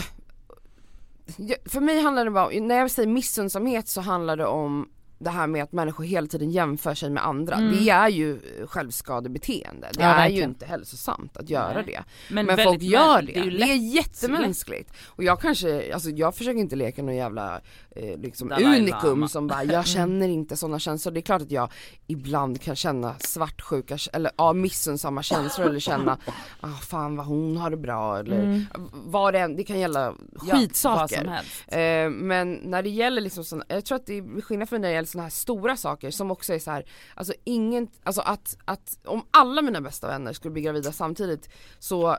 för 1.66 1.80
mig 1.80 2.00
handlar 2.00 2.24
det 2.24 2.30
bara 2.30 2.50
när 2.60 2.78
jag 2.78 2.90
säger 2.90 3.08
missunnsamhet 3.08 3.88
så 3.88 4.00
handlar 4.00 4.36
det 4.36 4.46
om 4.46 4.88
det 5.18 5.30
här 5.30 5.46
med 5.46 5.62
att 5.62 5.72
människor 5.72 6.04
hela 6.04 6.26
tiden 6.26 6.50
jämför 6.50 6.94
sig 6.94 7.10
med 7.10 7.26
andra. 7.26 7.54
Mm. 7.54 7.76
Det 7.76 7.90
är 7.90 8.08
ju 8.08 8.40
självskadebeteende. 8.66 9.88
Det 9.94 10.02
Ja, 10.02 10.08
är 10.14 10.28
ju 10.28 10.42
inte 10.42 10.66
hälsosamt 10.66 11.36
att 11.36 11.50
göra 11.50 11.74
Nej. 11.74 11.84
det. 11.86 12.04
men, 12.34 12.46
Men, 12.46 12.58
folk 12.58 12.82
gör 12.82 13.22
det. 13.22 13.32
Det 13.32 13.38
är 13.40 13.50
Det 13.50 13.62
är 13.62 13.94
jättemänskligt. 13.94 14.92
Och 15.06 15.24
jag 15.24 15.40
kanske, 15.40 15.94
alltså 15.94 16.10
jag 16.10 16.34
försöker 16.34 16.60
inte 16.60 16.76
leka 16.76 17.02
någon 17.02 17.16
jävla 17.16 17.60
eh, 17.98 18.18
liksom 18.18 18.48
Dalai 18.48 18.80
unikum 18.80 19.08
Lama. 19.10 19.28
som 19.28 19.46
bara, 19.46 19.64
jag 19.64 19.86
känner 19.86 20.28
inte 20.28 20.56
sådana 20.56 20.78
känslor. 20.78 21.12
Det 21.12 21.20
är 21.20 21.22
klart 21.22 21.42
att 21.42 21.50
jag 21.50 21.72
ibland 22.06 22.60
kan 22.60 22.76
känna 22.76 23.14
svartsjuka, 23.18 23.98
eller 24.12 24.30
ja, 24.36 24.52
missunnsamma 24.52 25.22
känslor 25.22 25.66
eller 25.66 25.80
känna, 25.80 26.18
ah 26.60 26.68
fan 26.68 27.16
vad 27.16 27.26
hon 27.26 27.56
har 27.56 27.70
det 27.70 27.76
bra 27.76 28.18
eller 28.18 28.38
Mm. 28.38 28.64
vad 28.92 29.34
det 29.34 29.38
än, 29.40 29.56
det 29.56 29.64
kan 29.64 29.78
gälla 29.80 30.14
Ja, 30.46 30.56
skitsaker. 30.56 31.24
helst. 31.24 31.64
Eh, 31.68 32.10
men 32.26 32.52
när 32.54 32.82
det 32.82 32.88
gäller 32.90 33.20
liksom 33.20 33.44
såna, 33.44 33.64
jag 33.68 33.84
tror 33.84 33.96
att 33.96 34.06
det 34.06 34.18
är 34.18 34.40
skillnad 34.40 34.68
för 34.68 34.76
mig 34.76 34.80
när 34.80 34.88
det 34.88 34.94
gäller 34.94 35.06
såna 35.06 35.22
här 35.24 35.30
stora 35.30 35.76
saker 35.76 36.10
som 36.10 36.30
också 36.30 36.54
är 36.54 36.58
så 36.58 36.70
här, 36.70 36.84
alltså 37.14 37.32
ingen, 37.44 37.88
alltså 38.02 38.20
att, 38.20 38.56
att 38.64 38.98
om 39.04 39.22
alla 39.30 39.62
mina 39.62 39.80
bästa 39.80 40.06
vänner 40.06 40.32
skulle 40.32 40.52
bli 40.52 40.62
gravida 40.62 40.92
samtidigt 40.92 41.48
så 41.78 42.16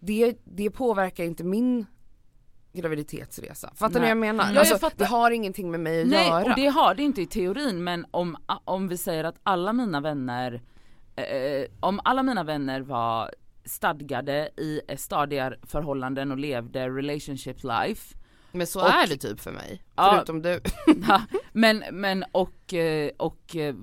det, 0.00 0.34
det 0.44 0.70
påverkar 0.70 1.24
inte 1.24 1.44
min 1.44 1.86
graviditetsresa. 2.72 3.70
Fattar 3.74 3.94
ni 3.94 4.00
Nej. 4.00 4.00
vad 4.00 4.10
jag 4.10 4.18
menar? 4.18 4.44
Ja, 4.44 4.50
jag 4.50 4.58
alltså, 4.58 4.78
fattar. 4.78 4.96
det 4.98 5.04
har 5.04 5.30
ingenting 5.30 5.70
med 5.70 5.80
mig 5.80 6.02
att 6.02 6.08
Nej 6.08 6.28
göra. 6.28 6.44
och 6.44 6.52
det 6.56 6.66
har 6.66 6.94
det 6.94 7.02
inte 7.02 7.22
i 7.22 7.26
teorin 7.26 7.84
men 7.84 8.06
om, 8.10 8.36
om 8.64 8.88
vi 8.88 8.96
säger 8.96 9.24
att 9.24 9.36
alla 9.42 9.72
mina 9.72 10.00
vänner, 10.00 10.62
eh, 11.16 11.66
om 11.80 12.00
alla 12.04 12.22
mina 12.22 12.44
vänner 12.44 12.80
var 12.80 13.30
stadgade 13.64 14.50
i 14.56 14.80
stadierförhållanden 14.96 16.30
och 16.30 16.38
levde 16.38 16.88
relationship 16.88 17.56
life 17.64 18.16
Men 18.52 18.66
så 18.66 18.80
Och- 18.80 18.90
är 18.90 19.06
det 19.06 19.16
typ 19.16 19.40
för 19.40 19.52
mig. 19.52 19.82
Ja. 19.96 20.12
Förutom 20.14 20.42
du. 20.42 20.60
Ja, 21.08 21.22
men, 21.52 21.84
men 21.92 22.24
och, 22.32 22.74
eh, 22.74 23.10
och 23.16 23.56
eh, 23.56 23.74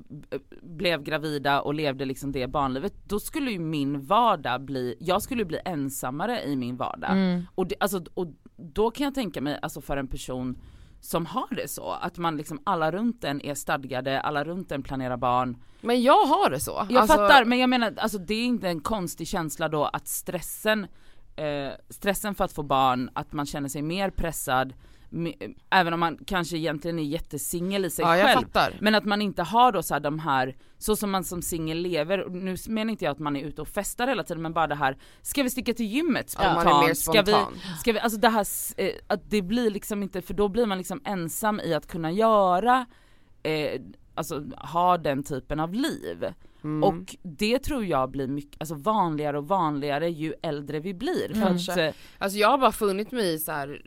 blev 0.61 1.03
gravida 1.03 1.61
och 1.61 1.73
levde 1.73 2.05
liksom 2.05 2.31
det 2.31 2.47
barnlivet, 2.47 2.93
då 3.07 3.19
skulle 3.19 3.51
ju 3.51 3.59
min 3.59 4.01
vardag 4.05 4.61
bli, 4.61 4.95
jag 4.99 5.21
skulle 5.21 5.45
bli 5.45 5.59
ensammare 5.65 6.43
i 6.43 6.55
min 6.55 6.77
vardag. 6.77 7.11
Mm. 7.11 7.43
Och, 7.55 7.67
det, 7.67 7.75
alltså, 7.79 8.03
och 8.13 8.27
då 8.57 8.91
kan 8.91 9.03
jag 9.05 9.13
tänka 9.15 9.41
mig, 9.41 9.59
alltså 9.61 9.81
för 9.81 9.97
en 9.97 10.07
person 10.07 10.57
som 11.01 11.25
har 11.25 11.55
det 11.55 11.67
så, 11.67 11.91
att 11.91 12.17
man 12.17 12.37
liksom 12.37 12.61
alla 12.63 12.91
runt 12.91 13.23
en 13.23 13.41
är 13.45 13.55
stadgade, 13.55 14.21
alla 14.21 14.43
runt 14.43 14.71
en 14.71 14.83
planerar 14.83 15.17
barn. 15.17 15.57
Men 15.81 16.01
jag 16.01 16.25
har 16.25 16.49
det 16.49 16.59
så. 16.59 16.85
Jag 16.89 17.01
Alltså, 17.01 17.17
fattar, 17.17 17.45
men 17.45 17.59
jag 17.59 17.69
menar 17.69 17.93
alltså 17.97 18.17
det 18.17 18.33
är 18.33 18.45
inte 18.45 18.67
en 18.67 18.79
konstig 18.79 19.27
känsla 19.27 19.69
då 19.69 19.85
att 19.85 20.07
stressen, 20.07 20.87
eh, 21.35 21.71
stressen 21.89 22.35
för 22.35 22.43
att 22.43 22.53
få 22.53 22.63
barn, 22.63 23.09
att 23.13 23.33
man 23.33 23.45
känner 23.45 23.69
sig 23.69 23.81
mer 23.81 24.09
pressad, 24.09 24.73
även 25.69 25.93
om 25.93 25.99
man 25.99 26.17
kanske 26.25 26.57
egentligen 26.57 26.99
är 26.99 27.03
jättesingel 27.03 27.85
i 27.85 27.89
sig 27.89 28.05
Ja 28.05 28.11
själv. 28.25 28.39
fattar. 28.41 28.73
Men 28.81 28.95
att 28.95 29.05
man 29.05 29.21
inte 29.21 29.43
har 29.43 29.71
då 29.71 29.83
så 29.83 29.93
här 29.93 30.01
de 30.01 30.19
här, 30.19 30.55
så 30.77 30.95
som 30.95 31.11
man 31.11 31.23
som 31.23 31.41
singel 31.41 31.77
lever, 31.77 32.25
nu 32.29 32.55
menar 32.67 32.91
inte 32.91 33.05
jag 33.05 33.11
att 33.11 33.19
man 33.19 33.35
är 33.35 33.41
ute 33.43 33.61
och 33.61 33.67
festar 33.67 34.07
hela 34.07 34.23
tiden 34.23 34.41
men 34.41 34.53
bara 34.53 34.67
det 34.67 34.75
här, 34.75 34.97
ska 35.21 35.43
vi 35.43 35.49
sticka 35.49 35.73
till 35.73 35.85
gymmet 35.85 36.35
Ja, 36.37 36.43
spontant? 36.43 36.65
man 36.65 36.83
är 36.83 36.87
mer 36.87 36.93
Ska 36.93 37.11
vi, 37.21 37.31
spontan. 37.31 37.53
ska 37.79 37.91
vi, 37.91 37.99
alltså 37.99 38.19
det 38.19 38.29
här, 38.29 38.45
eh, 38.77 38.91
att 39.07 39.29
det 39.29 39.41
blir 39.41 39.69
liksom 39.69 40.03
inte, 40.03 40.21
för 40.21 40.33
då 40.33 40.47
blir 40.49 40.65
man 40.65 40.77
liksom 40.77 41.01
ensam 41.05 41.59
i 41.59 41.73
att 41.73 41.87
kunna 41.87 42.11
göra, 42.11 42.85
eh, 43.43 43.81
alltså 44.17 44.43
ha 44.57 44.97
den 44.97 45.23
typen 45.23 45.59
av 45.59 45.73
liv. 45.73 46.33
Mm. 46.63 46.83
Och 46.83 47.15
det 47.21 47.59
tror 47.59 47.85
jag 47.85 48.11
blir 48.11 48.27
mycket, 48.27 48.61
alltså 48.61 48.75
vanligare 48.75 49.37
och 49.37 49.47
vanligare 49.47 50.09
ju 50.09 50.33
äldre 50.41 50.79
vi 50.79 50.93
blir. 50.93 51.31
Kanske. 51.33 51.71
att, 51.71 51.77
eh, 51.77 52.01
Alltså 52.17 52.37
jag 52.37 52.49
har 52.49 52.57
bara 52.57 52.71
funnit 52.71 53.11
mig 53.11 53.33
i 53.33 53.39
så 53.39 53.51
här, 53.51 53.81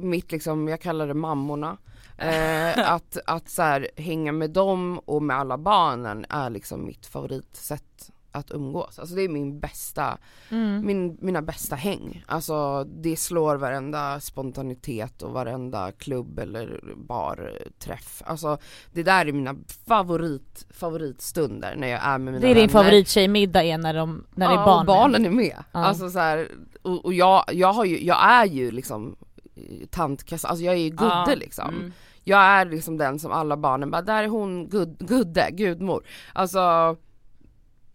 mitt 0.00 0.32
liksom, 0.32 0.68
jag 0.68 0.80
kallar 0.80 1.06
det 1.06 1.14
mammorna. 1.14 1.76
Eh, 2.18 2.92
att 2.92 3.18
att 3.26 3.48
så 3.48 3.62
här, 3.62 3.88
hänga 3.96 4.32
med 4.32 4.50
dem 4.50 4.98
och 4.98 5.22
med 5.22 5.36
alla 5.36 5.58
barnen 5.58 6.26
är 6.28 6.50
liksom 6.50 6.86
mitt 6.86 7.06
favoritsätt 7.06 8.10
att 8.38 8.50
umgås. 8.50 8.98
Alltså 8.98 9.14
det 9.14 9.22
är 9.22 9.28
min 9.28 9.60
bästa, 9.60 10.18
Mm. 10.50 10.86
min, 10.86 11.18
mina 11.20 11.42
bästa 11.42 11.76
häng. 11.76 12.24
Alltså 12.26 12.84
det 12.84 13.16
slår 13.16 13.56
varenda 13.56 14.20
spontanitet 14.20 15.22
och 15.22 15.32
varenda 15.32 15.92
klubb 15.92 16.38
eller 16.38 16.80
barträff. 16.96 18.22
Alltså 18.26 18.58
det 18.92 19.02
där 19.02 19.26
är 19.26 19.32
mina 19.32 19.54
favorit, 19.86 20.66
favoritstunder 20.70 21.76
när 21.76 21.88
jag 21.88 22.00
är 22.04 22.18
med 22.18 22.32
mina 22.34 22.46
Det 22.46 22.50
är 22.50 22.54
din 22.54 22.68
favorittjejmiddag 22.68 23.62
är 23.62 23.78
när, 23.78 23.94
de, 23.94 24.24
när 24.34 24.48
det 24.48 24.54
är 24.54 24.58
Ja, 24.58 24.64
barn 24.64 24.80
och 24.80 24.86
barnen 24.86 25.26
är 25.26 25.30
med. 25.30 25.56
Ja. 25.72 25.84
Alltså 25.84 26.10
så 26.10 26.18
här, 26.18 26.48
och, 26.82 27.04
och 27.04 27.14
jag, 27.14 27.44
jag 27.52 27.72
har 27.72 27.84
ju, 27.84 28.04
jag 28.04 28.30
är 28.30 28.44
ju 28.44 28.70
liksom 28.70 29.16
eh, 29.56 29.86
tantkassa, 29.90 30.48
alltså 30.48 30.64
jag 30.64 30.74
är 30.74 30.78
ju 30.78 30.90
gudde 30.90 31.24
ja, 31.26 31.34
liksom. 31.36 31.68
mm. 31.74 31.92
Jag 32.24 32.40
är 32.40 32.64
liksom 32.64 32.98
den 32.98 33.18
som 33.18 33.32
alla 33.32 33.56
barnen 33.56 33.90
bara, 33.90 34.02
där 34.02 34.22
är 34.22 34.28
hon 34.28 34.68
gud, 34.68 34.96
gudde, 34.98 35.50
gudmor. 35.50 36.02
Alltså 36.32 36.96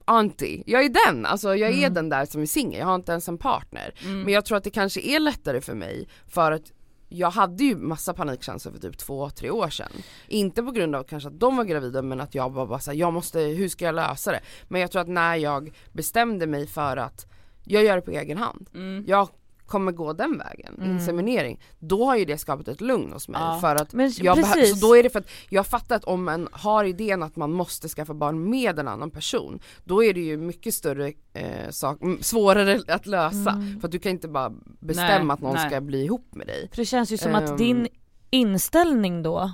auntie, 0.06 0.63
jag 0.66 0.84
är 0.86 0.89
den, 1.08 1.26
alltså 1.26 1.56
jag 1.56 1.70
är 1.70 1.78
Mm. 1.78 1.94
den 1.94 2.10
där 2.10 2.26
som 2.26 2.42
är 2.42 2.46
singel, 2.46 2.80
jag 2.80 2.86
har 2.88 2.96
inte 2.96 3.12
ens 3.12 3.28
en 3.30 3.38
partner. 3.38 3.94
Mm. 4.04 4.22
Men 4.22 4.34
jag 4.34 4.46
tror 4.46 4.58
att 4.58 4.63
det 4.63 4.70
kanske 4.70 5.02
är 5.02 5.20
lättare 5.20 5.62
för 5.62 5.74
mig 5.76 6.08
för 6.28 6.52
att 6.52 6.72
jag 7.10 7.32
hade 7.32 7.63
ju 7.63 7.76
massa 7.76 8.13
panikkänslor 8.13 8.74
för 8.74 8.80
typ 8.80 8.98
två, 8.98 9.30
tre 9.30 9.50
år 9.50 9.70
sedan. 9.70 9.92
Inte 10.28 10.63
på 10.63 10.72
grund 10.72 10.96
av 10.96 11.04
kanske 11.04 11.30
att 11.30 11.39
de 11.39 11.58
var 11.58 11.63
gravida 11.63 12.02
men 12.02 12.22
att 12.22 12.36
jag 12.36 12.50
var 12.54 12.68
bara 12.68 12.80
såhär, 12.80 12.98
jag 12.98 13.13
måste, 13.13 13.39
hur 13.39 13.70
ska 13.70 13.86
jag 13.86 13.96
lösa 13.96 14.32
det? 14.32 14.39
Men 14.68 14.82
jag 14.82 14.92
tror 14.92 15.02
att 15.02 15.08
när 15.08 15.36
jag 15.36 15.74
bestämde 15.92 16.48
mig 16.48 16.68
för 16.68 16.98
att 16.98 17.26
jag 17.66 17.84
gör 17.84 17.96
det 17.96 18.02
på 18.02 18.12
egen 18.12 18.38
hand, 18.38 18.70
Mm. 18.74 19.04
jag 19.08 19.30
kommer 19.65 19.91
gå 19.91 20.13
den 20.13 20.38
vägen, 20.38 20.76
Mm. 20.78 20.91
inseminering, 20.91 21.60
då 21.80 22.06
har 22.06 22.15
ju 22.15 22.26
det 22.26 22.38
skapat 22.38 22.67
ett 22.67 22.82
lugn 22.82 23.13
hos 23.13 23.28
mig 23.28 23.41
Ja. 23.41 23.58
för 23.62 23.76
att 23.76 23.93
Men 23.93 24.12
jag 24.17 24.38
behö- 24.38 24.54
precis. 24.54 24.80
så 24.80 24.88
då 24.88 24.97
är 24.97 25.04
det 25.04 25.10
för 25.10 25.19
att 25.19 25.28
jag 25.49 25.67
fattar 25.67 25.95
att 25.95 26.04
om 26.04 26.23
man 26.23 26.47
har 26.52 26.84
idén 26.84 27.23
att 27.23 27.36
man 27.36 27.52
måste 27.52 27.89
skaffa 27.89 28.13
barn 28.13 28.49
med 28.49 28.80
en 28.80 28.88
annan 28.88 29.12
person, 29.12 29.60
då 29.84 30.04
är 30.04 30.13
det 30.13 30.19
ju 30.21 30.38
mycket 30.38 30.73
större 30.73 31.13
eh, 31.34 31.69
sak, 31.69 31.99
svårare 32.21 32.82
att 32.88 33.06
lösa. 33.06 33.49
Mm. 33.52 33.80
För 33.80 33.88
att 33.88 33.91
du 33.91 33.99
kan 33.99 34.12
inte 34.12 34.28
bara 34.28 34.54
bestämma 34.80 35.23
Nej, 35.23 35.34
att 35.34 35.41
någon 35.41 35.56
nej. 35.56 35.69
ska 35.69 35.82
bli 35.82 36.04
ihop 36.04 36.28
med 36.36 36.47
dig. 36.47 36.67
För 36.69 36.78
det 36.78 36.86
känns 36.86 37.12
ju 37.12 37.17
som 37.17 37.36
Ehm. 37.36 37.43
att 37.43 37.58
din 37.58 37.88
inställning 38.30 39.23
då 39.23 39.52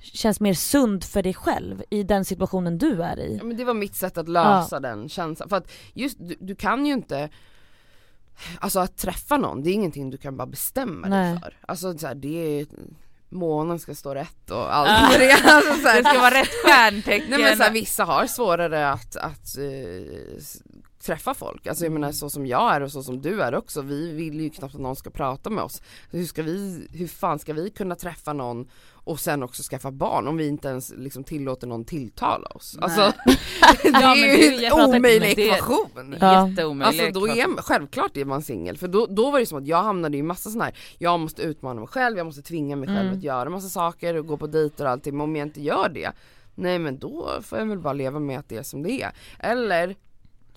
känns 0.00 0.40
mer 0.40 0.54
sund 0.54 1.04
för 1.04 1.22
dig 1.22 1.34
själv 1.34 1.82
i 1.90 2.02
den 2.02 2.24
situationen 2.24 2.78
du 2.78 3.02
är 3.02 3.18
i. 3.20 3.36
Ja, 3.38 3.44
men 3.44 3.56
det 3.56 3.64
var 3.64 3.74
mitt 3.74 3.94
sätt 3.94 4.18
att 4.18 4.28
lösa 4.28 4.80
den 4.80 5.08
känslan. 5.08 5.48
För 5.48 5.56
att 5.56 5.70
just 5.94 6.18
du, 6.20 6.36
du 6.40 6.54
kan 6.56 6.86
ju 6.86 6.92
inte 6.92 7.28
Alltså 8.60 8.78
att 8.80 8.96
träffa 8.96 9.36
någon, 9.36 9.62
det 9.62 9.70
är 9.70 9.74
ingenting 9.74 10.10
du 10.10 10.16
kan 10.18 10.36
bara 10.36 10.46
bestämma 10.46 11.08
Nej. 11.08 11.30
dig 11.30 11.40
för. 11.40 11.56
Alltså 11.60 11.98
så 11.98 12.06
här, 12.06 12.14
det 12.14 12.60
är 12.60 12.66
månen 13.30 13.78
ska 13.78 13.94
stå 13.94 14.14
rätt 14.14 14.50
och 14.50 14.74
allt 14.76 15.10
med 15.12 15.20
det. 15.20 15.32
Alltså, 15.32 15.72
så 15.82 15.88
här, 15.88 16.02
Det 16.02 16.08
ska 16.08 16.18
vara 16.20 16.34
rätt 16.34 16.48
stjärntecken. 16.64 17.30
Nej 17.30 17.38
men 17.42 17.56
så 17.56 17.62
här, 17.62 17.72
vissa 17.72 18.04
har 18.04 18.26
svårare 18.26 18.90
att, 18.90 19.16
att 19.16 19.44
s- 20.38 20.62
träffa 21.08 21.34
folk, 21.34 21.66
alltså 21.66 21.84
jag 21.84 21.92
menar 21.92 22.12
så 22.12 22.30
som 22.30 22.46
jag 22.46 22.74
är 22.74 22.80
och 22.80 22.92
så 22.92 23.02
som 23.02 23.20
du 23.22 23.42
är 23.42 23.54
också, 23.54 23.82
vi 23.82 24.12
vill 24.12 24.40
ju 24.40 24.50
knappt 24.50 24.74
att 24.74 24.80
någon 24.80 24.96
ska 24.96 25.10
prata 25.10 25.50
med 25.50 25.64
oss. 25.64 25.82
Hur 26.10 26.24
ska 26.24 26.42
vi, 26.42 26.88
hur 26.92 27.06
fan 27.06 27.38
ska 27.38 27.52
vi 27.52 27.70
kunna 27.70 27.94
träffa 27.94 28.32
någon 28.32 28.68
och 28.92 29.20
sen 29.20 29.42
också 29.42 29.62
skaffa 29.62 29.90
barn 29.90 30.28
om 30.28 30.36
vi 30.36 30.48
inte 30.48 30.68
ens 30.68 30.92
liksom 30.96 31.24
tillåter 31.24 31.66
någon 31.66 31.84
tilltala 31.84 32.48
oss? 32.48 32.76
Nej. 32.80 32.84
Alltså 32.84 33.02
det 33.82 33.88
Ja, 33.92 34.16
är 34.16 34.36
ju 34.60 34.64
en 34.64 34.72
omöjlig 34.72 35.38
ekvation. 35.38 36.16
Ja. 36.20 36.48
Jätteomöjligt. 36.48 37.02
Alltså 37.04 37.20
då 37.20 37.28
är 37.28 37.62
självklart 37.62 38.16
är 38.16 38.24
man 38.24 38.42
singel 38.42 38.76
för 38.78 38.88
då, 38.88 39.06
då 39.06 39.30
var 39.30 39.40
det 39.40 39.46
som 39.46 39.58
att 39.58 39.66
jag 39.66 39.82
hamnade 39.82 40.16
i 40.16 40.22
massa 40.22 40.50
sådana 40.50 40.64
här, 40.64 40.74
jag 40.98 41.20
måste 41.20 41.42
utmana 41.42 41.80
mig 41.80 41.88
själv, 41.88 42.16
jag 42.18 42.26
måste 42.26 42.42
tvinga 42.42 42.76
mig 42.76 42.86
själv 42.88 42.98
Mm. 43.08 43.18
att 43.18 43.22
göra 43.24 43.50
massa 43.50 43.68
saker 43.68 44.14
och 44.14 44.26
gå 44.26 44.36
på 44.36 44.46
dejter 44.46 44.84
och 44.84 44.90
allting 44.90 45.16
men 45.16 45.20
om 45.24 45.36
jag 45.36 45.46
inte 45.48 45.62
gör 45.62 45.88
det, 45.88 46.12
nej 46.54 46.78
men 46.78 46.98
då 46.98 47.28
får 47.42 47.58
jag 47.58 47.66
väl 47.66 47.78
bara 47.78 47.92
leva 47.92 48.18
med 48.18 48.38
att 48.38 48.48
det 48.48 48.56
är 48.56 48.62
som 48.62 48.82
det 48.82 49.02
är. 49.02 49.10
Eller 49.38 49.96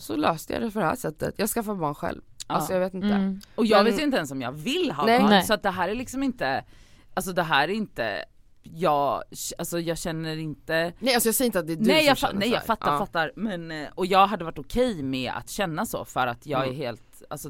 så 0.01 0.15
löste 0.15 0.53
jag 0.53 0.61
det 0.61 0.71
på 0.71 0.79
det 0.79 0.85
här 0.85 0.95
sättet. 0.95 1.33
Jag 1.37 1.49
skaffar 1.49 1.75
barn 1.75 1.95
själv. 1.95 2.21
Ja. 2.47 2.55
Alltså 2.55 2.73
jag 2.73 2.79
vet 2.79 2.93
inte. 2.93 3.07
Mm. 3.07 3.41
Och 3.55 3.65
jag 3.65 3.83
Men- 3.83 3.93
vet 3.93 4.01
inte 4.01 4.17
ens 4.17 4.31
om 4.31 4.41
jag 4.41 4.51
vill 4.51 4.91
ha 4.91 5.05
Nej. 5.05 5.19
barn 5.19 5.29
Nej. 5.29 5.43
så 5.43 5.53
att 5.53 5.63
det 5.63 5.69
här 5.69 5.89
är 5.89 5.95
liksom 5.95 6.23
inte, 6.23 6.65
alltså 7.13 7.33
det 7.33 7.43
här 7.43 7.63
är 7.67 7.73
inte, 7.73 8.25
jag, 8.63 9.23
alltså 9.57 9.79
jag 9.79 9.97
känner 9.97 10.37
inte 10.37 10.93
Nej 10.99 11.13
alltså 11.13 11.27
jag 11.29 11.35
säger 11.35 11.45
inte 11.47 11.59
att 11.59 11.67
det 11.67 11.73
är 11.73 11.77
du 11.77 11.83
nej 11.85 11.99
som 11.99 12.07
jag, 12.07 12.17
känner 12.17 12.39
nej 12.39 12.49
jag 12.49 12.65
fattar, 12.65 12.91
Ja. 12.91 12.97
fattar 12.97 13.31
men, 13.35 13.71
eh, 13.71 13.87
och 13.95 14.05
jag 14.05 14.27
hade 14.27 14.45
varit 14.45 14.59
okej 14.59 15.03
med 15.03 15.31
att 15.35 15.49
känna 15.49 15.85
så 15.85 16.05
för 16.05 16.27
att 16.27 16.45
jag 16.45 16.61
är 16.61 16.65
Mm. 16.65 16.77
helt, 16.77 17.23
alltså 17.29 17.49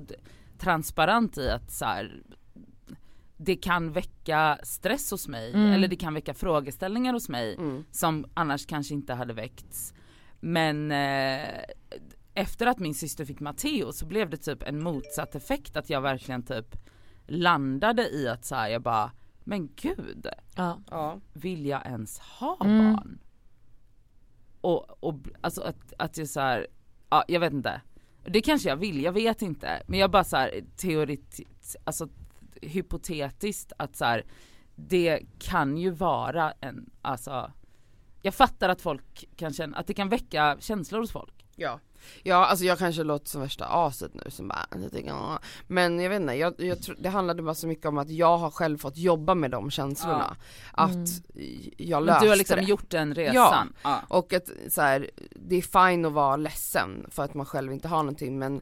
transparent 0.57 1.37
i 1.37 1.49
att 1.49 1.71
så 1.71 1.85
här, 1.85 2.21
det 3.37 3.55
kan 3.55 3.91
väcka 3.91 4.57
stress 4.63 5.11
hos 5.11 5.27
mig 5.27 5.53
Mm. 5.53 5.71
eller 5.71 5.87
det 5.87 5.95
kan 5.95 6.13
väcka 6.13 6.33
frågeställningar 6.33 7.13
hos 7.13 7.29
mig 7.29 7.55
Mm. 7.55 7.83
som 7.91 8.25
annars 8.33 8.65
kanske 8.65 8.93
inte 8.93 9.13
hade 9.13 9.33
väckts. 9.33 9.93
Men 10.39 10.91
eh, 10.91 11.47
efter 12.33 12.67
att 12.67 12.79
min 12.79 12.95
syster 12.95 13.25
fick 13.25 13.39
Matteo 13.39 13.91
så 13.91 14.05
blev 14.05 14.29
det 14.29 14.37
typ 14.37 14.63
en 14.63 14.83
motsatt 14.83 15.35
effekt 15.35 15.77
att 15.77 15.89
jag 15.89 16.01
verkligen 16.01 16.43
typ 16.43 16.75
landade 17.27 18.09
i 18.09 18.27
att 18.27 18.45
så 18.45 18.55
här, 18.55 18.69
jag 18.69 18.81
bara, 18.81 19.11
men 19.43 19.69
gud, 19.75 20.27
Ja. 20.55 20.79
Ja. 20.89 21.19
vill 21.33 21.65
jag 21.65 21.85
ens 21.85 22.19
ha 22.19 22.57
Mm. 22.61 22.93
barn? 22.93 23.19
Och, 24.61 25.03
och 25.03 25.15
alltså 25.41 25.61
att, 25.61 25.93
att 25.97 26.17
jag 26.17 26.27
så 26.29 26.39
här, 26.39 26.67
ja 27.09 27.23
jag 27.27 27.39
vet 27.39 27.53
inte. 27.53 27.81
Det 28.25 28.41
kanske 28.41 28.69
jag 28.69 28.75
vill, 28.75 29.03
jag 29.03 29.11
vet 29.11 29.41
inte. 29.41 29.83
Men 29.87 29.99
jag 29.99 30.11
bara 30.11 30.23
så 30.23 30.37
här 30.37 30.61
teorit, 30.77 31.39
alltså 31.83 32.07
hypotetiskt 32.61 33.73
att 33.77 33.95
så 33.95 34.05
här, 34.05 34.25
det 34.75 35.19
kan 35.39 35.77
ju 35.77 35.89
vara 35.89 36.51
en, 36.61 36.89
alltså 37.01 37.51
jag 38.21 38.33
fattar 38.33 38.69
att 38.69 38.81
folk 38.81 39.29
kan 39.35 39.53
känna, 39.53 39.77
att 39.77 39.87
det 39.87 39.93
kan 39.93 40.09
väcka 40.09 40.57
känslor 40.59 40.99
hos 40.99 41.11
folk. 41.11 41.45
Ja. 41.55 41.79
Ja 42.23 42.45
alltså 42.45 42.65
jag 42.65 42.77
kanske 42.79 43.03
låter 43.03 43.29
som 43.29 43.41
värsta 43.41 43.65
aset 43.65 44.11
nu 44.13 44.31
som 44.31 44.47
bara, 44.47 44.65
jag 44.81 44.91
tycker, 44.91 45.13
"Åh." 45.13 45.37
men 45.67 45.99
jag 45.99 46.09
vet 46.09 46.21
inte, 46.21 46.33
jag, 46.33 46.53
jag 46.57 46.81
tror, 46.81 46.95
det 46.99 47.09
handlade 47.09 47.41
bara 47.43 47.55
så 47.55 47.67
mycket 47.67 47.85
om 47.85 47.97
att 47.97 48.09
jag 48.09 48.37
har 48.37 48.51
själv 48.51 48.77
fått 48.77 48.97
jobba 48.97 49.35
med 49.35 49.51
de 49.51 49.71
känslorna. 49.71 50.35
Att 50.71 50.89
jag 51.77 51.99
Men 51.99 52.05
löste 52.05 52.25
du 52.25 52.29
har 52.29 52.35
liksom 52.35 52.55
det. 52.57 52.63
gjort 52.63 52.89
den 52.89 53.15
resan. 53.15 53.73
Ja. 53.83 54.01
Och 54.07 54.33
att 54.33 54.49
så 54.69 54.81
här, 54.81 55.09
det 55.35 55.55
är 55.55 55.89
fine 55.91 56.05
att 56.05 56.13
vara 56.13 56.35
ledsen 56.35 57.05
för 57.09 57.23
att 57.23 57.33
man 57.33 57.45
själv 57.45 57.73
inte 57.73 57.87
har 57.87 57.97
någonting 58.03 58.39
men 58.39 58.61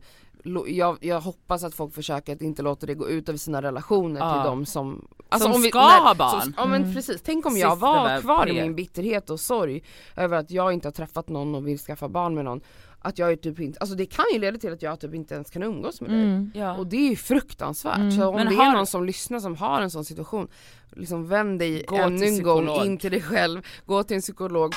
jag, 0.67 0.97
jag 1.01 1.21
hoppas 1.21 1.63
att 1.63 1.73
folk 1.75 1.93
försöker 1.93 2.35
att 2.35 2.41
inte 2.41 2.61
låta 2.61 2.85
det 2.85 2.93
gå 2.95 3.09
ut 3.09 3.29
över 3.29 3.39
sina 3.39 3.61
relationer 3.61 4.19
Ja. 4.19 4.33
till 4.33 4.49
de 4.49 4.65
som 4.65 5.07
Som 5.39 5.51
om 5.51 5.61
vi- 5.61 5.69
ska 5.69 5.79
när- 5.79 5.99
ha 5.99 6.15
barn. 6.15 6.41
Som, 6.41 6.53
ja 6.57 6.65
men 6.65 6.81
Mm. 6.83 6.95
precis, 6.95 7.21
tänk 7.23 7.45
om 7.45 7.57
jag 7.57 7.71
Sista 7.71 7.85
var 7.87 8.21
kvar 8.21 8.47
i 8.47 8.53
det. 8.53 8.61
min 8.61 8.75
bitterhet 8.75 9.29
och 9.29 9.39
sorg 9.39 9.83
över 10.15 10.37
att 10.37 10.51
jag 10.51 10.73
inte 10.73 10.87
har 10.87 10.91
träffat 10.93 11.29
någon 11.29 11.55
och 11.55 11.67
vill 11.67 11.79
skaffa 11.79 12.09
barn 12.09 12.35
med 12.35 12.45
någon. 12.45 12.61
Att 13.02 13.18
jag 13.20 13.32
är 13.32 13.36
typ 13.36 13.60
inte, 13.60 13.80
alltså 13.80 13.95
det 13.95 14.06
kan 14.06 14.26
ju 14.34 14.39
leda 14.39 14.58
till 14.58 14.74
att 14.74 14.82
jag 14.82 15.00
typ 15.00 15.14
inte 15.14 15.34
ens 15.34 15.50
kan 15.50 15.64
umgås 15.64 16.02
med 16.02 16.10
dig. 16.10 16.24
Mm. 16.24 16.52
Ja. 16.56 16.76
Och 16.78 16.88
det 16.88 16.97
är 16.97 17.10
ju 17.10 17.16
fruktansvärt. 17.16 17.97
Mm. 17.97 18.12
Så 18.12 18.28
om 18.28 18.36
Men 18.36 18.47
det 18.50 18.56
har- 18.56 18.66
är 18.72 18.74
någon 18.74 18.88
som 18.88 19.06
lyssnar 19.06 19.39
som 19.39 19.56
har 19.56 19.82
en 19.82 19.91
sån 19.91 20.06
situation, 20.06 20.47
liksom 20.95 21.28
vänd 21.28 21.60
dig 21.60 21.84
Gå 21.88 21.95
ännu 21.95 22.18
till 22.20 22.28
en 22.28 22.43
gång 22.43 22.66
psykolog. 22.66 22.86
in 22.86 22.97
till 22.97 23.12
dig 23.12 23.22
själv, 23.22 23.62
gå 23.86 24.04
till 24.04 24.16
en 24.16 24.22
psykolog. 24.22 24.74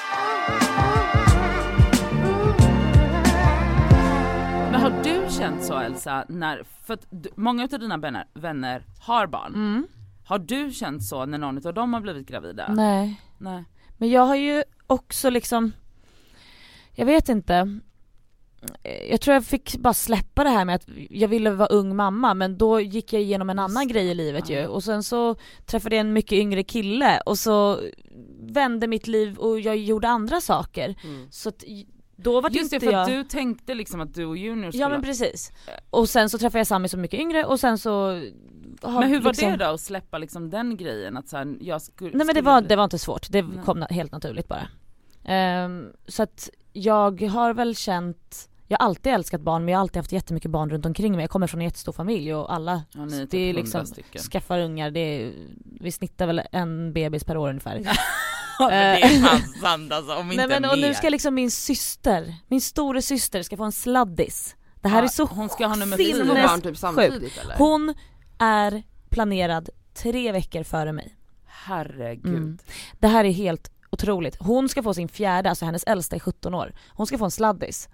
Men 4.71 4.81
har 4.81 5.03
du 5.05 5.31
känt 5.31 5.65
så 5.65 5.79
Elsa, 5.79 6.25
när, 6.29 6.63
för 6.85 6.95
att 6.95 7.07
du, 7.11 7.29
många 7.37 7.63
av 7.63 7.69
dina 7.81 7.97
vänner, 7.97 8.25
vänner 8.35 8.85
har 9.01 9.27
barn. 9.27 9.55
Mm. 9.55 9.87
Har 10.25 10.39
du 10.39 10.71
känt 10.73 11.05
så 11.05 11.27
när 11.27 11.39
någon 11.39 11.67
av 11.67 11.75
dem 11.75 11.95
har 11.95 12.01
blivit 12.01 12.29
gravida? 12.29 12.73
Nej. 12.75 13.21
Nej. 13.39 13.65
Men 13.99 14.11
jag 14.11 14.23
har 14.23 14.37
ju 14.37 14.65
också 14.87 15.31
liksom, 15.31 15.73
jag 16.93 17.07
vet 17.07 17.29
inte. 17.29 17.79
Jag 19.11 19.21
tror 19.21 19.35
jag 19.35 19.45
fick 19.45 19.77
bara 19.77 19.95
släppa 19.95 20.45
det 20.45 20.51
här 20.51 20.65
med 20.65 20.75
att 20.75 20.89
jag 21.11 21.29
ville 21.29 21.51
vara 21.51 21.69
ung 21.69 21.97
mamma 21.97 22.35
men 22.35 22.59
då 22.59 22.81
gick 22.81 23.13
jag 23.13 23.23
igenom 23.23 23.51
en 23.51 23.59
annan 23.59 23.89
grej 23.89 24.07
i 24.07 24.15
livet 24.15 24.51
ju 24.51 24.67
och 24.67 24.85
sen 24.85 25.03
så 25.03 25.37
träffade 25.67 25.97
jag 25.97 26.01
en 26.01 26.13
mycket 26.13 26.33
yngre 26.33 26.63
kille 26.63 27.21
och 27.27 27.39
så 27.39 27.81
vände 28.41 28.87
mitt 28.87 29.07
liv 29.07 29.39
och 29.39 29.61
jag 29.61 29.77
gjorde 29.77 30.09
andra 30.09 30.41
saker. 30.41 30.95
Mm. 31.05 31.29
Så 31.31 31.49
att 31.49 31.65
då 32.17 32.41
var 32.41 32.51
Just 32.51 32.71
det 32.71 32.77
inte 32.77 32.87
för 32.87 32.93
jag... 32.93 33.03
att 33.03 33.09
du 33.09 33.25
tänkte 33.25 33.75
liksom 33.75 34.01
att 34.01 34.15
du 34.15 34.25
och 34.25 34.37
Junior 34.37 34.71
skulle 34.71 34.83
Ja 34.83 34.89
men 34.89 35.03
precis. 35.03 35.53
Och 35.91 36.09
sen 36.09 36.31
så 36.31 36.39
träffade 36.39 36.59
jag 36.59 36.67
Sami 36.67 36.89
som 36.89 37.01
mycket 37.01 37.21
yngre 37.21 37.45
och 37.45 37.61
sen 37.61 37.79
så... 37.79 38.23
Men 38.83 39.03
hur 39.03 39.21
var 39.21 39.31
liksom- 39.31 39.51
det 39.51 39.57
då 39.57 39.65
att 39.65 39.81
släppa 39.81 40.19
liksom 40.19 40.51
den 40.51 40.77
grejen 40.77 41.17
att 41.17 41.29
så 41.29 41.37
här, 41.37 41.57
jag 41.61 41.83
skulle 41.83 42.17
Nej 42.17 42.27
men 42.27 42.35
det 42.35 42.43
var, 42.43 42.61
det 42.61 42.77
var 42.77 42.85
inte 42.85 42.99
svårt, 42.99 43.27
det 43.31 43.45
kom 43.65 43.79
na- 43.79 43.93
helt 43.93 44.13
naturligt 44.13 44.49
bara. 44.49 44.69
Ehm, 45.25 45.87
så 46.09 46.23
att 46.23 46.51
jag 46.73 47.23
har 47.23 47.55
väl 47.55 47.77
känt, 47.77 48.49
jag 48.73 48.79
har 48.79 48.87
alltid 48.87 49.13
älskat 49.13 49.41
barn 49.41 49.65
men 49.65 49.73
jag 49.73 49.79
har 49.79 49.81
alltid 49.83 49.97
haft 49.97 50.13
jättemycket 50.13 50.51
barn 50.51 50.71
runt 50.71 50.87
omkring 50.87 51.13
mig. 51.17 51.23
Jag 51.23 51.31
kommer 51.31 51.47
från 51.47 51.61
en 51.61 51.65
jättestor 51.65 51.93
familj 51.93 52.35
och 52.35 52.55
alla 52.55 52.83
Ja, 52.95 53.05
ni 53.05 53.17
är 53.17 53.21
typ 53.21 53.31
det 53.31 53.39
är 53.39 53.47
100 53.49 53.61
liksom 53.63 53.87
stycken. 53.87 54.23
skaffar 54.23 54.59
ungar, 54.59 54.91
det 54.91 55.01
är, 55.01 55.33
vi 55.81 55.93
snittar 55.93 56.27
väl 56.27 56.43
en 56.53 56.93
bebis 56.93 57.25
per 57.25 57.37
år 57.37 57.49
ungefär. 57.49 57.83
Ja, 58.59 58.69
men 58.69 58.97
det 59.01 59.03
är 59.07 59.21
fan 59.23 59.41
sant 59.61 59.93
alltså, 59.93 60.15
om 60.15 60.25
inte 60.33 60.37
Nej 60.47 60.61
men 60.61 60.71
och 60.71 60.79
mer. 60.79 60.89
nu 60.89 60.95
ska 60.95 61.09
liksom 61.09 61.35
min 61.35 61.51
syster, 61.51 62.35
min 62.49 62.61
store 62.61 63.03
syster 63.03 63.43
ska 63.43 63.57
få 63.57 63.65
en 63.65 63.73
sladdis. 63.73 64.57
Det 64.83 64.89
här 64.89 64.99
Ja, 64.99 65.05
är 65.05 65.09
så 65.09 65.25
hon 65.25 65.49
ska 65.49 65.67
ha 65.67 65.75
nummer 65.77 65.97
fyra. 65.97 66.25
barn 66.49 66.61
typ 66.61 66.77
samtidigt 66.77 67.39
eller? 67.39 67.55
Hon 67.59 67.95
är 68.39 68.83
planerad 69.11 69.69
tre 69.95 70.33
veckor 70.33 70.63
före 70.63 70.93
mig. 70.93 71.17
Herregud. 71.47 72.27
Mm. 72.35 72.59
Det 73.01 73.09
här 73.09 73.25
är 73.25 73.33
helt 73.33 73.71
otroligt. 73.93 74.37
Hon 74.41 74.69
ska 74.69 74.83
få 74.83 74.95
sin 74.95 75.09
fjärde, 75.09 75.49
alltså 75.49 75.65
hennes 75.65 75.85
äldsta 75.85 76.17
är 76.17 76.21
17 76.21 76.55
år. 76.55 76.73
Hon 76.89 77.07
ska 77.07 77.19
få 77.19 77.25
en 77.25 77.31
sladdis. 77.31 77.89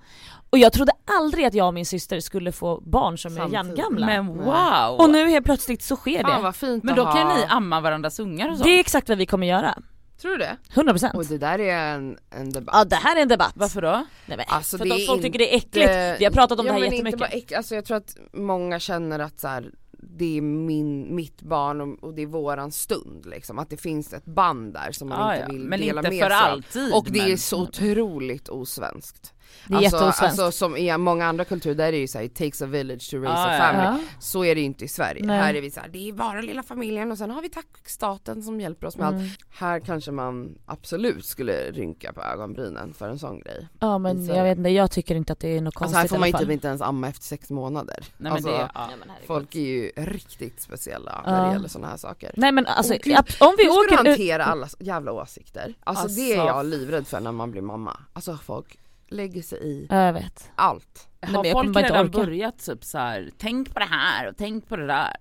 Och 0.50 0.58
jag 0.58 0.72
trodde 0.72 0.92
aldrig 1.04 1.44
att 1.44 1.54
jag 1.54 1.66
och 1.66 1.74
min 1.74 1.86
syster 1.86 2.20
skulle 2.20 2.52
få 2.52 2.80
barn 2.86 3.18
som 3.18 3.32
är 3.32 3.36
Samtidigt. 3.36 3.78
jämngamla. 3.78 4.06
Men 4.06 4.26
wow! 4.26 4.96
Och 5.00 5.10
nu 5.10 5.28
helt 5.28 5.44
plötsligt 5.46 5.82
så 5.82 5.96
sker 5.96 6.22
Fan 6.22 6.36
det. 6.36 6.42
vad 6.42 6.56
fint 6.56 6.84
men 6.84 6.94
då 6.96 7.04
ha... 7.04 7.12
kan 7.12 7.28
ni 7.36 7.44
amma 7.48 7.80
varandras 7.80 8.18
ungar 8.18 8.50
och 8.50 8.58
så? 8.58 8.64
Det 8.64 8.70
är 8.70 8.80
exakt 8.80 9.08
vad 9.08 9.18
vi 9.18 9.26
kommer 9.26 9.46
göra. 9.46 9.78
Tror 10.20 10.30
du 10.30 10.36
det? 10.38 10.56
100%. 10.74 11.14
Och 11.14 11.24
det 11.26 11.38
där 11.38 11.58
är 11.58 11.94
en, 11.94 12.18
en 12.30 12.50
debatt. 12.52 12.74
Ja 12.78 12.84
det 12.84 12.96
här 12.96 13.16
är 13.16 13.22
en 13.22 13.28
debatt. 13.28 13.52
Varför 13.54 13.82
då? 13.82 13.90
Nej, 14.26 14.36
men, 14.36 14.40
Alltså, 14.48 14.78
för 14.78 14.86
att 14.86 14.92
är 15.00 15.06
folk 15.06 15.22
tycker 15.22 15.38
det 15.38 15.52
är 15.54 15.56
äckligt. 15.56 15.76
inte- 15.76 16.16
Vi 16.18 16.24
har 16.24 16.32
pratat 16.32 16.60
om 16.60 16.66
ja, 16.66 16.72
det 16.72 16.78
här 16.78 16.80
men 16.80 16.92
jättemycket. 16.92 17.20
Inte 17.20 17.30
bara 17.30 17.38
äck, 17.38 17.52
alltså 17.52 17.74
jag 17.74 17.84
tror 17.84 17.96
att 17.96 18.16
många 18.32 18.78
känner 18.80 19.18
att 19.18 19.40
så 19.40 19.48
här, 19.48 19.70
det 20.00 20.36
är 20.38 20.40
min, 20.40 21.14
mitt 21.14 21.42
barn 21.42 21.80
och, 21.80 22.04
och 22.04 22.14
det 22.14 22.22
är 22.22 22.26
våran 22.26 22.72
stund 22.72 23.26
liksom. 23.26 23.58
Att 23.58 23.70
det 23.70 23.76
finns 23.76 24.12
ett 24.12 24.24
band 24.24 24.72
där 24.72 24.92
som 24.92 25.08
man 25.08 25.20
Ah, 25.22 25.34
inte 25.36 25.46
ja. 25.48 25.52
vill 25.52 25.68
Men 25.68 25.80
dela 25.80 26.00
inte 26.00 26.10
med 26.10 26.22
för 26.22 26.30
sig 26.30 26.38
av. 26.38 26.52
alltid. 26.52 26.94
Och 26.94 27.04
det 27.04 27.18
men... 27.22 27.30
är 27.32 27.36
så 27.36 27.62
otroligt 27.62 28.48
osvenskt. 28.48 29.34
Det 29.66 29.74
är 29.74 29.78
alltså, 29.94 30.24
alltså 30.24 30.50
som 30.52 30.76
i 30.76 30.96
många 30.98 31.26
andra 31.26 31.44
kulturer 31.44 31.74
där 31.74 31.84
är 31.88 31.92
det 31.92 31.98
ju 31.98 32.08
såhär, 32.08 32.24
it 32.24 32.34
takes 32.34 32.62
a 32.62 32.66
village 32.66 33.10
to 33.10 33.16
raise 33.16 33.32
Ah, 33.38 33.56
a 33.56 33.58
family. 33.58 33.84
Ja. 33.84 33.98
Så 34.20 34.44
är 34.44 34.54
det 34.54 34.60
ju 34.60 34.66
inte 34.66 34.84
i 34.84 34.88
Sverige. 34.88 35.26
Nej. 35.26 35.38
Här 35.38 35.54
är 35.54 35.60
vi 35.60 35.70
såhär, 35.70 35.88
det 35.88 36.08
är 36.08 36.12
bara 36.12 36.40
lilla 36.40 36.62
familjen 36.62 37.12
och 37.12 37.18
sen 37.18 37.30
har 37.30 37.42
vi 37.42 37.48
tack 37.48 37.66
staten 37.84 38.42
som 38.42 38.60
hjälper 38.60 38.86
oss 38.86 38.96
med 38.96 39.06
allt. 39.06 39.16
Mm. 39.16 39.28
Här 39.50 39.80
kanske 39.80 40.10
man 40.10 40.58
absolut 40.66 41.24
skulle 41.26 41.70
rynka 41.70 42.12
på 42.12 42.22
ögonbrynen 42.22 42.94
för 42.94 43.08
en 43.08 43.18
sån 43.18 43.40
grej. 43.40 43.68
Ja 43.80 43.98
men 43.98 44.26
Så- 44.26 44.32
jag 44.32 44.44
vet 44.44 44.58
inte, 44.58 44.70
jag 44.70 44.90
tycker 44.90 45.14
inte 45.14 45.32
att 45.32 45.40
det 45.40 45.48
är 45.56 45.60
något 45.60 45.66
Alltså 45.66 45.78
konstigt 45.84 45.98
här 46.00 46.08
får 46.08 46.18
man 46.18 46.28
ju 46.28 46.38
typ 46.38 46.50
inte 46.50 46.68
ens 46.68 46.80
amma 46.82 47.08
efter 47.08 47.24
sex 47.24 47.50
månader. 47.50 47.96
Nej 48.00 48.12
men 48.16 48.32
alltså, 48.32 48.48
det, 48.50 48.70
ja. 48.74 48.90
Folk 49.26 49.54
är 49.54 49.60
ju 49.60 49.90
riktigt 49.96 50.60
speciella 50.60 51.22
Ja. 51.24 51.30
när 51.30 51.46
det 51.46 51.52
gäller 51.52 51.68
såna 51.68 51.88
här 51.88 51.96
saker. 51.96 52.30
Nej 52.36 52.52
men 52.52 52.66
alltså, 52.66 52.94
ab- 52.94 53.26
om 53.40 53.54
vi 53.58 53.64
Hur 53.64 53.70
ska 53.72 53.94
du 53.94 54.00
åker 54.00 54.08
hantera 54.10 54.44
alla 54.44 54.68
jävla 54.78 55.12
åsikter? 55.12 55.74
Alltså, 55.84 56.08
det 56.08 56.32
är 56.32 56.38
Alltså- 56.40 56.56
jag 56.56 56.66
livrädd 56.66 57.06
för 57.06 57.20
när 57.20 57.32
man 57.32 57.50
blir 57.50 57.62
mamma. 57.62 57.96
Alltså 58.12 58.38
folk 58.44 58.78
lägger 59.08 59.42
sig 59.42 59.58
i 59.58 59.86
Ja 59.90 59.96
jag 60.02 60.12
vet. 60.12 60.50
allt. 60.54 61.08
Nej, 61.20 61.32
Har 61.34 61.44
folk 61.52 61.66
inte 61.66 61.82
redan 61.82 62.06
orka. 62.06 62.18
börjat 62.18 62.58
typ 62.66 62.84
så 62.84 62.98
här, 62.98 63.30
tänk 63.38 63.72
på 63.74 63.78
det 63.78 63.84
här 63.84 64.28
och 64.28 64.36
tänk 64.36 64.68
på 64.68 64.76
det 64.76 64.86
där? 64.86 65.16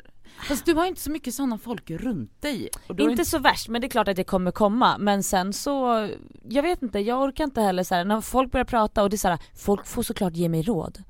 Fast 0.47 0.65
du 0.65 0.73
har 0.73 0.85
inte 0.85 1.01
så 1.01 1.11
mycket 1.11 1.33
sådana 1.33 1.57
folk 1.57 1.89
runt 1.91 2.41
dig. 2.41 2.69
Har 2.87 3.01
Inte 3.09 3.25
så 3.25 3.39
värst 3.39 3.67
men 3.69 3.81
det 3.81 3.87
är 3.87 3.89
klart 3.89 4.07
att 4.07 4.15
det 4.15 4.23
kommer 4.23 4.51
komma 4.51 4.97
men 4.97 5.23
sen 5.23 5.53
så, 5.53 6.09
jag 6.49 6.63
vet 6.63 6.81
inte, 6.81 6.99
jag 6.99 7.21
orkar 7.21 7.43
inte 7.43 7.61
heller 7.61 7.83
så 7.83 7.95
här, 7.95 8.05
när 8.05 8.21
folk 8.21 8.51
börjar 8.51 8.65
prata 8.65 9.03
och 9.03 9.09
det 9.09 9.15
är 9.15 9.17
så 9.17 9.27
här, 9.27 9.39
folk 9.55 9.85
får 9.85 10.03
såklart 10.03 10.33
ge 10.35 10.49
mig 10.49 10.61
råd. 10.61 11.03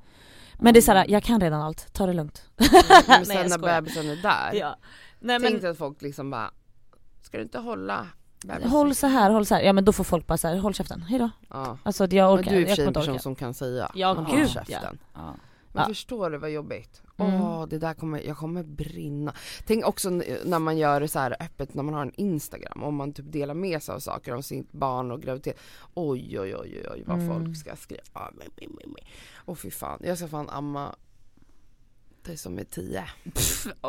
Men 0.60 0.74
det 0.74 0.80
är 0.80 0.82
så 0.82 0.92
här, 0.92 1.06
jag 1.08 1.22
kan 1.22 1.40
redan 1.40 1.60
allt, 1.62 1.92
ta 1.94 2.06
det 2.06 2.12
lugnt. 2.12 2.42
Men 3.08 3.26
sen 3.26 3.36
jag 3.36 3.48
när 3.50 3.58
bebisen 3.58 4.10
är 4.10 4.16
där, 4.16 4.52
Ja. 4.54 4.78
Nej 5.20 5.40
tänk 5.40 5.52
men 5.52 5.60
dig 5.62 5.70
att 5.70 5.78
folk 5.78 6.02
liksom 6.02 6.30
bara, 6.30 6.50
ska 7.22 7.36
du 7.36 7.42
inte 7.42 7.58
hålla? 7.58 8.06
Håll 8.64 8.94
så 8.94 9.06
här, 9.06 9.30
håll 9.30 9.46
så 9.46 9.54
här. 9.54 9.62
ja 9.62 9.72
men 9.72 9.84
då 9.84 9.92
får 9.92 10.04
folk 10.04 10.26
bara 10.26 10.38
så 10.38 10.48
här, 10.48 10.56
håll 10.58 10.74
käften, 10.74 11.02
hejdå. 11.02 11.30
Ja. 11.50 11.78
Alltså 11.82 12.04
jag 12.10 12.30
Men 12.30 12.40
orkar, 12.40 12.50
du 12.50 12.56
är 12.56 12.60
i 12.60 12.64
och 12.64 12.68
för 12.68 12.74
sig 12.76 12.86
en 12.86 12.92
person 12.92 13.12
orka. 13.14 13.22
som 13.22 13.34
kan 13.34 13.54
säga, 13.54 13.90
Ja, 13.94 14.12
håll 14.12 14.36
gud, 14.36 14.48
käften. 14.50 14.98
Ja. 15.14 15.34
Men 15.72 15.82
Ja. 15.82 15.88
förstår 15.88 16.30
du 16.30 16.38
vad 16.38 16.50
jobbigt? 16.50 17.02
Mm. 17.16 17.40
Åh 17.42 17.66
det 17.66 17.78
där 17.78 17.94
kommer, 17.94 18.20
jag 18.20 18.36
kommer 18.36 18.62
brinna. 18.62 19.34
Tänk 19.66 19.86
också 19.86 20.10
när 20.44 20.58
man 20.58 20.78
gör 20.78 21.00
det 21.00 21.08
så 21.08 21.18
här 21.18 21.36
öppet 21.40 21.74
när 21.74 21.82
man 21.82 21.94
har 21.94 22.02
en 22.02 22.12
instagram, 22.14 22.82
om 22.82 22.94
man 22.94 23.12
typ 23.12 23.32
delar 23.32 23.54
med 23.54 23.82
sig 23.82 23.94
av 23.94 23.98
saker 23.98 24.34
om 24.34 24.42
sitt 24.42 24.72
barn 24.72 25.10
och 25.10 25.22
graviditet. 25.22 25.58
Oj 25.94 26.40
oj 26.40 26.56
oj 26.56 26.56
oj, 26.56 26.86
oj 26.92 27.02
vad 27.06 27.18
Mm. 27.22 27.28
folk 27.44 27.56
ska 27.56 27.76
skriva. 27.76 28.02
Ah. 28.12 28.28
Åh 29.46 29.54
fy 29.54 29.70
fan, 29.70 30.00
jag 30.04 30.18
ska 30.18 30.28
fan 30.28 30.48
amma 30.50 30.94
dig 32.24 32.36
som 32.36 32.58
är 32.58 32.64
tio. 32.64 33.04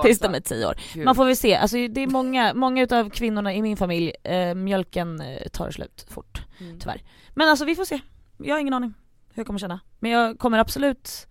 Tills 0.03 0.19
de 0.19 0.35
är 0.35 0.39
tio 0.39 0.65
år. 0.67 0.75
Gud. 0.93 1.05
Man 1.05 1.15
får 1.15 1.25
väl 1.25 1.35
se, 1.37 1.55
alltså 1.55 1.77
det 1.87 2.01
är 2.03 2.07
många, 2.07 2.53
många 2.53 2.83
utav 2.83 3.09
kvinnorna 3.09 3.53
i 3.53 3.61
min 3.61 3.77
familj, 3.77 4.13
eh, 4.23 4.55
mjölken 4.55 5.21
eh, 5.21 5.47
tar 5.47 5.71
slut 5.71 6.05
fort 6.09 6.41
Mm. 6.61 6.79
tyvärr. 6.79 7.03
Men 7.35 7.49
alltså 7.49 7.65
vi 7.65 7.75
får 7.75 7.85
se, 7.85 7.99
jag 8.37 8.55
har 8.55 8.59
ingen 8.59 8.73
aning. 8.73 8.93
hur 9.33 9.41
jag 9.41 9.47
kommer 9.47 9.59
känna. 9.59 9.79
Men 9.99 10.11
jag 10.11 10.39
kommer 10.39 10.57
absolut, 10.57 11.27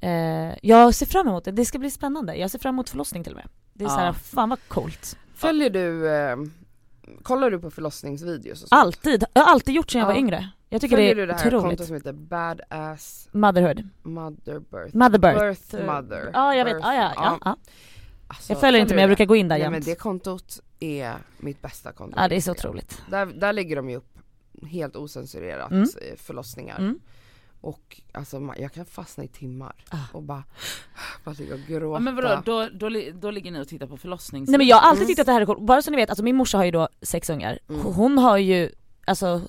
eh, 0.00 0.10
jag 0.62 0.94
ser 0.94 1.06
fram 1.06 1.28
emot 1.28 1.44
det, 1.44 1.50
det 1.52 1.64
ska 1.64 1.78
bli 1.78 1.90
spännande. 1.90 2.34
Jag 2.36 2.50
ser 2.50 2.58
fram 2.58 2.74
emot 2.74 2.90
förlossning 2.90 3.24
till 3.24 3.32
och 3.32 3.36
med. 3.36 3.48
Det 3.72 3.84
är 3.84 3.88
Ja. 3.88 3.94
så 3.94 4.00
här, 4.00 4.12
fan 4.12 4.48
vad 4.48 4.58
coolt. 4.68 5.16
Följer 5.34 5.70
du, 5.70 6.08
eh, 6.10 6.36
kollar 7.22 7.50
du 7.50 7.58
på 7.58 7.70
förlossningsvideos 7.70 8.62
och 8.62 8.68
sånt? 8.68 8.80
Alltid, 8.80 9.24
jag 9.34 9.42
har 9.42 9.52
alltid 9.52 9.74
gjort 9.74 9.90
sedan 9.90 9.98
jag 10.00 10.08
Ja. 10.08 10.12
var 10.12 10.18
yngre. 10.18 10.48
Jag 10.74 10.80
tycker 10.80 10.96
Följer 10.96 11.14
det 11.14 11.20
du 11.22 11.26
det 11.26 11.32
är 11.32 11.36
här 11.38 11.46
otroligt. 11.46 11.64
kontot 11.64 11.86
som 11.86 11.96
heter 11.96 12.12
Badass 12.12 13.28
Motherhood. 13.32 13.88
Mother 14.02 14.58
Birth? 14.70 14.96
Mother 14.96 15.18
birth. 15.18 15.38
Birth 15.40 15.86
Mother. 15.86 16.30
Ja 16.32 16.54
jag 16.54 16.64
vet, 16.64 16.76
ja, 16.82 16.94
ja, 16.94 17.12
ja, 17.16 17.38
ja. 17.44 17.56
Alltså, 18.26 18.52
Jag 18.52 18.60
följer 18.60 18.80
inte 18.80 18.94
men 18.94 19.00
jag 19.02 19.08
brukar 19.08 19.24
gå 19.24 19.36
in 19.36 19.48
där 19.48 19.58
Nej, 19.58 19.64
men 19.64 19.72
jämt. 19.74 19.84
det 19.86 19.94
kontot 19.94 20.60
är 20.80 21.14
mitt 21.38 21.62
bästa 21.62 21.92
konto. 21.92 22.14
Ja 22.20 22.28
det 22.28 22.36
är 22.36 22.40
så 22.40 22.50
otroligt. 22.52 23.02
Där, 23.10 23.26
där 23.26 23.52
lägger 23.52 23.76
de 23.76 23.90
ju 23.90 23.96
upp 23.96 24.18
helt 24.70 24.96
osensurerat 24.96 25.70
Mm. 25.70 25.82
eh, 25.82 26.16
förlossningar. 26.16 26.78
Mm. 26.78 26.98
Och 27.60 28.00
alltså 28.12 28.54
jag 28.58 28.72
kan 28.72 28.84
fastna 28.84 29.24
i 29.24 29.28
timmar 29.28 29.74
Ah. 29.90 29.96
och 30.12 30.22
bara, 30.22 30.44
bara 31.24 31.34
ligga 31.38 31.54
och 31.54 31.60
gråta. 31.68 31.96
Ja, 31.96 31.98
men 32.00 32.16
vadå, 32.16 32.42
då, 32.44 32.68
då, 32.72 32.88
li- 32.88 33.12
då 33.14 33.30
ligger 33.30 33.50
ni 33.50 33.60
och 33.62 33.68
tittar 33.68 33.86
på 33.86 33.96
förlossnings... 33.96 34.48
Nej 34.50 34.58
men 34.58 34.66
jag 34.66 34.76
har 34.76 34.88
alltid 34.88 35.00
Mm. 35.02 35.08
tyckt 35.08 35.20
att 35.20 35.26
det 35.26 35.32
här 35.32 35.40
är 35.40 35.66
bara 35.66 35.82
så 35.82 35.90
ni 35.90 35.96
vet, 35.96 36.08
alltså 36.10 36.24
min 36.24 36.36
morsa 36.36 36.58
har 36.58 36.64
ju 36.64 36.70
då 36.70 36.88
sex 37.02 37.30
ungar. 37.30 37.58
Mm. 37.68 37.80
Hon 37.82 38.18
har 38.18 38.38
ju, 38.38 38.70
alltså 39.06 39.40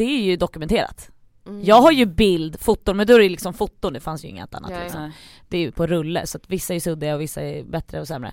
det 0.00 0.04
är 0.20 0.22
ju 0.22 0.36
dokumenterat. 0.36 1.10
Mm. 1.46 1.64
Jag 1.64 1.82
har 1.82 1.92
ju 1.92 2.06
bild, 2.06 2.60
foton, 2.60 2.96
men 2.96 3.06
då 3.06 3.14
är 3.14 3.18
det 3.18 3.28
liksom 3.28 3.54
foton, 3.54 3.92
det 3.92 4.00
fanns 4.00 4.24
ju 4.24 4.28
inget 4.28 4.54
annat 4.54 4.70
Nej. 4.70 4.82
liksom. 4.82 5.12
Det 5.48 5.56
är 5.56 5.60
ju 5.60 5.72
på 5.72 5.86
rulle 5.86 6.26
så 6.26 6.38
att 6.38 6.50
vissa 6.50 6.74
är 6.74 6.80
suddiga 6.80 7.14
och 7.14 7.20
vissa 7.20 7.42
är 7.42 7.64
bättre 7.64 8.00
och 8.00 8.08
sämre. 8.08 8.28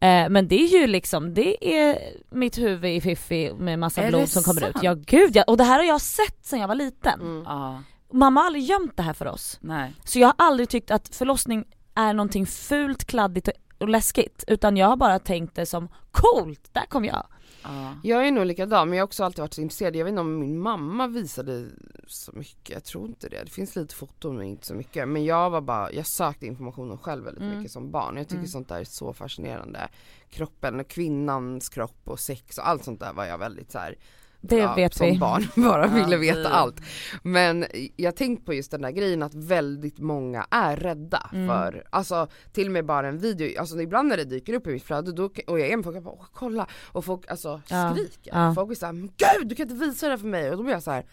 Eh, 0.00 0.28
men 0.28 0.48
det 0.48 0.54
är 0.62 0.80
ju 0.80 0.86
liksom, 0.86 1.34
det 1.34 1.74
är 1.82 1.98
mitt 2.30 2.58
huvud 2.58 2.90
i 2.90 3.00
fiffi 3.00 3.52
med 3.58 3.78
massa 3.78 4.02
Är 4.02 4.08
blod 4.08 4.28
som 4.28 4.42
kommer 4.42 4.60
ut. 4.68 4.72
sant? 4.72 4.84
Ja 4.84 4.94
gud 4.94 5.30
ja, 5.36 5.44
och 5.46 5.56
det 5.56 5.64
här 5.64 5.78
har 5.78 5.84
jag 5.86 6.00
sett 6.00 6.46
sedan 6.46 6.60
jag 6.60 6.68
var 6.68 6.74
liten. 6.74 7.20
Mm. 7.20 7.42
Ja, 7.46 7.82
Mamma 8.12 8.40
har 8.40 8.46
aldrig 8.46 8.64
gömt 8.64 8.96
det 8.96 9.02
här 9.02 9.12
för 9.12 9.26
oss. 9.26 9.58
nej. 9.60 9.92
Så 10.04 10.18
jag 10.18 10.26
har 10.28 10.34
aldrig 10.38 10.68
tyckt 10.68 10.90
att 10.90 11.14
förlossning 11.14 11.64
är 11.94 12.12
någonting 12.14 12.46
fult, 12.46 13.04
kladdigt 13.04 13.48
och- 13.48 13.54
och 13.78 13.88
läskigt. 13.88 14.44
Utan 14.46 14.76
jag 14.76 14.86
har 14.86 14.96
bara 14.96 15.18
tänkt 15.18 15.54
det 15.56 15.66
som 15.66 15.88
coolt, 16.10 16.68
där 16.72 16.86
kom 16.88 17.04
jag. 17.04 17.26
Ja. 17.64 17.94
Jag 18.02 18.26
är 18.26 18.30
nog 18.30 18.46
likadan 18.46 18.88
men 18.88 18.98
jag 18.98 19.02
har 19.02 19.06
också 19.06 19.24
alltid 19.24 19.38
varit 19.40 19.54
så 19.54 19.60
intresserad. 19.60 19.96
Jag 19.96 20.04
vet 20.04 20.10
inte 20.12 20.20
om 20.20 20.38
min 20.38 20.58
mamma 20.60 21.06
visade 21.06 21.66
så 22.06 22.32
mycket, 22.34 22.70
jag 22.70 22.84
tror 22.84 23.06
inte 23.06 23.28
det. 23.28 23.44
Det 23.44 23.50
finns 23.50 23.76
lite 23.76 23.94
foton 23.94 24.36
men 24.36 24.46
inte 24.46 24.66
så 24.66 24.74
mycket. 24.74 25.08
Men 25.08 25.24
jag 25.24 25.50
var 25.50 25.60
bara, 25.60 25.92
jag 25.92 26.06
sökte 26.06 26.46
informationen 26.46 26.98
själv 26.98 27.24
väldigt 27.24 27.42
Mm. 27.42 27.56
mycket 27.58 27.72
som 27.72 27.90
barn. 27.90 28.16
Jag 28.16 28.26
tycker 28.26 28.36
Mm. 28.36 28.48
sånt 28.48 28.68
där 28.68 28.80
är 28.80 28.84
så 28.84 29.12
fascinerande. 29.12 29.88
Kroppen 30.30 30.80
och 30.80 30.88
kvinnans 30.88 31.68
kropp 31.68 32.00
och 32.04 32.20
sex 32.20 32.58
och 32.58 32.68
allt 32.68 32.84
sånt 32.84 33.00
där 33.00 33.12
var 33.12 33.24
jag 33.24 33.38
väldigt 33.38 33.72
så 33.72 33.78
här. 33.78 33.96
Det 34.44 34.56
ja, 34.56 34.74
vet 34.74 34.94
som 34.94 35.06
vi. 35.06 35.18
barn 35.18 35.46
bara 35.62 35.86
Ja, 35.86 35.94
ville 36.04 36.16
veta 36.16 36.38
vi- 36.40 36.46
allt. 36.46 36.80
Men 37.22 37.64
jag 37.96 38.16
tänkt 38.16 38.46
på 38.46 38.54
just 38.54 38.70
den 38.70 38.82
där 38.82 38.90
grejen 38.90 39.22
att 39.22 39.34
väldigt 39.34 39.98
många 39.98 40.46
är 40.50 40.76
rädda 40.76 41.30
Mm. 41.32 41.48
för, 41.48 41.84
alltså 41.90 42.26
till 42.52 42.66
och 42.66 42.72
med 42.72 42.86
bara 42.86 43.08
en 43.08 43.18
video, 43.18 43.60
alltså 43.60 43.80
ibland 43.80 44.08
när 44.08 44.16
det 44.16 44.24
dyker 44.24 44.54
upp 44.54 44.66
i 44.66 44.70
mitt 44.70 44.82
flöde 44.84 45.12
då, 45.12 45.24
och 45.24 45.60
jag 45.60 45.68
är 45.68 45.76
med 45.76 45.84
folk, 45.84 45.96
jag 45.96 46.02
bara 46.04 46.14
"Åh, 46.18 46.26
kolla 46.32 46.66
och 46.92 47.04
folk 47.04 47.30
alltså 47.30 47.60
Ja, 47.68 47.94
skriker. 47.94 48.32
ja. 48.38 48.54
Folk 48.54 48.70
är 48.70 48.74
såhär, 48.74 48.92
gud 48.92 49.48
du 49.48 49.54
kan 49.54 49.70
inte 49.70 49.86
visa 49.86 50.08
det 50.08 50.18
för 50.18 50.26
mig 50.26 50.50
och 50.50 50.56
då 50.56 50.62
blir 50.62 50.72
jag 50.72 50.82
så 50.82 50.90
här. 50.90 51.06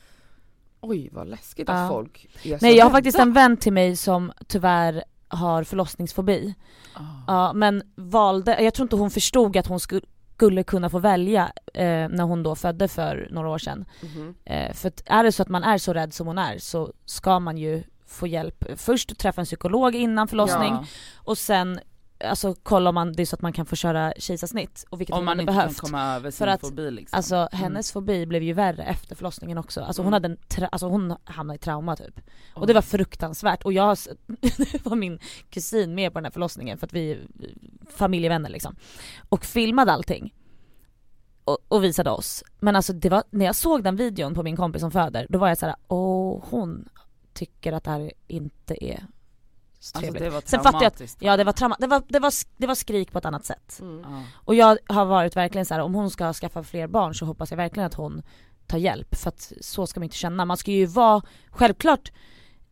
oj 0.81 1.09
vad 1.11 1.27
läskigt 1.27 1.67
Ja. 1.69 1.73
att 1.83 1.89
folk 1.91 2.27
är 2.43 2.57
så 2.57 2.65
Nej 2.65 2.75
jag 2.77 2.85
har 2.85 2.89
rädda. 2.89 2.97
faktiskt 2.97 3.19
en 3.19 3.33
vän 3.33 3.57
till 3.57 3.73
mig 3.73 3.95
som 3.95 4.31
tyvärr 4.47 5.03
har 5.27 5.63
förlossningsfobi. 5.63 6.55
Ja. 6.95 7.01
Ja 7.27 7.53
men 7.53 7.81
valde, 7.95 8.63
jag 8.63 8.73
tror 8.73 8.85
inte 8.85 8.95
hon 8.95 9.11
förstod 9.11 9.57
att 9.57 9.67
hon 9.67 9.79
skulle 9.79 10.01
skulle 10.39 10.63
kunna 10.63 10.89
få 10.89 10.99
välja 10.99 11.51
eh, 11.73 12.07
när 12.09 12.23
hon 12.23 12.43
då 12.43 12.55
födde 12.55 12.87
för 12.87 13.27
några 13.31 13.49
år 13.49 13.57
sedan. 13.57 13.85
Mhm. 14.01 14.35
Eh, 14.45 14.73
för 14.73 14.87
att 14.87 15.01
är 15.05 15.23
det 15.23 15.31
så 15.31 15.41
att 15.41 15.49
man 15.49 15.63
är 15.63 15.77
så 15.77 15.93
rädd 15.93 16.13
som 16.13 16.27
hon 16.27 16.37
är 16.37 16.57
så 16.57 16.93
ska 17.05 17.39
man 17.39 17.57
ju 17.57 17.83
få 18.07 18.27
hjälp. 18.27 18.65
Först 18.75 19.17
träffa 19.17 19.41
en 19.41 19.45
psykolog 19.45 19.95
innan 19.95 20.27
förlossning 20.27 20.73
Ja. 20.73 20.85
och 21.17 21.37
sen 21.37 21.79
alltså 22.25 22.55
kolla 22.63 22.89
om 22.89 22.95
man, 22.95 23.13
det 23.13 23.21
är 23.23 23.25
så 23.25 23.35
att 23.35 23.41
man 23.41 23.53
kan 23.53 23.65
få 23.65 23.75
köra 23.75 24.13
kejsarsnitt 24.17 24.85
och 24.89 24.99
vilket 25.01 25.13
Om 25.13 25.17
hon 25.17 25.25
man 25.25 25.31
hade 25.31 25.41
inte 25.43 25.53
behövt. 25.53 25.79
kan 25.79 25.89
komma 25.89 26.15
över 26.15 26.31
sin 26.31 26.37
För 26.37 26.47
att, 26.47 26.61
fobi 26.61 26.91
liksom. 26.91 27.17
Alltså 27.17 27.49
hennes 27.51 27.91
fobi 27.91 28.25
blev 28.25 28.43
ju 28.43 28.53
värre 28.53 28.83
efter 28.83 29.15
förlossningen 29.15 29.57
också. 29.57 29.81
Alltså 29.81 30.01
hon 30.01 30.13
Mm. 30.13 30.13
hade 30.13 30.27
en 30.27 30.37
tra- 30.37 30.69
alltså 30.71 30.87
hon 30.87 31.15
hamnade 31.23 31.55
i 31.55 31.59
trauma 31.59 31.95
typ. 31.95 32.19
Och 32.53 32.67
det 32.67 32.73
var 32.73 32.81
fruktansvärt 32.81 33.63
och 33.63 33.73
jag 33.73 33.97
det 34.71 34.85
var 34.85 34.95
min 34.95 35.19
kusin 35.49 35.95
med 35.95 36.13
på 36.13 36.19
den 36.19 36.25
här 36.25 36.31
förlossningen 36.31 36.77
för 36.77 36.87
att 36.87 36.93
vi 36.93 37.11
är 37.11 37.27
familjevänner 37.91 38.49
liksom. 38.49 38.75
Och 39.29 39.45
filmade 39.45 39.91
allting. 39.91 40.33
Och, 41.43 41.57
och 41.67 41.83
visade 41.83 42.09
oss. 42.11 42.43
Men 42.59 42.75
alltså 42.75 42.93
det 42.93 43.09
var, 43.09 43.23
när 43.29 43.45
jag 43.45 43.55
såg 43.55 43.83
den 43.83 43.95
videon 43.95 44.33
på 44.33 44.43
min 44.43 44.55
kompis 44.57 44.81
som 44.81 44.91
föder, 44.91 45.27
då 45.29 45.39
var 45.39 45.47
jag 45.47 45.57
såhär, 45.57 45.75
åh 45.87 46.43
hon 46.49 46.89
tycker 47.33 47.73
att 47.73 47.83
det 47.83 47.91
här 47.91 48.11
inte 48.27 48.85
är 48.85 49.03
Alltså 49.79 50.11
det 50.13 50.29
var 50.29 50.41
Sen 50.45 50.63
fattar 50.63 50.81
jag 50.81 50.87
att-. 50.87 51.17
Ja 51.19 51.37
det 51.37 51.43
var 51.43 51.51
trauma, 51.51 51.75
det 51.79 51.87
var, 51.87 52.03
det 52.07 52.19
var, 52.19 52.33
det 52.57 52.67
var 52.67 52.75
skrik 52.75 53.11
på 53.11 53.17
ett 53.17 53.25
annat 53.25 53.45
sätt. 53.45 53.79
Mm. 53.81 54.23
Och 54.33 54.55
jag 54.55 54.77
har 54.87 55.05
varit 55.05 55.35
verkligen 55.35 55.65
så 55.65 55.73
här: 55.73 55.81
om 55.81 55.93
hon 55.93 56.09
ska 56.09 56.33
skaffa 56.33 56.63
fler 56.63 56.87
barn 56.87 57.15
så 57.15 57.25
hoppas 57.25 57.51
jag 57.51 57.57
verkligen 57.57 57.87
att 57.87 57.93
hon 57.93 58.21
tar 58.67 58.77
hjälp 58.77 59.15
för 59.15 59.29
att 59.29 59.53
så 59.61 59.87
ska 59.87 59.99
man 59.99 60.03
inte 60.03 60.17
känna. 60.17 60.45
Man 60.45 60.57
ska 60.57 60.71
ju 60.71 60.85
vara, 60.85 61.21
självklart 61.49 62.11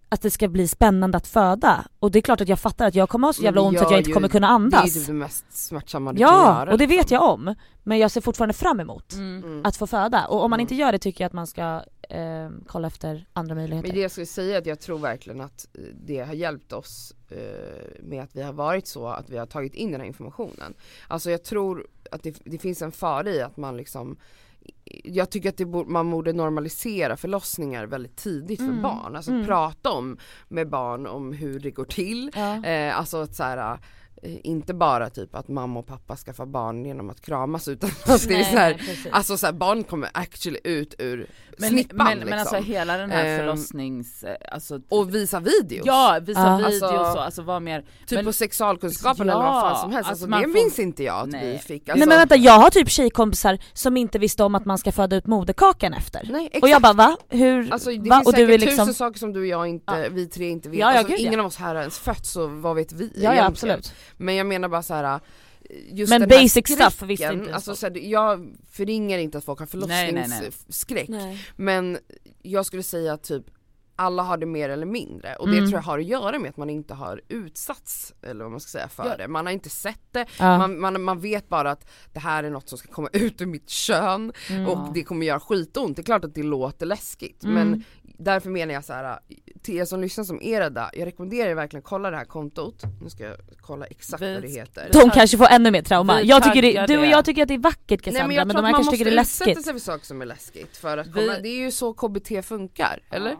att 0.09 0.21
det 0.21 0.31
ska 0.31 0.47
bli 0.47 0.67
spännande 0.67 1.17
att 1.17 1.27
föda 1.27 1.85
och 1.99 2.11
det 2.11 2.19
är 2.19 2.21
klart 2.21 2.41
att 2.41 2.47
jag 2.49 2.59
fattar 2.59 2.87
att 2.87 2.95
jag 2.95 3.09
kommer 3.09 3.27
ha 3.27 3.33
så 3.33 3.43
jävla 3.43 3.61
ont 3.61 3.77
så 3.79 3.85
att 3.85 3.91
jag 3.91 3.99
inte 3.99 4.09
ju- 4.09 4.13
kommer 4.13 4.27
kunna 4.27 4.47
Det 4.47 4.51
är 4.51 4.55
andas. 4.55 4.95
ju 4.97 5.01
det 5.05 5.13
mest 5.13 5.45
smärtsamma 5.49 6.13
du 6.13 6.19
kan 6.19 6.27
ja, 6.27 6.59
göra. 6.59 6.71
och 6.71 6.77
det 6.77 6.85
vet 6.87 6.97
liksom. 6.97 7.15
jag 7.15 7.29
om. 7.33 7.55
Men 7.83 7.97
jag 7.99 8.11
ser 8.11 8.21
fortfarande 8.21 8.53
fram 8.53 8.79
emot 8.79 9.13
Mm. 9.13 9.43
Mm. 9.43 9.61
att 9.65 9.75
få 9.77 9.87
föda 9.87 10.25
och 10.27 10.43
om 10.43 10.49
man 10.49 10.59
Mm. 10.59 10.61
inte 10.63 10.75
gör 10.75 10.91
det 10.91 10.99
tycker 10.99 11.23
jag 11.23 11.27
att 11.27 11.33
man 11.33 11.47
ska 11.47 11.81
eh, 12.09 12.49
kolla 12.67 12.87
efter 12.87 13.27
andra 13.33 13.55
möjligheter. 13.55 13.87
Men 13.87 13.95
det 13.95 14.01
jag 14.01 14.11
skulle 14.11 14.25
säga 14.25 14.55
är 14.55 14.59
att 14.61 14.65
jag 14.65 14.79
tror 14.79 14.99
verkligen 14.99 15.41
att 15.41 15.67
eh, 15.73 15.81
det 16.05 16.19
har 16.19 16.33
hjälpt 16.33 16.73
oss 16.73 17.13
eh, 17.29 17.37
med 18.03 18.23
att 18.23 18.35
vi 18.35 18.41
har 18.41 18.53
varit 18.53 18.87
så 18.87 19.07
att 19.07 19.29
vi 19.29 19.37
har 19.37 19.45
tagit 19.45 19.73
in 19.75 19.91
den 19.91 20.01
här 20.01 20.07
informationen. 20.07 20.73
Alltså 21.07 21.31
jag 21.31 21.43
tror 21.43 21.87
att 22.11 22.23
det, 22.23 22.41
det 22.45 22.57
finns 22.57 22.81
en 22.81 22.91
fara 22.91 23.29
i 23.29 23.41
att 23.41 23.57
man 23.57 23.77
liksom 23.77 24.17
jag 25.03 25.29
tycker 25.29 25.49
att 25.49 25.57
borde, 25.57 25.89
man 25.89 26.11
borde 26.11 26.33
normalisera 26.33 27.17
förlossningar 27.17 27.85
väldigt 27.85 28.15
tidigt 28.15 28.59
för 28.59 28.65
Mm. 28.65 28.81
barn. 28.81 29.15
Alltså 29.15 29.31
Mm. 29.31 29.45
prata 29.45 29.91
om 29.91 30.17
med 30.47 30.69
barn 30.69 31.07
om 31.07 31.33
hur 31.33 31.59
det 31.59 31.71
går 31.71 31.85
till. 31.85 32.31
Ja. 32.35 32.65
Eh, 32.65 32.97
alltså 32.99 33.17
att 33.21 33.35
så 33.35 33.43
här, 33.43 33.79
eh, 34.23 34.37
inte 34.43 34.73
bara 34.73 35.09
typ 35.09 35.35
att 35.35 35.47
mamma 35.47 35.79
och 35.79 35.87
pappa 35.87 36.15
skaffar 36.15 36.45
barn 36.45 36.85
genom 36.85 37.09
att 37.09 37.21
kramas 37.21 37.67
utan 37.67 37.89
att 38.05 38.27
det 38.27 38.33
är 38.35 38.43
så 38.43 38.57
här, 38.57 38.81
alltså 39.11 39.37
så 39.37 39.45
här, 39.45 39.53
barn 39.53 39.83
kommer 39.83 40.09
actually 40.13 40.59
ut 40.63 40.95
ur 40.99 41.27
Men, 41.59 41.69
snippan 41.69 41.97
men, 41.97 42.13
liksom. 42.13 42.29
men 42.29 42.39
alltså 42.39 42.55
hela 42.55 42.97
den 42.97 43.11
här 43.11 43.25
Ehm, 43.25 43.39
förlossnings... 43.39 44.23
eh, 44.23 44.35
Alltså, 44.51 44.79
och 44.89 45.15
visa 45.15 45.39
videos. 45.39 45.85
ja, 45.85 46.19
visa 46.21 46.39
Ja. 46.39 46.55
video 46.55 46.65
Alltså- 46.65 46.85
och 46.87 47.05
så, 47.13 47.19
alltså 47.19 47.41
vad 47.41 47.61
mer... 47.61 47.81
Typ 47.81 48.11
Men- 48.11 48.25
på 48.25 48.33
sexualkunskapen 48.33 49.21
eller 49.29 49.41
Ja, 49.41 49.51
vad 49.51 49.61
fan 49.61 49.81
som 49.81 49.91
helst, 49.91 50.09
alltså 50.09 50.25
alltså, 50.25 50.39
det 50.39 50.43
får- 50.47 50.53
minns 50.63 50.79
inte 50.79 51.03
jag 51.03 51.15
att 51.19 51.27
Nej. 51.29 51.51
vi 51.51 51.57
fick. 51.57 51.87
Nej 51.87 51.93
Alltså, 51.93 52.09
men 52.09 52.17
vänta, 52.17 52.35
jag 52.35 52.53
har 52.53 52.69
typ 52.69 52.89
tjejkompisar 52.89 53.57
som 53.73 53.97
inte 53.97 54.19
visste 54.19 54.43
om 54.43 54.55
att 54.55 54.65
man 54.65 54.77
ska 54.77 54.91
föda 54.91 55.15
ut 55.15 55.25
moderkakan 55.25 55.93
efter. 55.93 56.27
Nej 56.31 56.45
exakt. 56.45 56.63
Och 56.63 56.69
jag 56.69 56.81
bara 56.81 56.93
va? 56.93 57.17
Hur? 57.29 57.73
Alltså 57.73 57.89
det 57.89 58.09
va? 58.09 58.15
finns 58.15 58.27
Och 58.27 58.33
du 58.33 58.37
säkert 58.45 58.53
är 58.53 58.57
liksom... 58.57 58.77
tusen 58.85 58.93
saker 58.93 59.19
som 59.19 59.33
du 59.33 59.39
och 59.39 59.45
jag 59.47 59.67
inte, 59.67 59.93
Ja. 60.03 60.09
vi 60.11 60.27
tre 60.27 60.49
inte 60.49 60.69
vet. 60.69 60.79
Ja, 60.79 60.91
ja, 60.93 60.97
alltså, 60.99 61.11
gud, 61.11 61.19
ja. 61.21 61.27
ingen 61.27 61.39
av 61.39 61.45
oss 61.45 61.57
här 61.57 61.67
har 61.75 61.81
ens 61.81 61.99
fött 61.99 62.25
så 62.25 62.47
vad 62.47 62.75
vet 62.75 62.91
vi 62.91 63.11
Ja 63.15 63.35
ja 63.35 63.45
absolut. 63.45 63.93
Men 64.17 64.35
jag 64.35 64.47
menar 64.47 64.69
bara 64.69 64.83
så 64.83 64.93
här. 64.93 65.19
Just 65.91 66.09
Men 66.09 66.21
den 66.21 66.29
här 66.31 66.37
basic 66.43 66.67
stuff 66.67 66.93
skräcken, 66.93 67.07
visste 67.07 67.33
inte 67.33 67.55
alltså, 67.55 67.75
så 67.75 67.85
här, 67.85 67.97
jag 67.97 68.55
förringar 68.71 69.17
inte 69.17 69.37
att 69.37 69.43
folk 69.45 69.59
har 69.59 69.87
Nej, 69.87 70.11
nej, 70.11 70.13
nej. 70.13 70.39
förlossningsskräck 70.39 71.09
Nej. 71.09 71.45
Men 71.55 71.97
jag 72.41 72.65
skulle 72.65 72.83
säga 72.83 73.13
att 73.13 73.23
typ 73.23 73.43
alla 73.99 74.23
har 74.23 74.37
det 74.37 74.45
mer 74.45 74.69
eller 74.69 74.85
mindre 74.85 75.35
och 75.35 75.47
det 75.49 75.57
Mm. 75.57 75.69
tror 75.69 75.77
jag 75.79 75.83
har 75.83 75.99
att 75.99 76.05
göra 76.05 76.39
med 76.39 76.49
att 76.49 76.57
man 76.57 76.69
inte 76.69 76.93
har 76.93 77.21
utsatts 77.27 78.13
eller 78.21 78.43
vad 78.43 78.51
man 78.51 78.59
ska 78.59 78.69
säga 78.69 78.87
för 78.87 79.05
Ja. 79.09 79.17
det. 79.17 79.27
Man 79.27 79.45
har 79.45 79.53
inte 79.53 79.69
sett 79.69 80.01
det, 80.11 80.25
Ja. 80.39 80.57
man, 80.57 80.79
man, 80.79 81.01
man 81.01 81.19
vet 81.19 81.49
bara 81.49 81.71
att 81.71 81.87
det 82.13 82.19
här 82.19 82.43
är 82.43 82.49
något 82.49 82.69
som 82.69 82.77
ska 82.77 82.87
komma 82.91 83.09
ut 83.13 83.41
ur 83.41 83.45
mitt 83.45 83.69
kön 83.69 84.31
Mm. 84.49 84.67
och 84.67 84.93
det 84.93 85.03
kommer 85.03 85.25
göra 85.25 85.39
skitont. 85.39 85.95
Det 85.95 86.01
är 86.01 86.03
klart 86.03 86.25
att 86.25 86.35
det 86.35 86.43
låter 86.43 86.85
läskigt 86.85 87.43
Mm. 87.43 87.55
men 87.55 87.83
därför 88.17 88.49
menar 88.49 88.73
jag 88.73 88.85
så 88.85 88.93
här 88.93 89.19
till 89.61 89.77
er 89.77 89.85
som 89.85 90.01
lyssnar 90.01 90.23
som 90.23 90.41
är 90.41 90.59
rädda, 90.59 90.89
jag 90.93 91.05
rekommenderar 91.05 91.49
er 91.49 91.55
verkligen 91.55 91.81
att 91.83 91.89
kolla 91.89 92.11
det 92.11 92.17
här 92.17 92.25
kontot. 92.25 92.83
Nu 93.01 93.09
ska 93.09 93.23
jag 93.23 93.35
kolla 93.61 93.85
exakt 93.85 94.21
Vi- 94.23 94.33
vad 94.33 94.41
det 94.43 94.47
heter. 94.49 94.89
De 94.93 95.09
kanske 95.09 95.37
får 95.37 95.45
ännu 95.51 95.71
mer 95.71 95.81
trauma. 95.81 96.17
Vi 96.17 96.23
Jag 96.27 96.43
tycker 96.43 96.61
det, 96.61 96.85
du 96.87 96.97
och 96.97 97.05
jag 97.05 97.25
tycker 97.25 97.41
att 97.41 97.47
det 97.47 97.53
är 97.53 97.57
vackert 97.57 98.01
Cassandra 98.01 98.19
Nej 98.19 98.27
men 98.27 98.35
jag 98.35 98.47
men, 98.47 98.55
de 98.55 98.65
här 98.65 98.71
man 98.71 98.71
kanske 98.73 98.85
måste 98.91 98.97
tycker 98.97 99.11
det 99.11 99.17
är 99.17 99.21
utsätta 99.21 99.45
läskigt. 99.49 99.65
sig 99.65 99.73
för 99.73 99.79
saker 99.79 100.05
som 100.05 100.21
är 100.21 100.25
läskigt 100.25 100.77
för 100.77 100.97
att 100.97 101.07
Vi- 101.07 101.11
komma, 101.11 101.39
det 101.43 101.49
är 101.49 101.57
ju 101.59 101.71
så 101.71 101.93
KBT 101.93 102.41
funkar, 102.45 102.99
eller? 103.11 103.35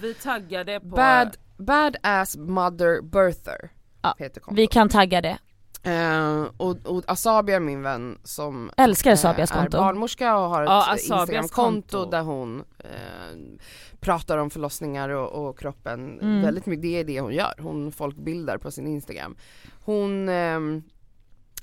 Vi 0.00 0.14
taggar 0.14 0.64
det 0.64 0.80
på... 0.80 0.86
Bad, 0.86 1.36
badass 1.58 2.36
mother 2.36 3.02
birther 3.02 3.70
Ja, 4.02 4.14
heter 4.18 4.40
kontot. 4.40 4.58
Vi 4.58 4.66
kan 4.66 4.88
tagga 4.88 5.20
det. 5.20 5.38
Eh, 5.82 6.44
och, 6.56 6.76
och 6.86 7.02
Asabi 7.06 7.52
är 7.52 7.60
min 7.60 7.82
vän 7.82 8.18
som 8.24 8.70
Älskar 8.76 9.10
eh, 9.10 9.14
Asabias 9.14 9.50
är 9.50 9.54
konto. 9.54 9.78
barnmorska 9.78 10.36
och 10.36 10.48
har 10.50 10.62
ett 10.62 10.68
Ja, 10.68 10.78
Asabias 10.82 11.02
Instagramkonto 11.10 11.98
konto. 11.98 12.10
där 12.10 12.22
hon 12.22 12.64
eh, 12.78 13.60
pratar 14.00 14.38
om 14.38 14.50
förlossningar 14.50 15.08
och, 15.08 15.48
och 15.48 15.58
kroppen 15.58 16.18
Mm. 16.20 16.42
väldigt 16.42 16.66
mycket, 16.66 16.82
det 16.82 17.00
är 17.00 17.04
det 17.04 17.20
hon 17.20 17.32
gör, 17.34 17.54
hon 17.60 17.92
folkbildar 17.92 18.58
på 18.58 18.70
sin 18.70 18.86
Instagram. 18.86 19.36
Hon 19.84 20.28
ehm, 20.28 20.82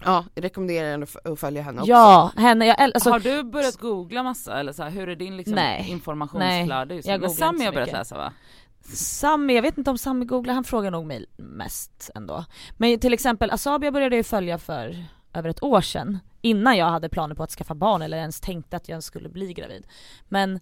Ja, 0.06 0.26
jag 0.36 0.44
rekommenderar 0.44 0.92
henne 0.92 1.06
att 1.24 1.40
följa 1.40 1.62
henne 1.62 1.82
också. 1.82 1.92
Ja, 1.92 2.32
henne, 2.38 2.66
jag 2.66 2.82
alltså, 2.82 3.10
har 3.10 3.20
du 3.20 3.44
börjat 3.44 3.78
googla 3.78 4.24
massa 4.24 4.60
eller 4.60 4.72
så 4.74 4.84
här, 4.84 4.90
hur 4.90 5.10
är 5.10 5.16
din 5.16 5.38
liksom 5.38 5.56
Nej. 5.56 5.90
informationsflöde? 5.90 6.96
nu? 6.96 7.02
jag 7.06 7.20
googlar 7.22 7.46
har 7.48 7.54
så 7.54 7.60
börjat 7.60 7.76
mycket. 7.76 7.94
läsa 7.94 8.18
va? 8.18 8.34
Sami, 8.94 9.56
jag 9.56 9.62
vet 9.62 9.78
inte 9.78 9.92
om 9.92 9.98
Sami 9.98 10.26
googlar, 10.26 10.54
han 10.54 10.64
frågar 10.64 10.92
nog 10.92 11.06
mig 11.06 11.26
mest 11.38 12.10
ändå. 12.16 12.46
Men 12.78 13.00
till 13.00 13.14
exempel 13.14 13.52
Asabia 13.52 13.92
började 13.92 14.16
jag 14.16 14.26
följa 14.26 14.58
för 14.58 15.06
över 15.34 15.50
ett 15.50 15.64
år 15.64 15.82
sedan. 15.82 16.20
Innan 16.42 16.78
jag 16.78 16.86
hade 16.90 17.10
planer 17.10 17.36
på 17.36 17.44
att 17.44 17.52
skaffa 17.52 17.76
barn 17.76 18.02
eller 18.02 18.18
ens 18.18 18.40
tänkte 18.42 18.78
att 18.78 18.90
jag 18.90 19.04
skulle 19.04 19.30
bli 19.30 19.54
gravid. 19.54 19.88
Men, 20.30 20.60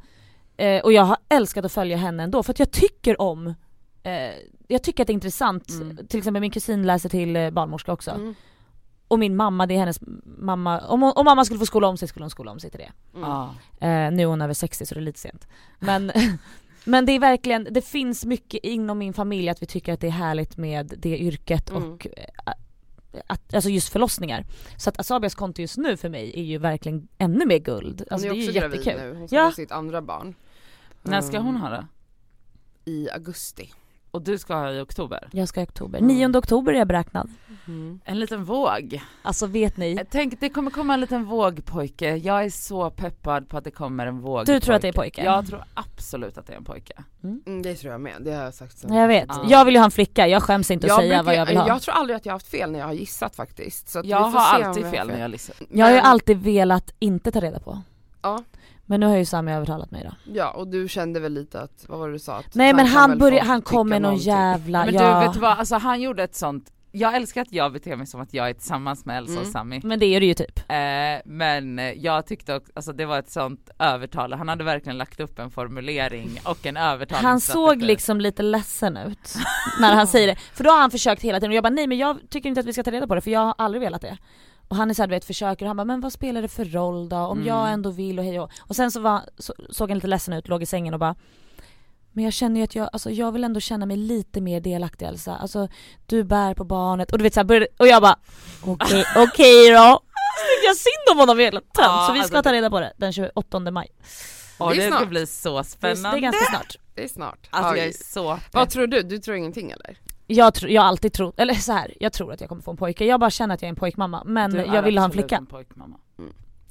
eh, 0.58 0.84
och 0.84 0.94
jag 0.94 1.04
har 1.04 1.18
älskat 1.30 1.66
att 1.66 1.72
följa 1.72 1.98
henne 1.98 2.24
ändå 2.24 2.44
för 2.44 2.52
att 2.54 2.60
jag 2.60 2.72
tycker 2.72 3.22
om 3.22 3.48
eh, 4.04 4.32
jag 4.68 4.84
tycker 4.84 5.04
att 5.04 5.08
det 5.08 5.12
är 5.12 5.16
intressant, 5.16 5.70
Mm. 5.70 6.08
till 6.08 6.18
exempel 6.18 6.42
min 6.42 6.52
kusin 6.52 6.84
läser 6.88 7.10
till 7.10 7.36
eh, 7.36 7.50
barnmorska 7.50 7.94
också. 7.94 8.12
Mm. 8.12 8.36
Och 9.08 9.20
min 9.20 9.36
mamma, 9.36 9.66
det 9.68 9.74
är 9.74 9.80
hennes 9.80 10.00
mamma, 10.26 10.80
om, 10.82 11.02
hon- 11.02 11.14
om 11.16 11.26
mamma 11.26 11.46
skulle 11.46 11.60
få 11.60 11.66
skola 11.66 11.88
om 11.88 11.98
sig 11.98 12.08
skulle 12.08 12.24
hon 12.24 12.30
skola 12.30 12.52
om 12.52 12.60
sig 12.60 12.70
till 12.72 12.80
det. 12.80 12.92
Mm. 13.18 13.30
Ja. 13.30 13.56
Eh, 13.80 14.12
nu 14.12 14.22
är 14.22 14.26
hon 14.26 14.42
över 14.42 14.54
60 14.54 14.86
så 14.86 14.94
det 14.96 15.00
är 15.00 15.04
lite 15.04 15.20
sent. 15.20 15.48
Men, 15.80 16.12
men 16.86 17.06
det 17.06 17.12
är 17.12 17.20
verkligen, 17.20 17.68
det 17.72 17.82
finns 17.82 18.26
mycket 18.26 18.60
inom 18.64 18.98
min 18.98 19.14
familj 19.14 19.50
att 19.50 19.62
vi 19.62 19.66
tycker 19.66 19.94
att 19.94 20.00
det 20.00 20.08
är 20.08 20.12
härligt 20.12 20.58
med 20.58 20.94
det 20.98 21.18
yrket 21.18 21.70
Mm. 21.70 21.84
och 21.92 22.08
eh, 22.18 22.54
att, 23.28 23.54
alltså 23.54 23.70
just 23.70 23.90
förlossningar. 23.90 24.46
Så 24.78 24.90
att 24.90 25.00
Asabias 25.00 25.36
konto 25.36 25.62
just 25.62 25.78
nu 25.78 25.98
för 25.98 26.10
mig 26.10 26.32
är 26.40 26.44
ju 26.44 26.58
verkligen 26.58 27.08
ännu 27.18 27.46
mer 27.46 27.58
guld. 27.60 28.00
Hon 28.00 28.08
Alltså 28.12 28.28
är 28.28 28.32
det 28.34 28.38
är 28.38 28.42
ju 28.42 28.48
också 28.50 28.60
gravid 28.60 28.78
jättekul. 28.80 29.02
nu, 29.02 29.16
hon 29.20 29.28
ska 29.28 29.36
Ja. 29.38 29.50
få 29.50 29.56
sitt 29.56 29.72
andra 29.72 30.02
barn. 30.02 30.36
När 31.02 31.22
ska 31.22 31.40
hon 31.40 31.56
ha 31.56 31.70
det? 31.70 31.88
I 32.86 33.10
augusti. 33.10 33.72
Och 34.14 34.22
du 34.22 34.38
ska 34.38 34.56
ha 34.56 34.72
i 34.72 34.80
oktober? 34.80 35.28
Jag 35.32 35.48
ska 35.48 35.62
i 35.62 35.64
oktober. 35.64 36.00
Mm. 36.00 36.32
9 36.32 36.38
oktober 36.38 36.74
är 36.74 36.78
jag 36.78 36.88
beräknad. 36.88 37.30
En 38.06 38.20
liten 38.20 38.44
våg. 38.44 39.02
Alltså 39.22 39.46
vet 39.48 39.78
ni? 39.78 39.94
Jag 39.94 40.10
tänk, 40.10 40.40
det 40.40 40.50
kommer 40.50 40.72
komma 40.72 40.94
en 40.94 41.00
liten 41.02 41.26
vågpojke. 41.26 42.16
Jag 42.16 42.46
är 42.46 42.50
så 42.50 42.90
peppad 42.90 43.50
på 43.50 43.58
att 43.58 43.64
det 43.64 43.72
kommer 43.72 44.08
en 44.08 44.20
vågpojke. 44.20 44.54
Du 44.54 44.60
tror 44.60 44.76
att 44.76 44.82
det 44.82 44.88
är 44.88 44.94
pojke? 44.94 45.24
Jag 45.24 45.48
tror 45.48 45.64
absolut 45.74 46.38
att 46.38 46.48
det 46.48 46.54
är 46.54 46.58
en 46.58 46.64
pojke. 46.64 46.94
Mm, 47.24 47.62
det 47.62 47.76
tror 47.76 47.92
jag 47.92 48.02
med, 48.02 48.14
det 48.20 48.34
har 48.34 48.44
jag 48.44 48.54
sagt 48.54 48.78
sen. 48.78 48.94
Jag 48.94 49.08
vet. 49.08 49.28
Ja. 49.30 49.46
Jag 49.48 49.66
vill 49.66 49.74
ju 49.74 49.80
ha 49.80 49.86
en 49.86 49.92
flicka, 49.92 50.28
jag 50.28 50.44
skäms 50.44 50.72
inte 50.72 50.88
att 50.94 51.00
säga 51.00 51.24
vad 51.24 51.36
jag 51.36 51.46
vill 51.46 51.58
ha. 51.58 51.68
Jag 51.68 51.82
tror 51.82 51.96
aldrig 51.96 52.18
att 52.18 52.26
jag 52.26 52.34
har 52.34 52.36
haft 52.36 52.48
fel 52.48 52.72
när 52.72 52.80
jag 52.80 52.86
har 52.86 52.94
gissat 52.94 53.36
faktiskt. 53.36 53.90
Så 53.90 54.00
att 54.00 54.06
Jag 54.06 54.20
har 54.20 54.64
alltid 54.64 54.86
fel 54.86 55.08
när 55.08 55.20
jag 55.20 55.32
lyssnar. 55.32 55.58
Jag 55.70 55.86
har 55.86 55.94
ju 55.94 56.00
alltid 56.00 56.38
velat 56.38 56.94
inte 57.00 57.32
ta 57.32 57.40
reda 57.40 57.60
på. 57.60 57.82
Ja. 58.22 58.44
Men 58.86 59.00
nu 59.00 59.06
har 59.06 59.18
ju 59.18 59.26
Sami 59.26 59.52
övertalat 59.54 59.92
mig 59.92 60.04
då. 60.04 60.34
Ja 60.34 60.52
och 60.52 60.68
du 60.68 60.88
kände 60.88 61.20
väl 61.20 61.34
lite 61.34 61.62
att, 61.62 61.86
vad 61.88 62.00
var 62.00 62.08
det 62.08 62.14
du 62.14 62.20
sa? 62.20 62.36
Att 62.38 62.56
Nej 62.56 62.74
men 62.74 62.86
han 62.88 63.20
få 63.20 63.40
han 63.40 63.62
kom 63.62 63.90
med 63.90 64.02
någon 64.02 64.10
någonting. 64.12 64.28
jävla, 64.32 64.86
Men 64.86 64.94
ja. 64.94 65.20
du 65.22 65.28
vet 65.28 65.38
vad, 65.38 65.58
alltså 65.60 65.76
han 65.76 66.02
gjorde 66.02 66.24
ett 66.24 66.36
sånt, 66.36 66.70
jag 66.92 67.16
älskar 67.16 67.42
att 67.42 67.52
jag 67.54 67.74
beter 67.74 67.96
mig 67.96 68.08
som 68.08 68.22
att 68.22 68.34
jag 68.34 68.50
är 68.50 68.54
tillsammans 68.54 69.06
med 69.06 69.18
Elsa 69.18 69.34
och 69.34 69.40
Mm. 69.40 69.52
Sami. 69.52 69.82
Men 69.84 70.00
det 70.00 70.06
är 70.06 70.20
det 70.20 70.26
ju 70.26 70.34
typ. 70.34 70.60
Eh, 70.60 70.76
men 71.26 71.80
eh, 71.80 71.92
jag 71.92 72.26
tyckte 72.26 72.56
också, 72.56 72.72
alltså 72.76 72.94
det 72.94 73.06
var 73.06 73.20
ett 73.20 73.32
sånt 73.32 73.70
övertal, 73.80 74.34
han 74.34 74.50
hade 74.50 74.64
verkligen 74.64 74.98
lagt 74.98 75.20
upp 75.20 75.40
en 75.40 75.52
formulering 75.52 76.40
och 76.44 76.66
en 76.66 76.78
övertalningsstrategi. 76.78 77.26
Han 77.26 77.40
såg 77.40 77.82
liksom 77.82 78.22
lite 78.22 78.44
ledsen 78.44 78.98
ut 78.98 79.36
när 79.80 79.96
han 79.96 80.08
säger 80.08 80.28
det. 80.28 80.36
För 80.54 80.64
då 80.64 80.70
har 80.70 80.80
han 80.80 80.92
försökt 80.92 81.22
hela 81.22 81.40
tiden 81.40 81.52
och 81.52 81.56
jag 81.56 81.64
bara 81.64 81.70
nej 81.70 81.88
men 81.88 81.98
jag 81.98 82.18
tycker 82.30 82.50
inte 82.50 82.60
att 82.62 82.68
vi 82.68 82.74
ska 82.74 82.84
ta 82.84 82.92
reda 82.92 83.08
på 83.08 83.16
det 83.16 83.22
för 83.22 83.32
jag 83.32 83.40
har 83.40 83.56
aldrig 83.58 83.82
velat 83.82 84.02
det. 84.02 84.18
Och 84.74 84.78
han 84.78 84.90
är 84.90 84.94
såhär 84.94 85.08
du 85.08 85.12
vet 85.16 85.26
försöker 85.26 85.66
och 85.66 85.68
han 85.70 85.78
bara 85.78 85.86
men 85.86 86.02
vad 86.02 86.14
spelar 86.14 86.42
det 86.42 86.48
för 86.48 86.66
roll 86.66 87.10
då 87.10 87.18
om 87.18 87.38
Mm. 87.38 87.48
jag 87.48 87.72
ändå 87.72 87.90
vill 87.90 88.20
och 88.20 88.26
hej 88.26 88.40
och 88.40 88.52
Och 88.62 88.76
sen 88.76 88.92
så, 88.92 89.00
var, 89.00 89.22
så 89.38 89.54
såg 89.70 89.90
han 89.90 89.98
lite 89.98 90.08
ledsen 90.08 90.34
ut, 90.34 90.48
låg 90.48 90.64
i 90.64 90.66
sängen 90.66 90.94
och 90.94 91.00
bara 91.00 91.16
men 92.12 92.24
jag 92.24 92.34
känner 92.34 92.58
ju 92.60 92.64
att 92.64 92.76
jag, 92.76 92.90
alltså 92.94 93.10
jag 93.12 93.32
vill 93.32 93.44
ändå 93.44 93.60
känna 93.60 93.86
mig 93.86 93.98
lite 93.98 94.42
mer 94.42 94.60
delaktig 94.62 95.06
Elsa. 95.06 95.36
Alltså 95.36 95.68
du 96.06 96.24
bär 96.24 96.54
på 96.54 96.64
barnet 96.64 97.12
och 97.12 97.18
du 97.18 97.24
vet 97.24 97.34
såhär 97.34 97.68
och 97.80 97.88
jag 97.88 98.02
bara 98.02 98.16
okej, 98.66 99.06
okej 99.16 99.70
då. 99.72 100.00
Så 100.38 100.66
jag 100.66 100.76
synd 100.78 101.12
om 101.12 101.18
honom 101.18 101.40
hela 101.40 101.60
tiden. 101.60 101.72
Ja, 101.78 102.06
så 102.08 102.14
vi 102.14 102.20
ska 102.20 102.24
alltså 102.24 102.44
ta 102.44 102.50
det- 102.52 102.58
reda 102.58 102.70
på 102.70 102.80
det 102.80 102.94
den 102.98 103.14
28 103.14 103.72
maj. 103.72 103.88
Och 104.58 104.76
Det 104.76 104.86
det 104.90 104.96
ska 104.96 105.06
bli 105.06 105.28
så 105.28 105.58
Det 105.58 105.64
spännande. 105.64 106.18
är 106.18 106.22
ganska 106.22 106.46
snart. 106.46 106.76
Det 106.96 107.04
är 107.04 107.08
snart. 107.08 107.48
Alltså 107.50 107.72
Ja, 107.72 107.78
jag 107.78 107.88
är 107.88 108.04
så 108.04 108.40
Vad 108.52 108.70
tror 108.70 108.88
du? 108.88 109.02
Du 109.04 109.18
tror 109.20 109.38
ingenting 109.38 109.72
eller? 109.72 109.98
Jag, 110.28 110.54
tro, 110.54 110.70
jag 110.70 110.82
har 110.82 110.90
alltid 110.90 111.14
trott, 111.14 111.40
eller 111.40 111.54
så 111.54 111.72
här, 111.74 111.94
jag 112.00 112.14
tror 112.14 112.34
att 112.34 112.40
jag 112.42 112.50
kommer 112.50 112.62
få 112.62 112.72
en 112.72 112.78
pojke. 112.78 113.06
Jag 113.06 113.20
bara 113.20 113.30
känner 113.30 113.56
att 113.56 113.62
jag 113.62 113.68
är 113.68 113.70
en 113.70 113.76
pojkmamma. 113.76 114.24
Men 114.26 114.56
jag 114.74 114.82
vill 114.84 114.98
ha 114.98 115.06
en 115.06 115.12
flicka. 115.12 115.36
En 115.38 115.46
pojkmamma. 115.46 115.98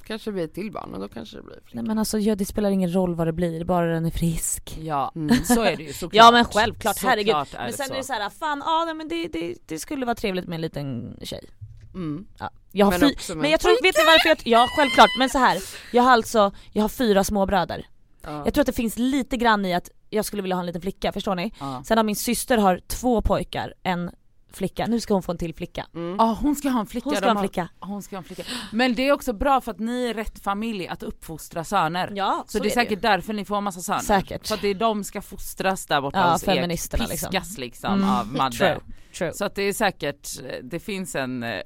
Kanske 0.05 0.29
det 0.29 0.33
blir 0.33 0.43
ett 0.43 0.53
till 0.53 0.71
barn 0.71 0.93
och 0.93 0.99
då 0.99 1.07
kanske 1.07 1.37
det 1.37 1.43
blir 1.43 1.55
flicka. 1.55 1.75
Nej 1.75 1.83
men 1.83 1.99
alltså 1.99 2.19
ja, 2.19 2.35
det 2.35 2.45
spelar 2.45 2.69
ingen 2.71 2.93
roll 2.93 3.15
vad 3.15 3.27
det 3.27 3.33
blir, 3.33 3.65
bara 3.65 3.85
den 3.93 4.05
är 4.05 4.09
frisk. 4.11 4.77
Ja, 4.81 5.11
Mm. 5.15 5.35
så 5.43 5.61
är 5.63 5.75
det 5.77 5.83
ju 5.83 5.93
såklart. 5.93 6.13
Ja 6.25 6.31
men 6.31 6.45
självklart, 6.45 6.95
Såklart 6.95 7.09
herregud. 7.11 7.33
är 7.35 7.63
men 7.63 7.73
sen 7.73 7.87
så. 7.87 7.93
är 7.93 7.97
det 7.97 8.03
så 8.03 8.13
här, 8.13 8.29
fan 8.29 8.63
ja 8.65 8.83
nej, 8.85 8.93
men 8.95 9.07
det, 9.07 9.27
det, 9.27 9.55
det 9.65 9.79
skulle 9.79 10.05
vara 10.05 10.15
trevligt 10.15 10.47
med 10.47 10.55
en 10.55 10.61
liten 10.61 11.17
tjej. 11.21 11.49
Mm. 11.93 12.25
Ja. 12.39 12.49
Jag 12.71 12.85
har 12.85 12.91
Men 12.91 12.99
men 13.37 13.45
en 13.45 13.51
jag 13.51 13.59
tror, 13.59 13.71
vet 13.83 13.95
ni 13.97 14.03
varför 14.05 14.29
jag, 14.29 14.37
ja 14.45 14.67
självklart, 14.77 15.09
men 15.19 15.29
så 15.29 15.37
här. 15.37 15.57
jag 15.91 16.03
har 16.03 16.11
alltså, 16.11 16.51
jag 16.71 16.81
har 16.81 16.89
fyra 16.89 17.23
småbröder. 17.23 17.85
Ja. 18.23 18.41
Jag 18.45 18.53
tror 18.53 18.61
att 18.61 18.65
det 18.67 18.73
finns 18.73 18.97
lite 18.97 19.37
grann 19.37 19.65
i 19.65 19.73
att 19.73 19.89
jag 20.09 20.25
skulle 20.25 20.41
vilja 20.41 20.55
ha 20.55 20.59
en 20.61 20.65
liten 20.65 20.81
flicka, 20.81 21.11
förstår 21.11 21.35
ni? 21.35 21.53
Ja. 21.59 21.81
Sen 21.85 21.97
har 21.97 22.03
min 22.03 22.15
syster 22.15 22.57
har 22.57 22.81
två 22.87 23.21
pojkar, 23.21 23.73
en 23.83 24.11
flicka, 24.51 24.85
nu 24.87 24.99
ska 24.99 25.13
hon 25.13 25.23
få 25.23 25.31
en 25.31 25.37
till 25.37 25.53
flicka. 25.55 25.85
Mm. 25.95 26.15
Ja 26.19 26.37
hon 26.41 26.55
ska 26.55 26.69
ha 26.69 26.79
en 26.79 26.85
flicka. 26.85 27.09
Hon 27.09 27.15
ska 27.15 27.25
ha 27.25 27.31
en 27.31 27.37
har- 27.37 27.43
flicka. 27.43 27.69
Hon 27.79 28.01
ska 28.03 28.15
ha 28.15 28.17
en 28.17 28.23
flicka. 28.23 28.43
Men 28.71 28.95
det 28.95 29.07
är 29.07 29.11
också 29.11 29.33
bra 29.33 29.61
för 29.61 29.71
att 29.71 29.79
ni 29.79 30.05
är 30.05 30.13
rätt 30.13 30.39
familj 30.43 30.87
att 30.87 31.03
uppfostra 31.03 31.63
söner. 31.63 32.11
Ja, 32.15 32.43
Så, 32.47 32.57
det 32.59 32.63
är 32.63 32.69
ju. 32.69 32.73
säkert 32.73 33.01
därför 33.01 33.33
ni 33.33 33.45
får 33.45 33.61
massa 33.61 33.79
söner. 33.81 33.99
Säkert. 33.99 34.47
För 34.47 34.55
att 34.55 34.61
det 34.61 34.67
är 34.67 34.73
de 34.75 35.03
ska 35.03 35.21
fostras 35.21 35.85
där 35.85 36.01
borta 36.01 36.17
Ja, 36.19 36.31
hos 36.31 36.43
feministerna 36.43 37.03
Ek, 37.03 37.09
liksom. 37.09 37.29
piskas 37.31 37.57
liksom, 37.57 37.93
Mm, 37.93 38.09
av 38.09 38.27
Madde. 38.33 38.57
true, 38.57 38.79
true. 39.17 39.33
Så 39.33 39.45
att 39.45 39.55
det 39.55 39.61
är 39.63 39.73
säkert, 39.73 40.29
det 40.63 40.79
finns 40.79 41.15
en, 41.15 41.43
eh, 41.43 41.61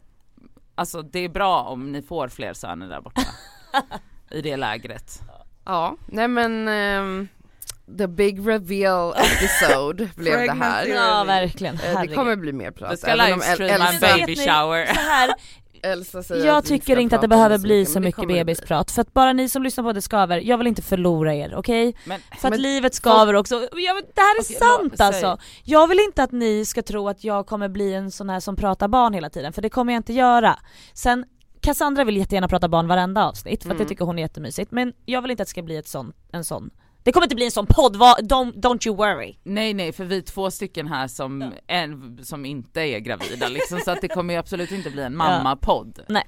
alltså 0.75 1.01
det 1.01 1.19
är 1.19 1.29
bra 1.29 1.61
om 1.63 1.91
ni 1.91 2.01
får 2.01 2.27
fler 2.27 2.53
söner 2.53 2.89
där 2.89 3.01
borta. 3.01 3.21
I 4.31 4.41
det 4.41 4.57
lägret. 4.57 5.21
Ja, 5.67 5.95
nej 6.05 6.27
men 6.27 6.67
ehm, 6.67 7.27
the 7.97 8.07
big 8.07 8.47
reveal 8.47 9.13
episode 9.17 10.09
blev 10.15 10.39
det 10.39 10.51
här. 10.53 10.85
Ja 10.85 11.23
verkligen, 11.23 11.75
Eh, 11.75 11.81
Det 11.81 11.87
herregud. 11.87 12.15
kommer 12.15 12.35
bli 12.35 12.53
mer 12.53 12.71
prat. 12.71 12.99
Ska 12.99 13.07
även 13.11 13.33
om 13.33 13.41
El- 13.41 13.57
livestreama 13.59 13.89
en 13.91 13.99
baby 13.99 14.35
shower. 14.35 14.85
Så 14.85 14.99
här, 14.99 15.33
Elsa 15.83 16.23
säger 16.23 16.45
jag 16.45 16.65
tycker 16.65 16.93
ska 16.93 17.01
inte 17.01 17.15
att 17.15 17.21
det 17.21 17.27
behöver 17.27 17.57
bli 17.57 17.85
så 17.85 17.99
mycket 17.99 18.27
bebisprat 18.27 18.91
för 18.91 19.01
att 19.01 19.13
bara 19.13 19.33
ni 19.33 19.49
som 19.49 19.63
lyssnar 19.63 19.83
på 19.83 19.93
det 19.93 20.01
skaver, 20.01 20.37
jag 20.39 20.57
vill 20.57 20.67
inte 20.67 20.81
förlora 20.81 21.33
er, 21.35 21.53
okej? 21.55 21.95
Men, 22.05 22.19
För 22.39 22.47
att 22.47 22.51
Men 22.51 22.61
livet 22.61 22.93
skaver 22.95 23.33
också, 23.33 23.55
jag, 23.55 23.95
det 24.15 24.21
här 24.21 24.37
är 24.39 24.41
Okej, 24.43 24.55
sant 24.55 24.93
säg. 24.97 25.05
alltså! 25.07 25.37
Jag 25.63 25.87
vill 25.87 25.99
inte 25.99 26.23
att 26.23 26.31
ni 26.31 26.65
ska 26.65 26.81
tro 26.81 27.09
att 27.09 27.23
jag 27.23 27.47
kommer 27.47 27.69
bli 27.69 27.93
en 27.93 28.11
sån 28.11 28.29
här 28.29 28.39
som 28.39 28.55
pratar 28.55 28.87
barn 28.87 29.13
hela 29.13 29.29
tiden, 29.29 29.53
för 29.53 29.61
det 29.61 29.69
kommer 29.69 29.93
jag 29.93 29.99
inte 29.99 30.13
göra. 30.13 30.59
Sen 30.93 31.25
Cassandra 31.67 32.03
vill 32.03 32.17
jättegärna 32.17 32.47
prata 32.47 32.67
barn 32.69 32.87
varenda 32.87 33.25
avsnitt 33.25 33.63
för 33.63 33.69
att 33.69 33.75
Mm. 33.75 33.85
det 33.85 33.89
tycker 33.89 34.05
hon 34.05 34.17
är 34.19 34.21
jättemysigt, 34.23 34.71
men 34.71 34.93
jag 35.05 35.21
vill 35.21 35.31
inte 35.31 35.43
att 35.43 35.47
det 35.47 35.51
ska 35.51 35.61
bli 35.61 35.77
ett 35.77 35.87
sån, 35.87 36.13
en 36.31 36.43
sån 36.43 36.69
det 37.03 37.11
kommer 37.11 37.25
inte 37.25 37.35
bli 37.35 37.45
en 37.45 37.51
sån 37.51 37.65
podd, 37.65 37.95
va- 37.95 38.17
don't, 38.21 38.53
don't 38.53 38.87
you 38.87 38.95
worry. 38.97 39.35
nej 39.43 39.73
nej 39.73 39.91
för 39.91 40.03
vi 40.05 40.17
är 40.17 40.21
två 40.21 40.51
stycken 40.51 40.87
här 40.87 41.07
som, 41.07 41.51
en, 41.67 42.19
som 42.23 42.45
inte 42.45 42.81
är 42.81 42.99
gravida 42.99 43.47
liksom 43.47 43.79
så 43.79 43.91
att 43.91 44.01
det 44.01 44.07
kommer 44.07 44.33
ju 44.33 44.39
absolut 44.39 44.71
inte 44.71 44.89
bli 44.89 45.01
en 45.03 45.15
mammapodd. 45.15 45.99
Nej. 46.07 46.23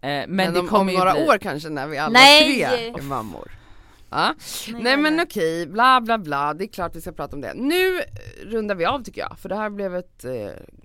Eh, 0.00 0.08
men, 0.08 0.30
Men, 0.36 0.54
det 0.54 0.60
om, 0.60 0.68
kommer 0.68 0.80
om 0.82 0.88
ju 0.88 0.98
några 0.98 1.12
bli... 1.12 1.22
år 1.28 1.38
kanske 1.38 1.68
när 1.68 1.86
vi 1.86 1.98
alla 1.98 2.12
Nej! 2.12 2.64
tre 2.68 2.88
är 2.98 3.02
mammor. 3.02 3.50
Ja. 4.10 4.34
Nej 4.80 4.96
men 4.96 5.20
okej, 5.20 5.66
bla 5.66 6.00
bla 6.00 6.18
bla, 6.18 6.54
det 6.54 6.64
är 6.64 6.68
klart 6.68 6.96
vi 6.96 7.00
ska 7.00 7.12
prata 7.12 7.36
om 7.36 7.40
det. 7.42 7.52
Nu 7.54 8.00
rundar 8.42 8.74
vi 8.74 8.84
av 8.84 9.02
tycker 9.04 9.20
jag, 9.20 9.38
för 9.38 9.48
det 9.48 9.56
här 9.56 9.70
blev 9.70 9.96
ett 9.96 10.24
eh, 10.24 10.32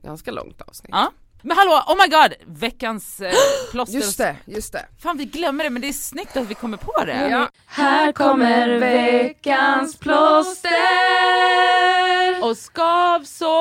ganska 0.04 0.32
långt 0.32 0.62
avsnitt. 0.62 0.92
Ja. 0.94 1.12
Men 1.44 1.58
hallå, 1.58 1.84
oh 1.88 1.96
my 1.96 2.08
god! 2.08 2.34
Veckans 2.46 3.20
eh, 3.22 3.34
plåster. 3.72 3.98
Just 3.98 4.18
det, 4.18 4.36
just 4.46 4.74
det. 4.74 4.86
Fan 5.04 5.18
vi 5.18 5.26
glömmer 5.26 5.64
det 5.64 5.70
men 5.70 5.82
det 5.82 5.88
är 5.88 5.94
snyggt 5.94 6.38
att 6.38 6.48
vi 6.48 6.54
kommer 6.54 6.78
på 6.78 7.04
det. 7.06 7.28
Ja. 7.30 7.50
Här 7.66 8.12
kommer 8.12 8.80
veckans 8.80 9.98
plåster! 9.98 10.72
Och 12.42 12.58
skavsår! 12.58 13.52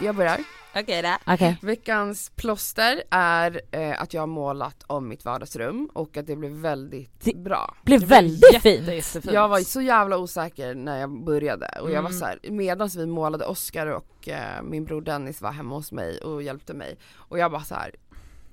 Jag 0.00 0.14
börjar. 0.14 0.38
Okej 0.76 1.02
då. 1.02 1.32
Okej. 1.32 1.56
Veckans 1.62 2.30
plåster 2.36 3.02
är 3.10 3.60
eh, 3.70 4.02
att 4.02 4.14
jag 4.14 4.22
har 4.22 4.26
målat 4.26 4.82
om 4.86 5.08
mitt 5.08 5.24
vardagsrum 5.24 5.90
och 5.92 6.16
att 6.16 6.26
det 6.26 6.36
blev 6.36 6.52
väldigt 6.52 7.10
Det 7.24 7.36
bra. 7.36 7.74
Blev 7.84 8.04
väldigt 8.04 8.62
fint. 8.62 8.88
Jättefint. 8.88 9.34
Jag 9.34 9.48
var 9.48 9.60
så 9.60 9.80
jävla 9.80 10.18
osäker 10.18 10.74
när 10.74 11.00
jag 11.00 11.24
började 11.24 11.66
och 11.82 11.90
jag 11.90 12.02
var 12.02 12.08
Mm. 12.10 12.20
så 12.20 12.24
här, 12.26 12.38
medan 12.50 12.88
vi 12.96 13.06
målade 13.06 13.44
Oscar 13.44 13.86
och 13.86 14.28
eh, 14.28 14.62
min 14.62 14.84
bror 14.84 15.00
Dennis 15.02 15.40
var 15.42 15.50
hemma 15.52 15.74
hos 15.74 15.92
mig 15.92 16.18
och 16.20 16.42
hjälpte 16.42 16.74
mig 16.74 16.96
och 17.14 17.38
jag 17.38 17.50
bara 17.50 17.62
så 17.64 17.74
här. 17.74 17.90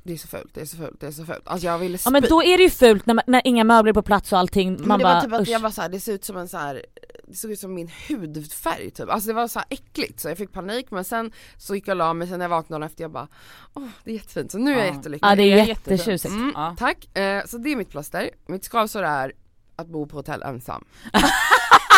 Det 0.03 0.13
är 0.13 0.17
så 0.17 0.27
fult, 0.27 0.53
det 0.53 0.61
är 0.61 0.65
så 0.65 0.77
fult, 0.77 0.99
det 0.99 1.07
är 1.07 1.11
så 1.11 1.25
fult. 1.25 1.41
Alltså 1.47 1.67
jag 1.67 1.77
ville 1.79 1.97
Ja 2.05 2.11
men 2.11 2.21
spy. 2.21 2.29
då 2.29 2.43
är 2.43 2.57
det 2.57 2.63
ju 2.63 2.69
fult 2.69 3.05
när, 3.05 3.21
när 3.27 3.41
inga 3.47 3.63
möbler 3.63 3.89
är 3.89 3.93
på 3.93 4.01
plats 4.01 4.33
och 4.33 4.39
allting, 4.39 4.73
Men 4.73 4.87
man 4.87 4.99
det 4.99 5.03
bara 5.03 5.13
var 5.15 5.21
typ 5.21 5.33
att 5.33 5.41
usch. 5.41 5.47
jag 5.47 5.59
var 5.59 5.69
så 5.69 5.81
här, 5.81 5.89
det 5.89 5.99
ser 5.99 6.13
ut 6.13 6.25
som 6.25 6.37
en 6.37 6.47
så 6.47 6.57
här 6.57 6.85
det 7.29 7.35
såg 7.35 7.51
ut 7.51 7.59
som 7.59 7.73
min 7.73 7.91
hudfärg 8.07 8.91
typ, 8.91 9.09
alltså 9.09 9.27
det 9.27 9.33
var 9.33 9.47
så 9.47 9.59
här 9.59 9.65
äckligt 9.69 10.19
så 10.19 10.27
jag 10.29 10.37
fick 10.37 10.51
panik 10.53 10.91
men 10.91 11.03
sen 11.05 11.31
så 11.57 11.75
gick 11.75 11.87
jag 11.87 11.93
och 11.93 11.97
la 11.97 12.13
mig, 12.13 12.27
sen 12.27 12.39
när 12.39 12.43
jag 12.45 12.49
vaknade 12.49 12.85
efter 12.85 13.03
jag 13.03 13.11
bara 13.11 13.27
Åh 13.73 13.87
det 14.03 14.11
är 14.11 14.15
jättefint, 14.15 14.51
så 14.51 14.57
nu 14.57 14.71
är 14.73 14.77
jag 14.77 14.87
Ja. 14.87 14.93
jättelycklig 14.93 15.29
Ja 15.31 15.35
det 15.35 15.43
är 15.43 15.55
Det 15.55 15.61
är 15.61 15.65
jättetjusigt. 15.67 16.33
Mm, 16.33 16.51
Ja. 16.55 16.75
Tack, 16.79 17.17
eh, 17.17 17.45
så 17.45 17.57
det 17.57 17.71
är 17.71 17.75
mitt 17.75 17.89
plåster. 17.89 18.29
Mitt 18.47 18.65
skavsår 18.65 19.03
är 19.03 19.33
att 19.75 19.87
bo 19.87 20.05
på 20.07 20.17
hotell 20.17 20.41
ensam. 20.43 20.83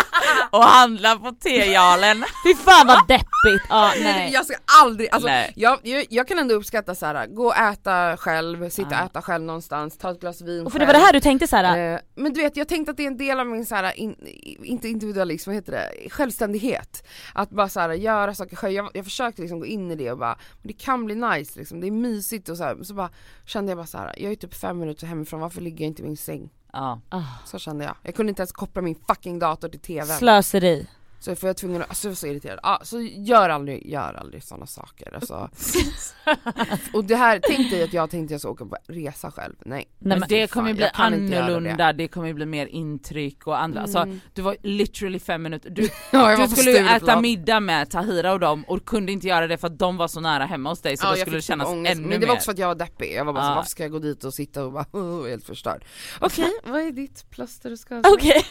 och 0.52 0.64
handla 0.64 1.16
på 1.16 1.32
tejarlen. 1.32 2.18
Fy 2.46 2.56
fan 2.56 2.88
vad 2.88 3.08
deppigt! 3.08 3.66
Ja, 3.70 3.94
nej. 4.04 4.32
Jag 4.34 4.46
ska 4.46 4.56
aldrig, 4.84 5.10
alltså, 5.12 5.28
Nej. 5.28 5.54
jag, 5.56 5.80
jag, 5.84 6.06
jag 6.10 6.28
kan 6.28 6.40
ändå 6.40 6.56
uppskatta 6.56 6.96
så 6.96 7.06
här: 7.06 7.28
gå 7.28 7.46
och 7.46 7.58
äta 7.58 8.18
själv, 8.18 8.70
sitta 8.70 8.88
Ja. 8.92 9.00
och 9.00 9.06
äta 9.06 9.22
själv 9.22 9.44
någonstans, 9.44 9.98
ta 9.98 10.12
ett 10.12 10.20
glas 10.20 10.42
vin 10.42 10.66
Och 10.66 10.72
för 10.72 10.80
det 10.80 10.86
var 10.86 10.94
det 10.94 11.00
här 11.00 11.14
du 11.14 11.20
tänkte 11.20 11.48
så 11.48 11.56
här. 11.56 11.94
Eh, 11.94 12.00
men 12.16 12.34
du 12.34 12.42
vet 12.42 12.58
jag 12.58 12.68
tänkte 12.68 12.92
att 12.92 12.98
det 12.98 13.04
är 13.04 13.08
en 13.08 13.18
del 13.18 13.40
av 13.40 13.48
min 13.48 13.66
så 13.66 13.76
här, 13.76 14.00
in, 14.00 14.16
inte 14.64 14.88
individualism, 14.90 15.50
vad 15.50 15.56
heter 15.56 15.72
det, 15.72 16.10
självständighet. 16.10 17.08
Att 17.34 17.50
bara 17.50 17.70
så 17.70 17.80
här, 17.80 17.90
göra 17.90 18.36
saker 18.36 18.56
själv, 18.56 18.74
jag, 18.74 18.90
jag 18.94 19.06
försökte 19.06 19.42
liksom 19.42 19.60
gå 19.60 19.66
in 19.66 19.92
i 19.92 19.96
det 19.96 20.12
och 20.12 20.18
bara, 20.18 20.38
det 20.64 20.74
kan 20.74 21.06
bli 21.06 21.16
nice 21.16 21.60
liksom, 21.60 21.82
det 21.82 21.88
är 21.88 21.92
mysigt 21.92 22.50
och 22.50 22.58
så 22.58 22.64
här, 22.64 22.84
så 22.84 22.94
bara 22.94 23.10
kände 23.46 23.72
jag 23.72 23.78
bara 23.78 23.88
så 23.88 23.98
här, 23.98 24.14
jag 24.18 24.32
är 24.32 24.36
typ 24.36 24.54
fem 24.54 24.80
minuter 24.80 25.08
hemifrån, 25.08 25.40
varför 25.40 25.62
ligger 25.62 25.86
jag 25.86 25.90
inte 25.90 26.02
i 26.02 26.06
min 26.06 26.18
säng? 26.18 26.50
Ja. 26.74 27.02
ah, 27.10 27.22
Så 27.46 27.60
kände 27.60 27.86
jag. 27.86 27.96
Jag 28.04 28.16
kunde 28.16 28.30
inte 28.30 28.42
ens 28.42 28.52
koppla 28.52 28.82
min 28.82 28.96
fucking 29.08 29.40
dator 29.40 29.70
till 29.70 29.80
tvn. 29.80 30.08
slöseri. 30.18 30.88
Så 31.22 31.36
för 31.36 31.48
jag 31.48 31.50
var 31.50 31.54
tvungen 31.54 31.82
att, 31.82 31.90
alltså 31.90 32.08
jag 32.08 32.12
var 32.12 32.16
så 32.16 32.28
irriterad. 32.28 32.60
Ja, 32.64 32.80
så 32.84 33.02
gör 33.02 33.50
aldrig, 33.50 33.86
gör 33.90 34.14
aldrig 34.14 34.44
sådana 34.44 34.66
saker 34.68 35.16
alltså. 35.16 35.50
Och 36.94 37.06
det 37.06 37.16
här, 37.16 37.40
tänk 37.44 37.70
dig 37.72 37.84
att 37.84 37.94
jag 37.94 38.10
tänkte 38.10 38.34
jag 38.34 38.42
ska 38.42 38.50
åka 38.50 38.66
på 38.66 38.78
resa 38.88 39.32
själv, 39.32 39.54
nej. 39.66 39.86
Nej, 40.00 40.20
Men 40.20 40.30
det 40.30 40.48
kommer 40.52 40.68
ju 40.70 40.74
bli 40.76 40.84
göra 40.84 40.92
det. 40.92 41.04
annorlunda, 41.04 41.94
det. 41.94 42.08
kommer 42.08 42.28
ju 42.28 42.34
bli 42.34 42.46
mer 42.46 42.66
intryck 42.68 43.48
och 43.48 43.60
andra, 43.62 43.82
alltså 43.82 43.98
Mm. 43.98 44.20
du 44.34 44.42
var 44.42 44.58
literally 44.64 45.20
fem 45.20 45.42
minuter, 45.44 45.70
du, 45.70 45.90
Ja, 46.12 46.38
du 46.38 46.48
skulle 46.56 46.72
ju 46.72 46.78
äta 46.88 47.22
middag 47.22 47.60
med 47.60 47.90
Tahira 47.90 48.34
och 48.34 48.40
dem 48.40 48.64
och 48.68 48.86
kunde 48.86 49.12
inte 49.12 49.28
göra 49.28 49.48
det 49.48 49.58
för 49.58 49.68
att 49.68 49.80
de 49.80 49.98
var 49.98 50.08
så 50.08 50.20
nära 50.20 50.46
hemma 50.46 50.70
hos 50.70 50.82
dig 50.82 50.98
så 50.98 51.06
Ja, 51.06 51.10
då 51.12 51.16
skulle 51.18 51.38
det 51.38 51.42
kännas 51.42 51.68
ångest. 51.68 51.96
ännu 51.98 52.08
Men 52.08 52.20
det 52.20 52.26
var 52.28 52.34
mer. 52.34 52.38
också 52.38 52.46
för 52.46 52.52
att 52.52 52.60
jag 52.60 52.68
var 52.68 52.76
deppig, 52.76 53.14
jag 53.14 53.26
var 53.26 53.34
bara 53.34 53.44
så, 53.44 53.50
Ja. 53.50 53.56
varför 53.56 53.70
ska 53.70 53.84
jag 53.84 53.92
gå 53.92 54.00
dit 54.00 54.24
och 54.24 54.34
sitta 54.34 54.66
och 54.66 54.72
bara 54.72 54.86
oh, 54.92 55.28
helt 55.28 55.46
förstörd. 55.46 55.86
Okej, 56.20 56.52
vad 56.64 56.82
är 56.82 56.92
ditt 56.92 57.30
plåster 57.30 57.72
och 57.72 57.80
skavsår? 57.80 58.14
Okej. 58.14 58.46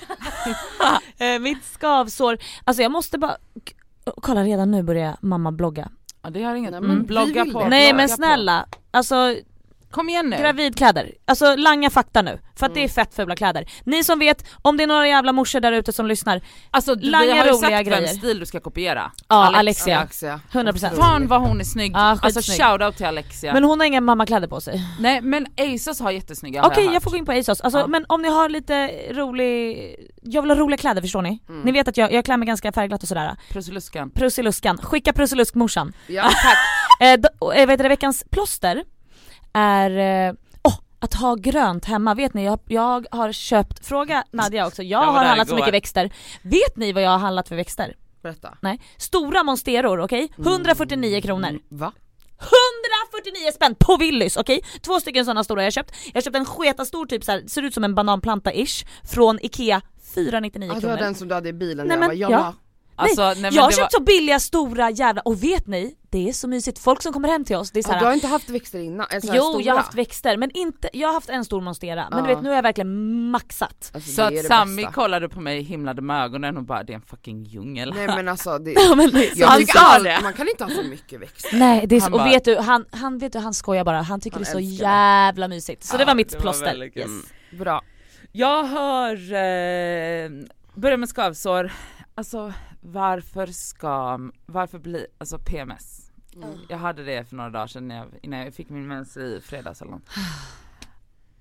Eh, 1.18 1.38
Mitt 1.38 1.64
skavsår, 1.64 2.38
alltså 2.64 2.82
jag 2.82 2.92
måste 2.92 3.18
bara, 3.18 3.36
kolla 4.22 4.44
redan 4.44 4.70
nu 4.70 4.82
börjar 4.82 5.16
mamma 5.20 5.52
blogga. 5.52 5.90
Ja, 6.22 6.30
det 6.30 6.42
har 6.42 6.54
inget, 6.54 6.70
Nej, 6.70 6.80
men 6.80 6.90
mm, 6.90 7.06
blogga 7.06 7.44
på. 7.44 7.68
Nej 7.68 7.88
blogga 7.92 7.96
men 7.96 8.08
på. 8.08 8.14
snälla, 8.14 8.66
alltså 8.90 9.36
Kom 9.90 10.08
igen 10.08 10.26
nu. 10.30 10.36
gravidkläder. 10.36 11.10
Alltså 11.24 11.56
langa 11.56 11.90
fakta 11.90 12.22
nu, 12.22 12.38
för 12.56 12.66
att 12.66 12.74
det 12.74 12.80
är 12.80 12.82
Mm. 12.82 12.88
fett 12.90 13.14
fula 13.14 13.36
kläder. 13.36 13.64
Ni 13.84 14.04
som 14.04 14.18
vet, 14.18 14.44
om 14.62 14.76
det 14.76 14.82
är 14.82 14.86
några 14.86 15.08
jävla 15.08 15.32
morsor 15.32 15.60
där 15.60 15.72
ute 15.72 15.92
som 15.92 16.06
lyssnar, 16.06 16.40
Alltså 16.70 16.94
du, 16.94 17.00
vi 17.00 17.10
Langa 17.10 17.30
har 17.30 17.36
ju 17.44 17.50
roliga 17.50 17.52
sagt 17.60 17.86
grejer. 17.88 18.00
vems 18.00 18.10
stil 18.18 18.40
du 18.40 18.46
ska 18.46 18.60
kopiera. 18.60 19.12
ja 19.28 19.56
Alexia. 19.56 19.98
Alexia. 19.98 20.40
100%. 20.52 20.96
Fan 20.96 21.26
vad 21.28 21.40
hon 21.40 21.60
är 21.60 21.64
snygg, 21.64 21.92
Ja, 21.94 22.18
alltså 22.22 22.40
shoutout 22.52 22.96
till 22.96 23.06
Alexia. 23.06 23.52
Men 23.54 23.64
hon 23.64 23.80
har 23.80 23.86
inga 23.86 24.00
mammakläder 24.00 24.48
på 24.48 24.60
sig. 24.60 24.82
Nej 25.00 25.20
men 25.20 25.46
Asos 25.56 26.00
har 26.00 26.10
jättesnygga 26.10 26.62
Okej 26.66 26.86
har 26.86 26.92
jag 26.94 27.02
får 27.02 27.10
gå 27.10 27.16
in 27.16 27.26
på 27.26 27.32
ASOS, 27.32 27.60
alltså, 27.60 27.78
Ja. 27.78 27.86
men 27.86 28.04
om 28.08 28.22
ni 28.22 28.28
har 28.28 28.48
lite 28.48 28.86
rolig, 29.12 29.76
jag 30.22 30.42
vill 30.42 30.50
ha 30.50 30.58
roliga 30.58 30.78
kläder 30.78 31.00
förstår 31.02 31.22
ni? 31.22 31.42
Mm. 31.48 31.60
Ni 31.62 31.72
vet 31.72 31.88
att 31.88 31.96
jag, 31.96 32.12
jag 32.12 32.24
klär 32.24 32.36
mig 32.36 32.46
ganska 32.46 32.72
färgglatt 32.72 33.02
och 33.02 33.08
sådär. 33.08 33.36
Prussiluskan. 33.50 34.10
Prussiluskan, 34.10 34.78
skicka 34.78 35.12
Prussilusk-morsan. 35.12 35.92
Ja 36.06 36.22
tack. 36.22 36.56
Eh, 37.00 37.16
då, 37.40 37.52
eh, 37.52 37.66
vet 37.66 37.78
du, 37.82 37.88
veckans 37.88 38.24
plåster 38.30 38.84
är 39.52 39.90
åh, 40.62 40.74
att 40.98 41.14
ha 41.14 41.34
grönt 41.34 41.84
hemma. 41.84 42.14
Vet 42.14 42.34
ni, 42.34 42.44
jag, 42.44 42.58
jag 42.66 43.06
har 43.10 43.32
köpt, 43.32 43.86
fråga 43.86 44.24
Nadja 44.30 44.66
också, 44.66 44.82
jag 44.82 44.98
har 44.98 45.24
handlat 45.24 45.48
så 45.48 45.54
mycket 45.54 45.74
växter. 45.74 46.10
Vet 46.42 46.76
ni 46.76 46.92
vad 46.92 47.02
jag 47.02 47.10
har 47.10 47.18
handlat 47.18 47.48
för 47.48 47.56
växter? 47.56 47.94
Berätta. 48.22 48.58
Nej. 48.60 48.80
Stora 48.96 49.42
monsteror, 49.42 50.00
okej? 50.00 50.32
149 50.38 51.20
kronor. 51.20 51.48
Mm, 51.48 51.60
Va? 51.68 51.92
149 53.14 53.52
spänn 53.54 53.74
på 53.78 53.96
Willys, 53.96 54.36
okej? 54.36 54.60
Två 54.82 55.00
stycken 55.00 55.24
sådana 55.24 55.44
stora 55.44 55.62
jag 55.62 55.66
har 55.66 55.70
köpt. 55.70 55.94
Jag 56.06 56.14
har 56.14 56.20
köpt 56.22 56.36
en 56.36 56.44
sketa 56.44 56.84
stor 56.84 57.06
typ 57.06 57.24
så 57.24 57.32
här, 57.32 57.42
ser 57.48 57.62
ut 57.62 57.74
som 57.74 57.84
en 57.84 57.94
bananplanta-ish, 57.98 58.86
från 59.04 59.38
IKEA, 59.42 59.80
499 60.14 60.70
Ah, 60.70 60.74
det 60.74 60.80
kronor. 60.80 60.94
var 60.96 61.02
den 61.02 61.14
som 61.14 61.28
du 61.28 61.34
hade 61.34 61.48
i 61.48 61.52
bilen 61.52 61.86
Nej, 61.86 61.94
jag 61.94 62.00
men, 62.00 62.08
bara, 62.08 62.14
jag 62.14 62.30
ja. 62.30 62.38
bara, 62.38 62.54
Alltså, 63.02 63.22
nej, 63.22 63.40
men 63.42 63.54
jag 63.54 63.62
har 63.62 63.70
det 63.70 63.76
köpt 63.76 63.92
var, 63.92 63.98
så 63.98 64.04
billiga 64.04 64.40
stora 64.40 64.90
jävla, 64.90 65.22
och 65.22 65.42
vet 65.42 65.66
ni? 65.66 65.94
Det 66.12 66.28
är 66.28 66.32
så 66.32 66.48
mysigt, 66.48 66.78
folk 66.78 67.02
som 67.02 67.12
kommer 67.12 67.28
hem 67.28 67.44
till 67.44 67.56
oss, 67.56 67.70
det 67.70 67.78
är 67.78 67.82
så 67.82 67.90
ah, 67.90 67.92
här, 67.92 68.00
du 68.00 68.06
har 68.06 68.12
inte 68.12 68.26
haft 68.26 68.48
växter 68.50 68.78
innan? 68.78 69.06
Eller 69.10 69.20
så 69.20 69.26
här 69.26 69.36
Jo 69.36 69.42
stora? 69.44 69.62
jag 69.62 69.74
har 69.74 69.78
haft 69.82 69.94
växter 69.94 70.36
men 70.36 70.50
inte, 70.54 70.90
jag 70.92 71.08
har 71.08 71.14
haft 71.14 71.28
en 71.28 71.44
stor 71.44 71.60
monstera 71.60 72.08
men 72.10 72.24
du 72.24 72.30
Ja. 72.30 72.34
vet 72.36 72.42
nu 72.44 72.48
har 72.48 72.56
jag 72.56 72.62
verkligen 72.62 73.30
maxat. 73.30 73.90
Alltså, 73.94 74.10
så 74.10 74.20
det 74.20 74.26
att 74.26 74.30
det 74.48 74.76
bästa. 74.76 74.92
kollade 74.92 75.28
på 75.28 75.40
mig, 75.40 75.62
himlade 75.62 76.02
med 76.02 76.24
ögonen 76.24 76.56
och 76.56 76.62
bara 76.62 76.82
det 76.82 76.92
är 76.92 76.94
en 76.94 77.02
fucking 77.02 77.44
djungel. 77.44 77.92
Nej 77.94 78.06
men 78.06 78.28
alltså 78.28 78.58
det, 78.58 78.72
Ja, 78.88 78.94
men, 78.94 79.10
jag 79.34 79.46
Han 79.46 79.58
tycker 79.60 79.78
all, 79.78 80.02
det. 80.04 80.18
man 80.22 80.32
kan 80.32 80.48
inte 80.48 80.64
ha 80.64 80.70
för 80.70 80.82
mycket 80.84 81.20
växter. 81.20 81.56
nej 81.58 81.86
det 81.86 81.96
är 81.96 82.00
så, 82.00 82.04
Han 82.04 82.12
och 82.12 82.18
bara- 82.18 82.28
vet 82.30 82.44
du, 82.44 82.56
han, 82.56 82.84
han, 82.90 83.18
vet 83.18 83.32
du, 83.32 83.38
han 83.38 83.54
skojar 83.54 83.84
bara, 83.84 84.02
han 84.02 84.20
tycker 84.20 84.36
Han 84.36 84.42
det 84.44 84.48
är 84.50 84.52
så 84.52 84.58
älskar 84.58 84.86
det. 84.86 84.90
jävla 84.92 85.48
mysigt. 85.48 85.84
Så 85.84 85.96
det 85.96 86.04
var 86.04 86.14
mitt 86.14 86.38
plåster. 86.38 86.64
väldigt 86.66 86.94
kul. 86.94 87.02
Mm. 87.02 87.22
Bra. 87.58 87.82
Jag 88.32 88.64
har, 88.64 89.12
eh, 89.14 90.30
börja 90.74 90.96
med 90.96 91.08
skavsår, 91.08 91.72
alltså 92.14 92.52
varför 92.80 93.46
ska, 93.46 94.18
varför 94.46 94.78
bli, 94.78 95.06
alltså 95.18 95.38
PMS. 95.38 96.12
Mm. 96.36 96.58
Jag 96.68 96.78
hade 96.78 97.04
det 97.04 97.28
för 97.28 97.36
några 97.36 97.50
dagar 97.50 97.66
sedan 97.66 97.88
när 97.88 97.96
jag, 97.96 98.06
innan 98.22 98.40
jag 98.40 98.54
fick 98.54 98.68
min 98.68 98.88
mens 98.88 99.16
i 99.16 99.40
fredags 99.42 99.82
eller 99.82 99.92
något. 99.92 100.08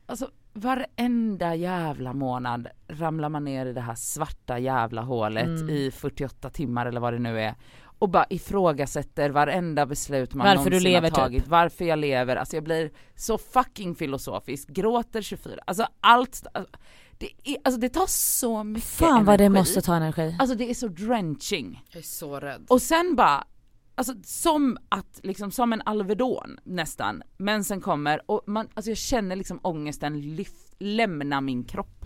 Alltså 0.06 0.30
varenda 0.54 1.56
jävla 1.56 2.14
månad 2.14 2.68
ramlar 2.88 3.30
man 3.30 3.44
ner 3.44 3.66
i 3.66 3.74
det 3.74 3.82
här 3.82 3.96
svarta 3.96 4.60
jävla 4.60 5.02
hålet 5.02 5.46
Mm. 5.46 5.70
i 5.70 5.92
48 5.92 6.50
timmar 6.50 6.86
eller 6.86 7.00
vad 7.00 7.14
det 7.14 7.20
nu 7.20 7.42
är 7.42 7.56
och 8.00 8.10
bara 8.10 8.26
ifrågasätter 8.30 9.30
varenda 9.30 9.86
beslut 9.86 10.34
man 10.34 10.48
Varför 10.48 10.64
du 10.64 10.70
någonsin 10.70 10.92
lever, 10.92 11.10
har 11.10 11.18
tagit, 11.18 11.48
varför 11.48 11.86
jag 11.86 12.00
lever, 12.00 12.36
alltså 12.36 12.56
jag 12.56 12.64
blir 12.64 12.92
så 13.16 13.38
fucking 13.38 13.96
filosofisk, 13.96 14.70
gråter 14.70 15.22
24, 15.22 15.56
alltså 15.68 15.88
allt, 16.02 16.48
alltså, 16.54 16.78
det, 17.20 17.30
är, 17.44 17.58
alltså 17.64 17.80
det 17.82 17.90
tar 17.90 18.08
så 18.08 18.64
mycket 18.64 18.90
Fan 18.90 19.26
vad 19.26 19.40
det 19.40 19.46
energi. 19.46 19.60
måste 19.60 19.82
ta 19.82 19.96
energi. 19.96 20.36
Alltså 20.40 20.56
det 20.56 20.70
är 20.70 20.74
så 20.74 20.88
drenching. 20.88 21.84
Jag 21.90 22.00
är 22.00 22.04
så 22.04 22.40
rädd. 22.40 22.66
Och 22.70 22.82
sen 22.82 23.16
bara, 23.16 23.48
alltså 23.96 24.14
som 24.24 24.78
att, 24.90 25.20
liksom 25.24 25.52
som 25.52 25.74
en 25.74 25.82
Alvedon 25.86 26.60
nästan, 26.64 27.24
mensen 27.38 27.82
kommer 27.82 28.32
och 28.32 28.42
man, 28.48 28.68
alltså 28.74 28.92
jag 28.92 28.98
känner 28.98 29.36
liksom 29.36 29.60
ångesten 29.64 30.22
lyft, 30.36 30.76
lämna 30.80 31.42
min 31.42 31.64
kropp. 31.64 31.99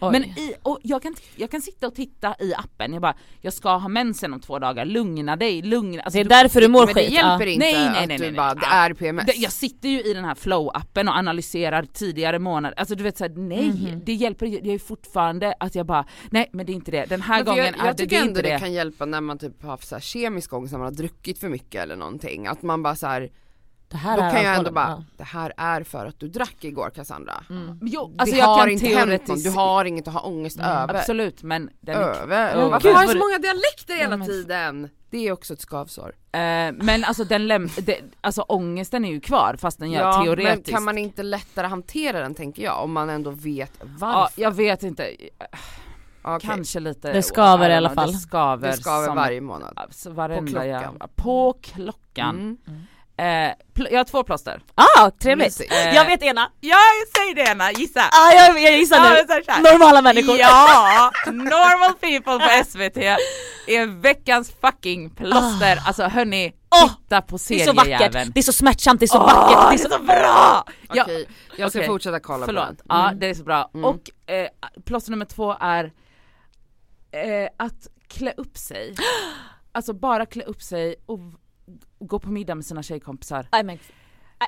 Oj. 0.00 0.12
Men 0.12 0.24
i, 0.24 0.54
och 0.62 0.78
jag 0.82 1.02
kan, 1.02 1.14
jag 1.36 1.50
kan 1.50 1.60
sitta 1.62 1.86
och 1.86 1.94
titta 1.94 2.34
i 2.40 2.54
appen, 2.54 2.92
jag 2.92 3.02
bara, 3.02 3.14
jag 3.40 3.52
ska 3.52 3.76
ha 3.76 3.88
mensen 3.88 4.32
om 4.34 4.40
två 4.40 4.58
dagar, 4.58 4.84
lugna 4.84 5.36
dig, 5.36 5.62
lugna, 5.62 6.02
alltså 6.02 6.16
det 6.16 6.20
är 6.20 6.24
du- 6.24 6.28
därför 6.28 6.60
du 6.60 6.68
mår 6.68 6.86
men 6.86 6.94
det 6.94 7.00
skit. 7.00 7.10
hjälper 7.12 7.46
ja. 7.46 7.52
inte 7.52 7.64
Nej, 7.66 7.74
nej, 7.74 8.02
att 8.02 8.08
nej, 8.08 8.18
du 8.18 8.24
nej, 8.24 8.32
bara, 8.32 8.54
det 8.54 8.66
är 8.66 8.94
PMS. 8.94 9.26
Det- 9.26 9.36
Jag 9.36 9.52
sitter 9.52 9.88
ju 9.88 10.00
i 10.02 10.14
den 10.14 10.24
här 10.24 10.34
flow-appen 10.34 11.08
och 11.08 11.16
analyserar 11.16 11.82
tidigare 11.92 12.38
månader, 12.38 12.78
alltså 12.78 12.94
du 12.94 13.02
vet 13.02 13.18
såhär, 13.18 13.32
nej 13.36 13.68
Mhm. 13.70 14.02
det 14.04 14.12
hjälper 14.12 14.46
ju, 14.46 14.60
det 14.60 14.70
är 14.72 14.78
fortfarande 14.78 15.54
att 15.60 15.74
jag 15.74 15.86
bara, 15.86 16.04
nej 16.30 16.48
men 16.52 16.66
det 16.66 16.72
är 16.72 16.74
inte 16.74 16.90
det, 16.90 17.04
den 17.04 17.20
här 17.22 17.36
Men 17.36 17.44
gången 17.44 17.64
jag, 17.64 17.74
är 17.80 17.86
jag 17.86 17.96
det, 17.96 17.98
tycker 18.02 18.10
det 18.10 18.16
är 18.16 18.20
ändå 18.20 18.30
inte 18.30 18.42
det 18.42 18.52
det. 18.54 18.58
kan 18.58 18.72
hjälpa 18.72 19.04
när 19.04 19.20
man 19.20 19.38
typ 19.38 19.62
har 19.62 19.76
så 19.76 19.94
här 19.94 20.00
kemisk 20.02 20.52
ångest, 20.52 20.72
när 20.72 20.78
man 20.78 20.84
har 20.86 20.92
druckit 20.94 21.38
för 21.38 21.48
mycket 21.48 21.82
eller 21.82 21.96
någonting. 21.96 22.46
Att 22.46 22.62
man 22.62 22.82
bara 22.82 22.96
så 22.96 23.06
här, 23.06 23.30
Det 23.90 23.96
här 23.96 24.16
då 24.16 24.22
är 24.22 24.30
kan 24.30 24.42
jag 24.44 24.56
ändå 24.56 24.70
bara, 24.70 24.88
ja. 24.88 25.04
det 25.16 25.24
här 25.24 25.52
är 25.56 25.82
för 25.82 26.06
att 26.06 26.20
du 26.20 26.28
drack 26.28 26.64
igår 26.64 26.90
Cassandra. 26.90 27.34
Mm. 27.50 27.78
Jo, 27.82 28.14
alltså 28.18 28.34
det 28.34 28.38
jag 28.40 28.46
har 28.46 28.58
kan 28.58 28.70
inte 28.70 28.86
hänt 28.86 29.44
du 29.44 29.50
har 29.50 29.84
inget 29.84 30.08
att 30.08 30.14
ha 30.14 30.20
ångest 30.20 30.58
Mm, 30.58 30.70
över. 30.70 30.94
absolut 30.94 31.42
men 31.42 31.70
den 31.80 31.96
Över? 31.96 32.56
Ja, 32.60 32.68
Varför 32.68 32.88
gud, 32.88 32.96
har 32.96 33.02
jag 33.02 33.06
vad 33.08 33.16
så 33.16 33.18
många 33.18 33.38
dialekter 33.38 33.94
hela 33.96 34.10
Ja, 34.10 34.16
men- 34.16 34.26
tiden? 34.28 34.88
Det 35.10 35.28
är 35.28 35.32
också 35.32 35.54
ett 35.54 35.60
skavsår. 35.60 36.08
Eh, 36.32 36.38
men 36.72 37.04
alltså 37.04 37.24
den 37.24 37.46
läm- 37.52 37.80
det, 37.82 38.00
alltså 38.20 38.42
ångesten 38.42 39.04
är 39.04 39.10
ju 39.10 39.20
kvar 39.20 39.56
fast 39.58 39.78
den 39.78 39.90
gör 39.90 40.12
men 40.16 40.24
teoretiskt. 40.24 40.70
kan 40.70 40.84
man 40.84 40.98
inte 40.98 41.22
lättare 41.22 41.66
hantera 41.66 42.20
den 42.20 42.34
tänker 42.34 42.62
jag, 42.62 42.84
om 42.84 42.92
man 42.92 43.10
ändå 43.10 43.30
vet 43.30 43.72
Ja, 43.80 43.86
varför? 43.98 44.42
jag 44.42 44.50
vet 44.50 44.82
inte, 44.82 45.10
Okej. 46.22 46.48
kanske 46.50 46.80
lite 46.80 47.12
Det 47.12 47.22
skaver 47.22 47.70
I 47.70 47.74
alla 47.74 47.90
fall. 47.90 48.12
Det 48.12 48.18
skaver, 48.18 48.68
Det 48.70 48.76
skaver 48.76 49.06
som, 49.06 49.16
varje 49.16 49.40
månad. 49.40 49.72
Alltså, 49.76 50.14
På 50.14 50.26
klockan. 50.46 50.68
jävla, 50.68 51.08
på 51.16 51.52
klockan. 51.62 52.36
Mm. 52.66 52.82
Eh, 53.20 53.52
jag 53.90 53.98
har 53.98 54.04
två 54.04 54.22
plåster. 54.24 54.62
Ah, 54.74 55.10
trevligt. 55.10 55.60
Eh, 55.60 55.94
Jag 55.94 56.04
vet 56.04 56.22
ena. 56.22 56.50
Ja, 56.60 56.76
säg 57.16 57.34
det 57.34 57.50
Anna, 57.50 57.72
gissa! 57.72 58.00
Ah, 58.00 58.32
jag, 58.32 58.60
jag 58.62 58.78
gissar 58.78 58.96
Ja, 58.96 59.10
nu. 59.10 59.16
så 59.18 59.26
så 59.46 59.52
här. 59.52 59.72
Normala 59.72 60.02
människor. 60.02 60.36
Ja! 60.38 61.10
Normal 61.26 61.94
people 61.94 62.32
på 62.48 62.64
SVT 62.70 62.96
är 63.66 64.00
veckans 64.00 64.52
fucking 64.60 65.10
plåster. 65.10 65.78
Alltså 65.86 66.02
hörni, 66.04 66.52
Åh, 66.70 66.88
titta 66.92 67.22
på 67.22 67.38
Det 67.48 67.54
är 67.62 67.66
så 67.66 67.72
vackert, 67.72 67.84
seriejäveln. 67.98 68.30
det 68.34 68.40
är 68.40 68.42
så 68.42 68.52
smärtsamt, 68.52 69.00
det 69.00 69.04
är 69.06 69.08
så 69.08 69.18
Åh, 69.18 69.24
vackert, 69.24 69.70
det 69.78 69.84
är 69.84 69.98
så, 69.98 70.02
bra! 70.04 70.64
Ja, 70.94 71.02
Okej, 71.02 71.28
jag 71.56 71.70
ska 71.70 71.78
okej. 71.78 71.88
fortsätta 71.88 72.20
kolla 72.20 72.38
på 72.38 72.46
Förlåt, 72.46 72.66
den. 72.68 72.76
ja 72.88 73.06
Mm. 73.08 73.20
det 73.20 73.26
är 73.26 73.34
så 73.34 73.44
bra. 73.44 73.70
Mm. 73.74 73.84
Och 73.84 74.30
eh, 74.34 74.48
plåster 74.84 75.10
nummer 75.10 75.24
två 75.24 75.56
är 75.60 75.84
eh, 77.12 77.48
att 77.58 77.86
klä 78.08 78.32
upp 78.36 78.58
sig. 78.58 78.94
Alltså 79.72 79.92
bara 79.92 80.26
klä 80.26 80.44
upp 80.44 80.62
sig 80.62 80.94
och 81.06 81.18
gå 81.98 82.18
på 82.18 82.30
middag 82.30 82.54
med 82.54 82.64
sina 82.64 82.82
tjejkompisar. 82.82 83.42
I 83.60 83.62
mean, 83.62 83.78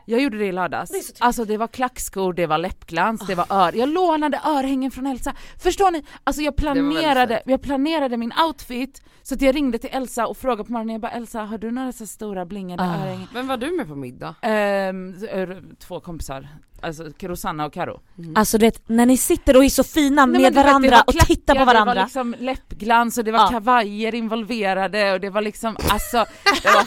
jag 0.07 0.21
gjorde 0.21 0.39
det 0.39 0.47
i 0.47 0.53
lördags. 0.53 0.91
Det 0.91 1.25
alltså 1.25 1.45
det 1.45 1.57
var 1.57 1.67
klackskor, 1.69 2.33
det 2.33 2.47
var 2.47 2.59
läppglans, 2.59 3.27
det 3.27 3.35
var 3.35 3.47
ör. 3.51 3.73
Jag 3.77 3.89
lånade 3.89 4.41
örhängen 4.47 4.91
från 4.91 5.07
Elsa. 5.07 5.35
Förstår 5.63 5.91
ni? 5.91 6.05
Alltså 6.25 6.43
jag 6.43 6.57
planerade, 6.57 7.43
jag 7.47 7.63
planerade 7.63 8.17
min 8.17 8.33
outfit 8.49 9.03
så 9.23 9.35
att 9.35 9.43
jag 9.43 9.55
ringde 9.55 9.79
till 9.79 9.91
Elsa 9.93 10.27
och 10.27 10.37
frågade 10.37 10.65
på 10.65 10.73
morgonen, 10.73 10.93
jag 10.93 11.01
bara 11.01 11.13
Elsa 11.13 11.41
har 11.43 11.59
du 11.59 11.71
några 11.71 11.93
så 11.93 12.07
stora 12.07 12.45
blingade 12.47 12.83
Ah. 12.83 12.87
örhängen? 13.03 13.29
Vem 13.35 13.47
var 13.47 13.57
du 13.57 13.77
med 13.77 13.89
på 13.89 13.95
middag? 13.95 14.35
Ehm, 14.43 15.15
ö- 15.31 15.61
två 15.79 16.01
kompisar, 16.01 16.49
alltså 16.81 17.05
Rosanna 17.21 17.67
och 17.67 17.73
Karo. 17.73 18.01
Alltså 18.35 18.59
du 18.59 18.67
vet, 18.67 18.89
när 18.89 19.07
ni 19.07 19.17
sitter 19.17 19.57
och 19.57 19.65
är 19.65 19.69
så 19.69 19.85
fina 19.85 20.27
Nej, 20.27 20.33
med 20.43 20.53
du 20.53 20.57
vet, 20.57 20.67
varandra 20.67 20.91
var 20.91 21.03
och 21.07 21.13
tittar 21.27 21.55
på 21.55 21.59
klackar, 21.59 21.67
varandra. 21.67 21.95
Det 21.95 22.01
var 22.01 22.05
liksom 22.05 22.35
läppglans 22.39 23.19
och 23.19 23.25
det 23.25 23.33
var 23.33 23.39
Ja. 23.41 23.49
kavajer 23.49 24.15
involverade 24.15 25.13
och 25.13 25.21
det 25.21 25.31
var 25.31 25.41
liksom 25.43 25.77
alltså, 25.91 26.17
det 26.63 26.69
var, 26.69 26.85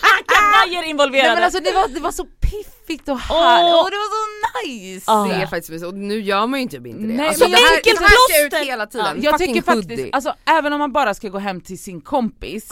Kavajer 0.56 0.82
nej, 0.82 0.90
involverade! 0.90 1.36
men 1.36 1.44
alltså 1.44 1.60
det, 1.60 1.72
var, 1.72 1.88
det 1.88 2.00
var 2.00 2.12
så 2.12 2.26
piffigt 2.26 3.10
och 3.10 3.20
härligt 3.20 3.74
Åh. 3.74 3.84
och 3.84 3.92
det 3.92 3.98
var 3.98 4.10
så 4.16 4.68
nice! 4.68 5.04
Ja. 5.08 5.28
Det 5.30 5.36
är 5.36 5.48
faktiskt 5.48 5.70
mysigt 5.70 5.88
och 5.88 5.94
nu 5.94 6.22
gör 6.22 6.48
man 6.48 6.60
ju 6.60 6.64
inte 6.64 6.76
inte 6.76 6.90
det. 6.90 6.94
Nej, 6.94 7.28
alltså, 7.28 7.44
men 7.44 7.52
det 7.52 7.58
här, 7.58 7.76
enkelt 7.76 8.00
det 8.00 8.06
här 8.06 8.10
plåster. 8.50 8.62
ut 8.62 8.68
hela 8.68 8.86
tiden. 8.86 9.22
Jag 9.22 9.40
Fucking 9.40 9.54
tycker 9.54 9.76
faktiskt, 9.76 10.16
alltså 10.16 10.34
även 10.46 10.74
om 10.74 10.80
man 10.80 10.92
bara 10.94 11.14
ska 11.14 11.30
gå 11.30 11.40
hem 11.40 11.62
till 11.62 11.80
sin 11.80 12.02
kompis, 12.02 12.70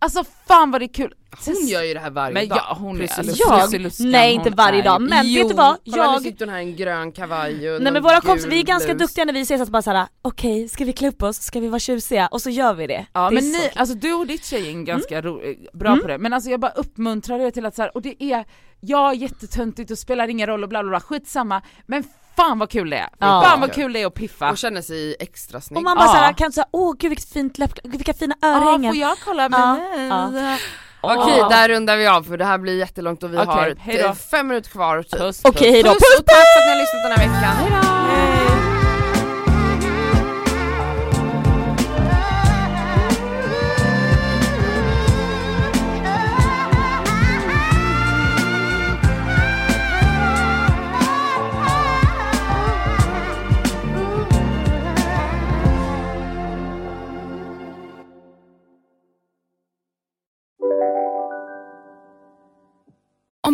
alltså 0.00 0.24
fan 0.48 0.70
vad 0.70 0.80
det 0.80 0.84
är 0.84 0.92
kul. 0.94 1.14
Hon 1.46 1.66
gör 1.66 1.82
ju 1.82 1.94
det 1.94 2.00
här 2.00 2.10
varje 2.10 2.34
men 2.34 2.48
dag. 2.48 2.58
ja, 2.58 2.76
hon 2.80 2.96
är 2.96 3.06
Prussiluskan. 3.06 3.28
alltså, 3.30 3.48
Jag? 3.48 3.60
Prussiluskan, 3.82 4.10
Nej 4.10 4.34
inte 4.34 4.50
varje 4.50 4.78
är- 4.78 4.84
dag 4.84 5.02
men 5.02 5.28
jo, 5.32 5.42
vet 5.42 5.48
du 5.48 5.54
vad? 5.56 5.76
kolla 5.84 6.06
nu 6.06 6.12
Jag... 6.12 6.22
sitter 6.22 6.46
hon 6.46 6.54
här 6.54 6.60
i 6.60 6.64
en 6.64 6.76
grön 6.76 7.12
kavaj 7.12 7.70
och 7.70 7.82
Nej 7.82 7.92
men 7.92 8.02
våra 8.02 8.20
kompisar, 8.20 8.48
vi 8.50 8.58
är 8.60 8.62
ganska 8.64 8.94
blus. 8.94 9.08
duktiga 9.08 9.24
när 9.24 9.32
vi 9.32 9.40
ses 9.40 9.60
att 9.60 9.68
bara 9.68 9.82
såhär, 9.82 10.06
okej 10.22 10.68
ska 10.68 10.84
vi 10.84 10.92
klä 10.92 11.08
upp 11.08 11.22
oss, 11.22 11.36
ska 11.42 11.60
vi 11.60 11.68
vara 11.68 11.78
tjusiga? 11.78 12.26
Och 12.26 12.42
så 12.42 12.50
gör 12.50 12.74
vi 12.74 12.86
det. 12.86 13.06
Ja 13.12 13.28
det 13.30 13.34
men 13.34 13.44
ni, 13.44 13.70
alltså 13.76 13.94
du 13.94 14.12
och 14.14 14.26
ditt 14.26 14.44
tjejgäng 14.44 14.80
är 14.80 14.84
ganska 14.84 15.22
ro, 15.22 15.40
eh, 15.42 15.56
bra 15.72 15.88
Mm. 15.90 16.00
på 16.02 16.08
det, 16.08 16.18
men 16.18 16.32
alltså 16.32 16.50
jag 16.50 16.60
bara 16.60 16.72
uppmuntrar 16.72 17.40
er 17.40 17.50
till 17.50 17.66
att 17.66 17.74
så 17.76 17.82
här, 17.82 17.96
och 17.96 18.02
det 18.02 18.22
är, 18.24 18.44
ja 18.80 19.14
jättetöntigt 19.14 19.90
och 19.90 19.98
spelar 19.98 20.28
ingen 20.28 20.46
roll 20.46 20.62
och 20.62 20.68
bla 20.68 20.82
bla 20.82 20.90
bla, 20.90 21.00
skitsamma, 21.00 21.62
men 21.86 22.04
fan 22.36 22.58
vad 22.58 22.70
kul 22.70 22.90
det 22.90 22.96
är! 22.96 23.08
Ja. 23.18 23.42
Fan 23.46 23.60
vad 23.60 23.72
kul 23.72 23.92
det 23.92 24.02
är 24.02 24.06
att 24.06 24.14
piffa! 24.14 24.50
Och 24.50 24.58
känner 24.58 24.82
sig 24.82 25.16
extra 25.20 25.60
snygg. 25.60 25.76
Och 25.78 25.82
man 25.84 25.96
bara 25.96 26.06
Ja. 26.06 26.12
såhär, 26.12 26.32
kan 26.32 26.52
säga 26.52 26.66
åh 26.70 26.94
gud 26.98 27.08
vilket 27.10 27.32
fint 27.32 27.58
läpp, 27.58 27.72
vilka 27.84 28.14
fina 28.14 28.34
Ja, 28.40 28.48
örhängen. 28.48 28.92
får 28.92 29.00
jag 29.00 29.16
kolla 29.24 29.42
Ja, 29.42 29.48
med 29.48 30.58
Okej, 31.02 31.38
Ja. 31.38 31.48
där 31.48 31.68
rundar 31.68 31.96
vi 31.96 32.06
av 32.06 32.22
för 32.22 32.36
det 32.36 32.44
här 32.44 32.58
blir 32.58 32.78
jättelångt 32.78 33.22
och 33.22 33.32
vi 33.32 33.36
Okej, 33.36 33.46
har 33.46 33.74
hejdå. 33.80 34.08
eh, 34.08 34.14
fem 34.14 34.48
minuter 34.48 34.70
kvar 34.70 35.02
typ. 35.02 35.20
Puss, 35.20 35.40
Okej 35.44 35.70
hejdå. 35.72 35.90
Puss 35.90 36.18
och 36.18 36.26
tack 36.26 36.36
för 36.36 36.60
att 36.60 36.66
ni 36.66 36.72
har 36.72 36.80
lyssnat 36.80 37.02
den 37.02 37.12
här 37.12 37.28
veckan. 37.28 38.54
Om 38.54 38.59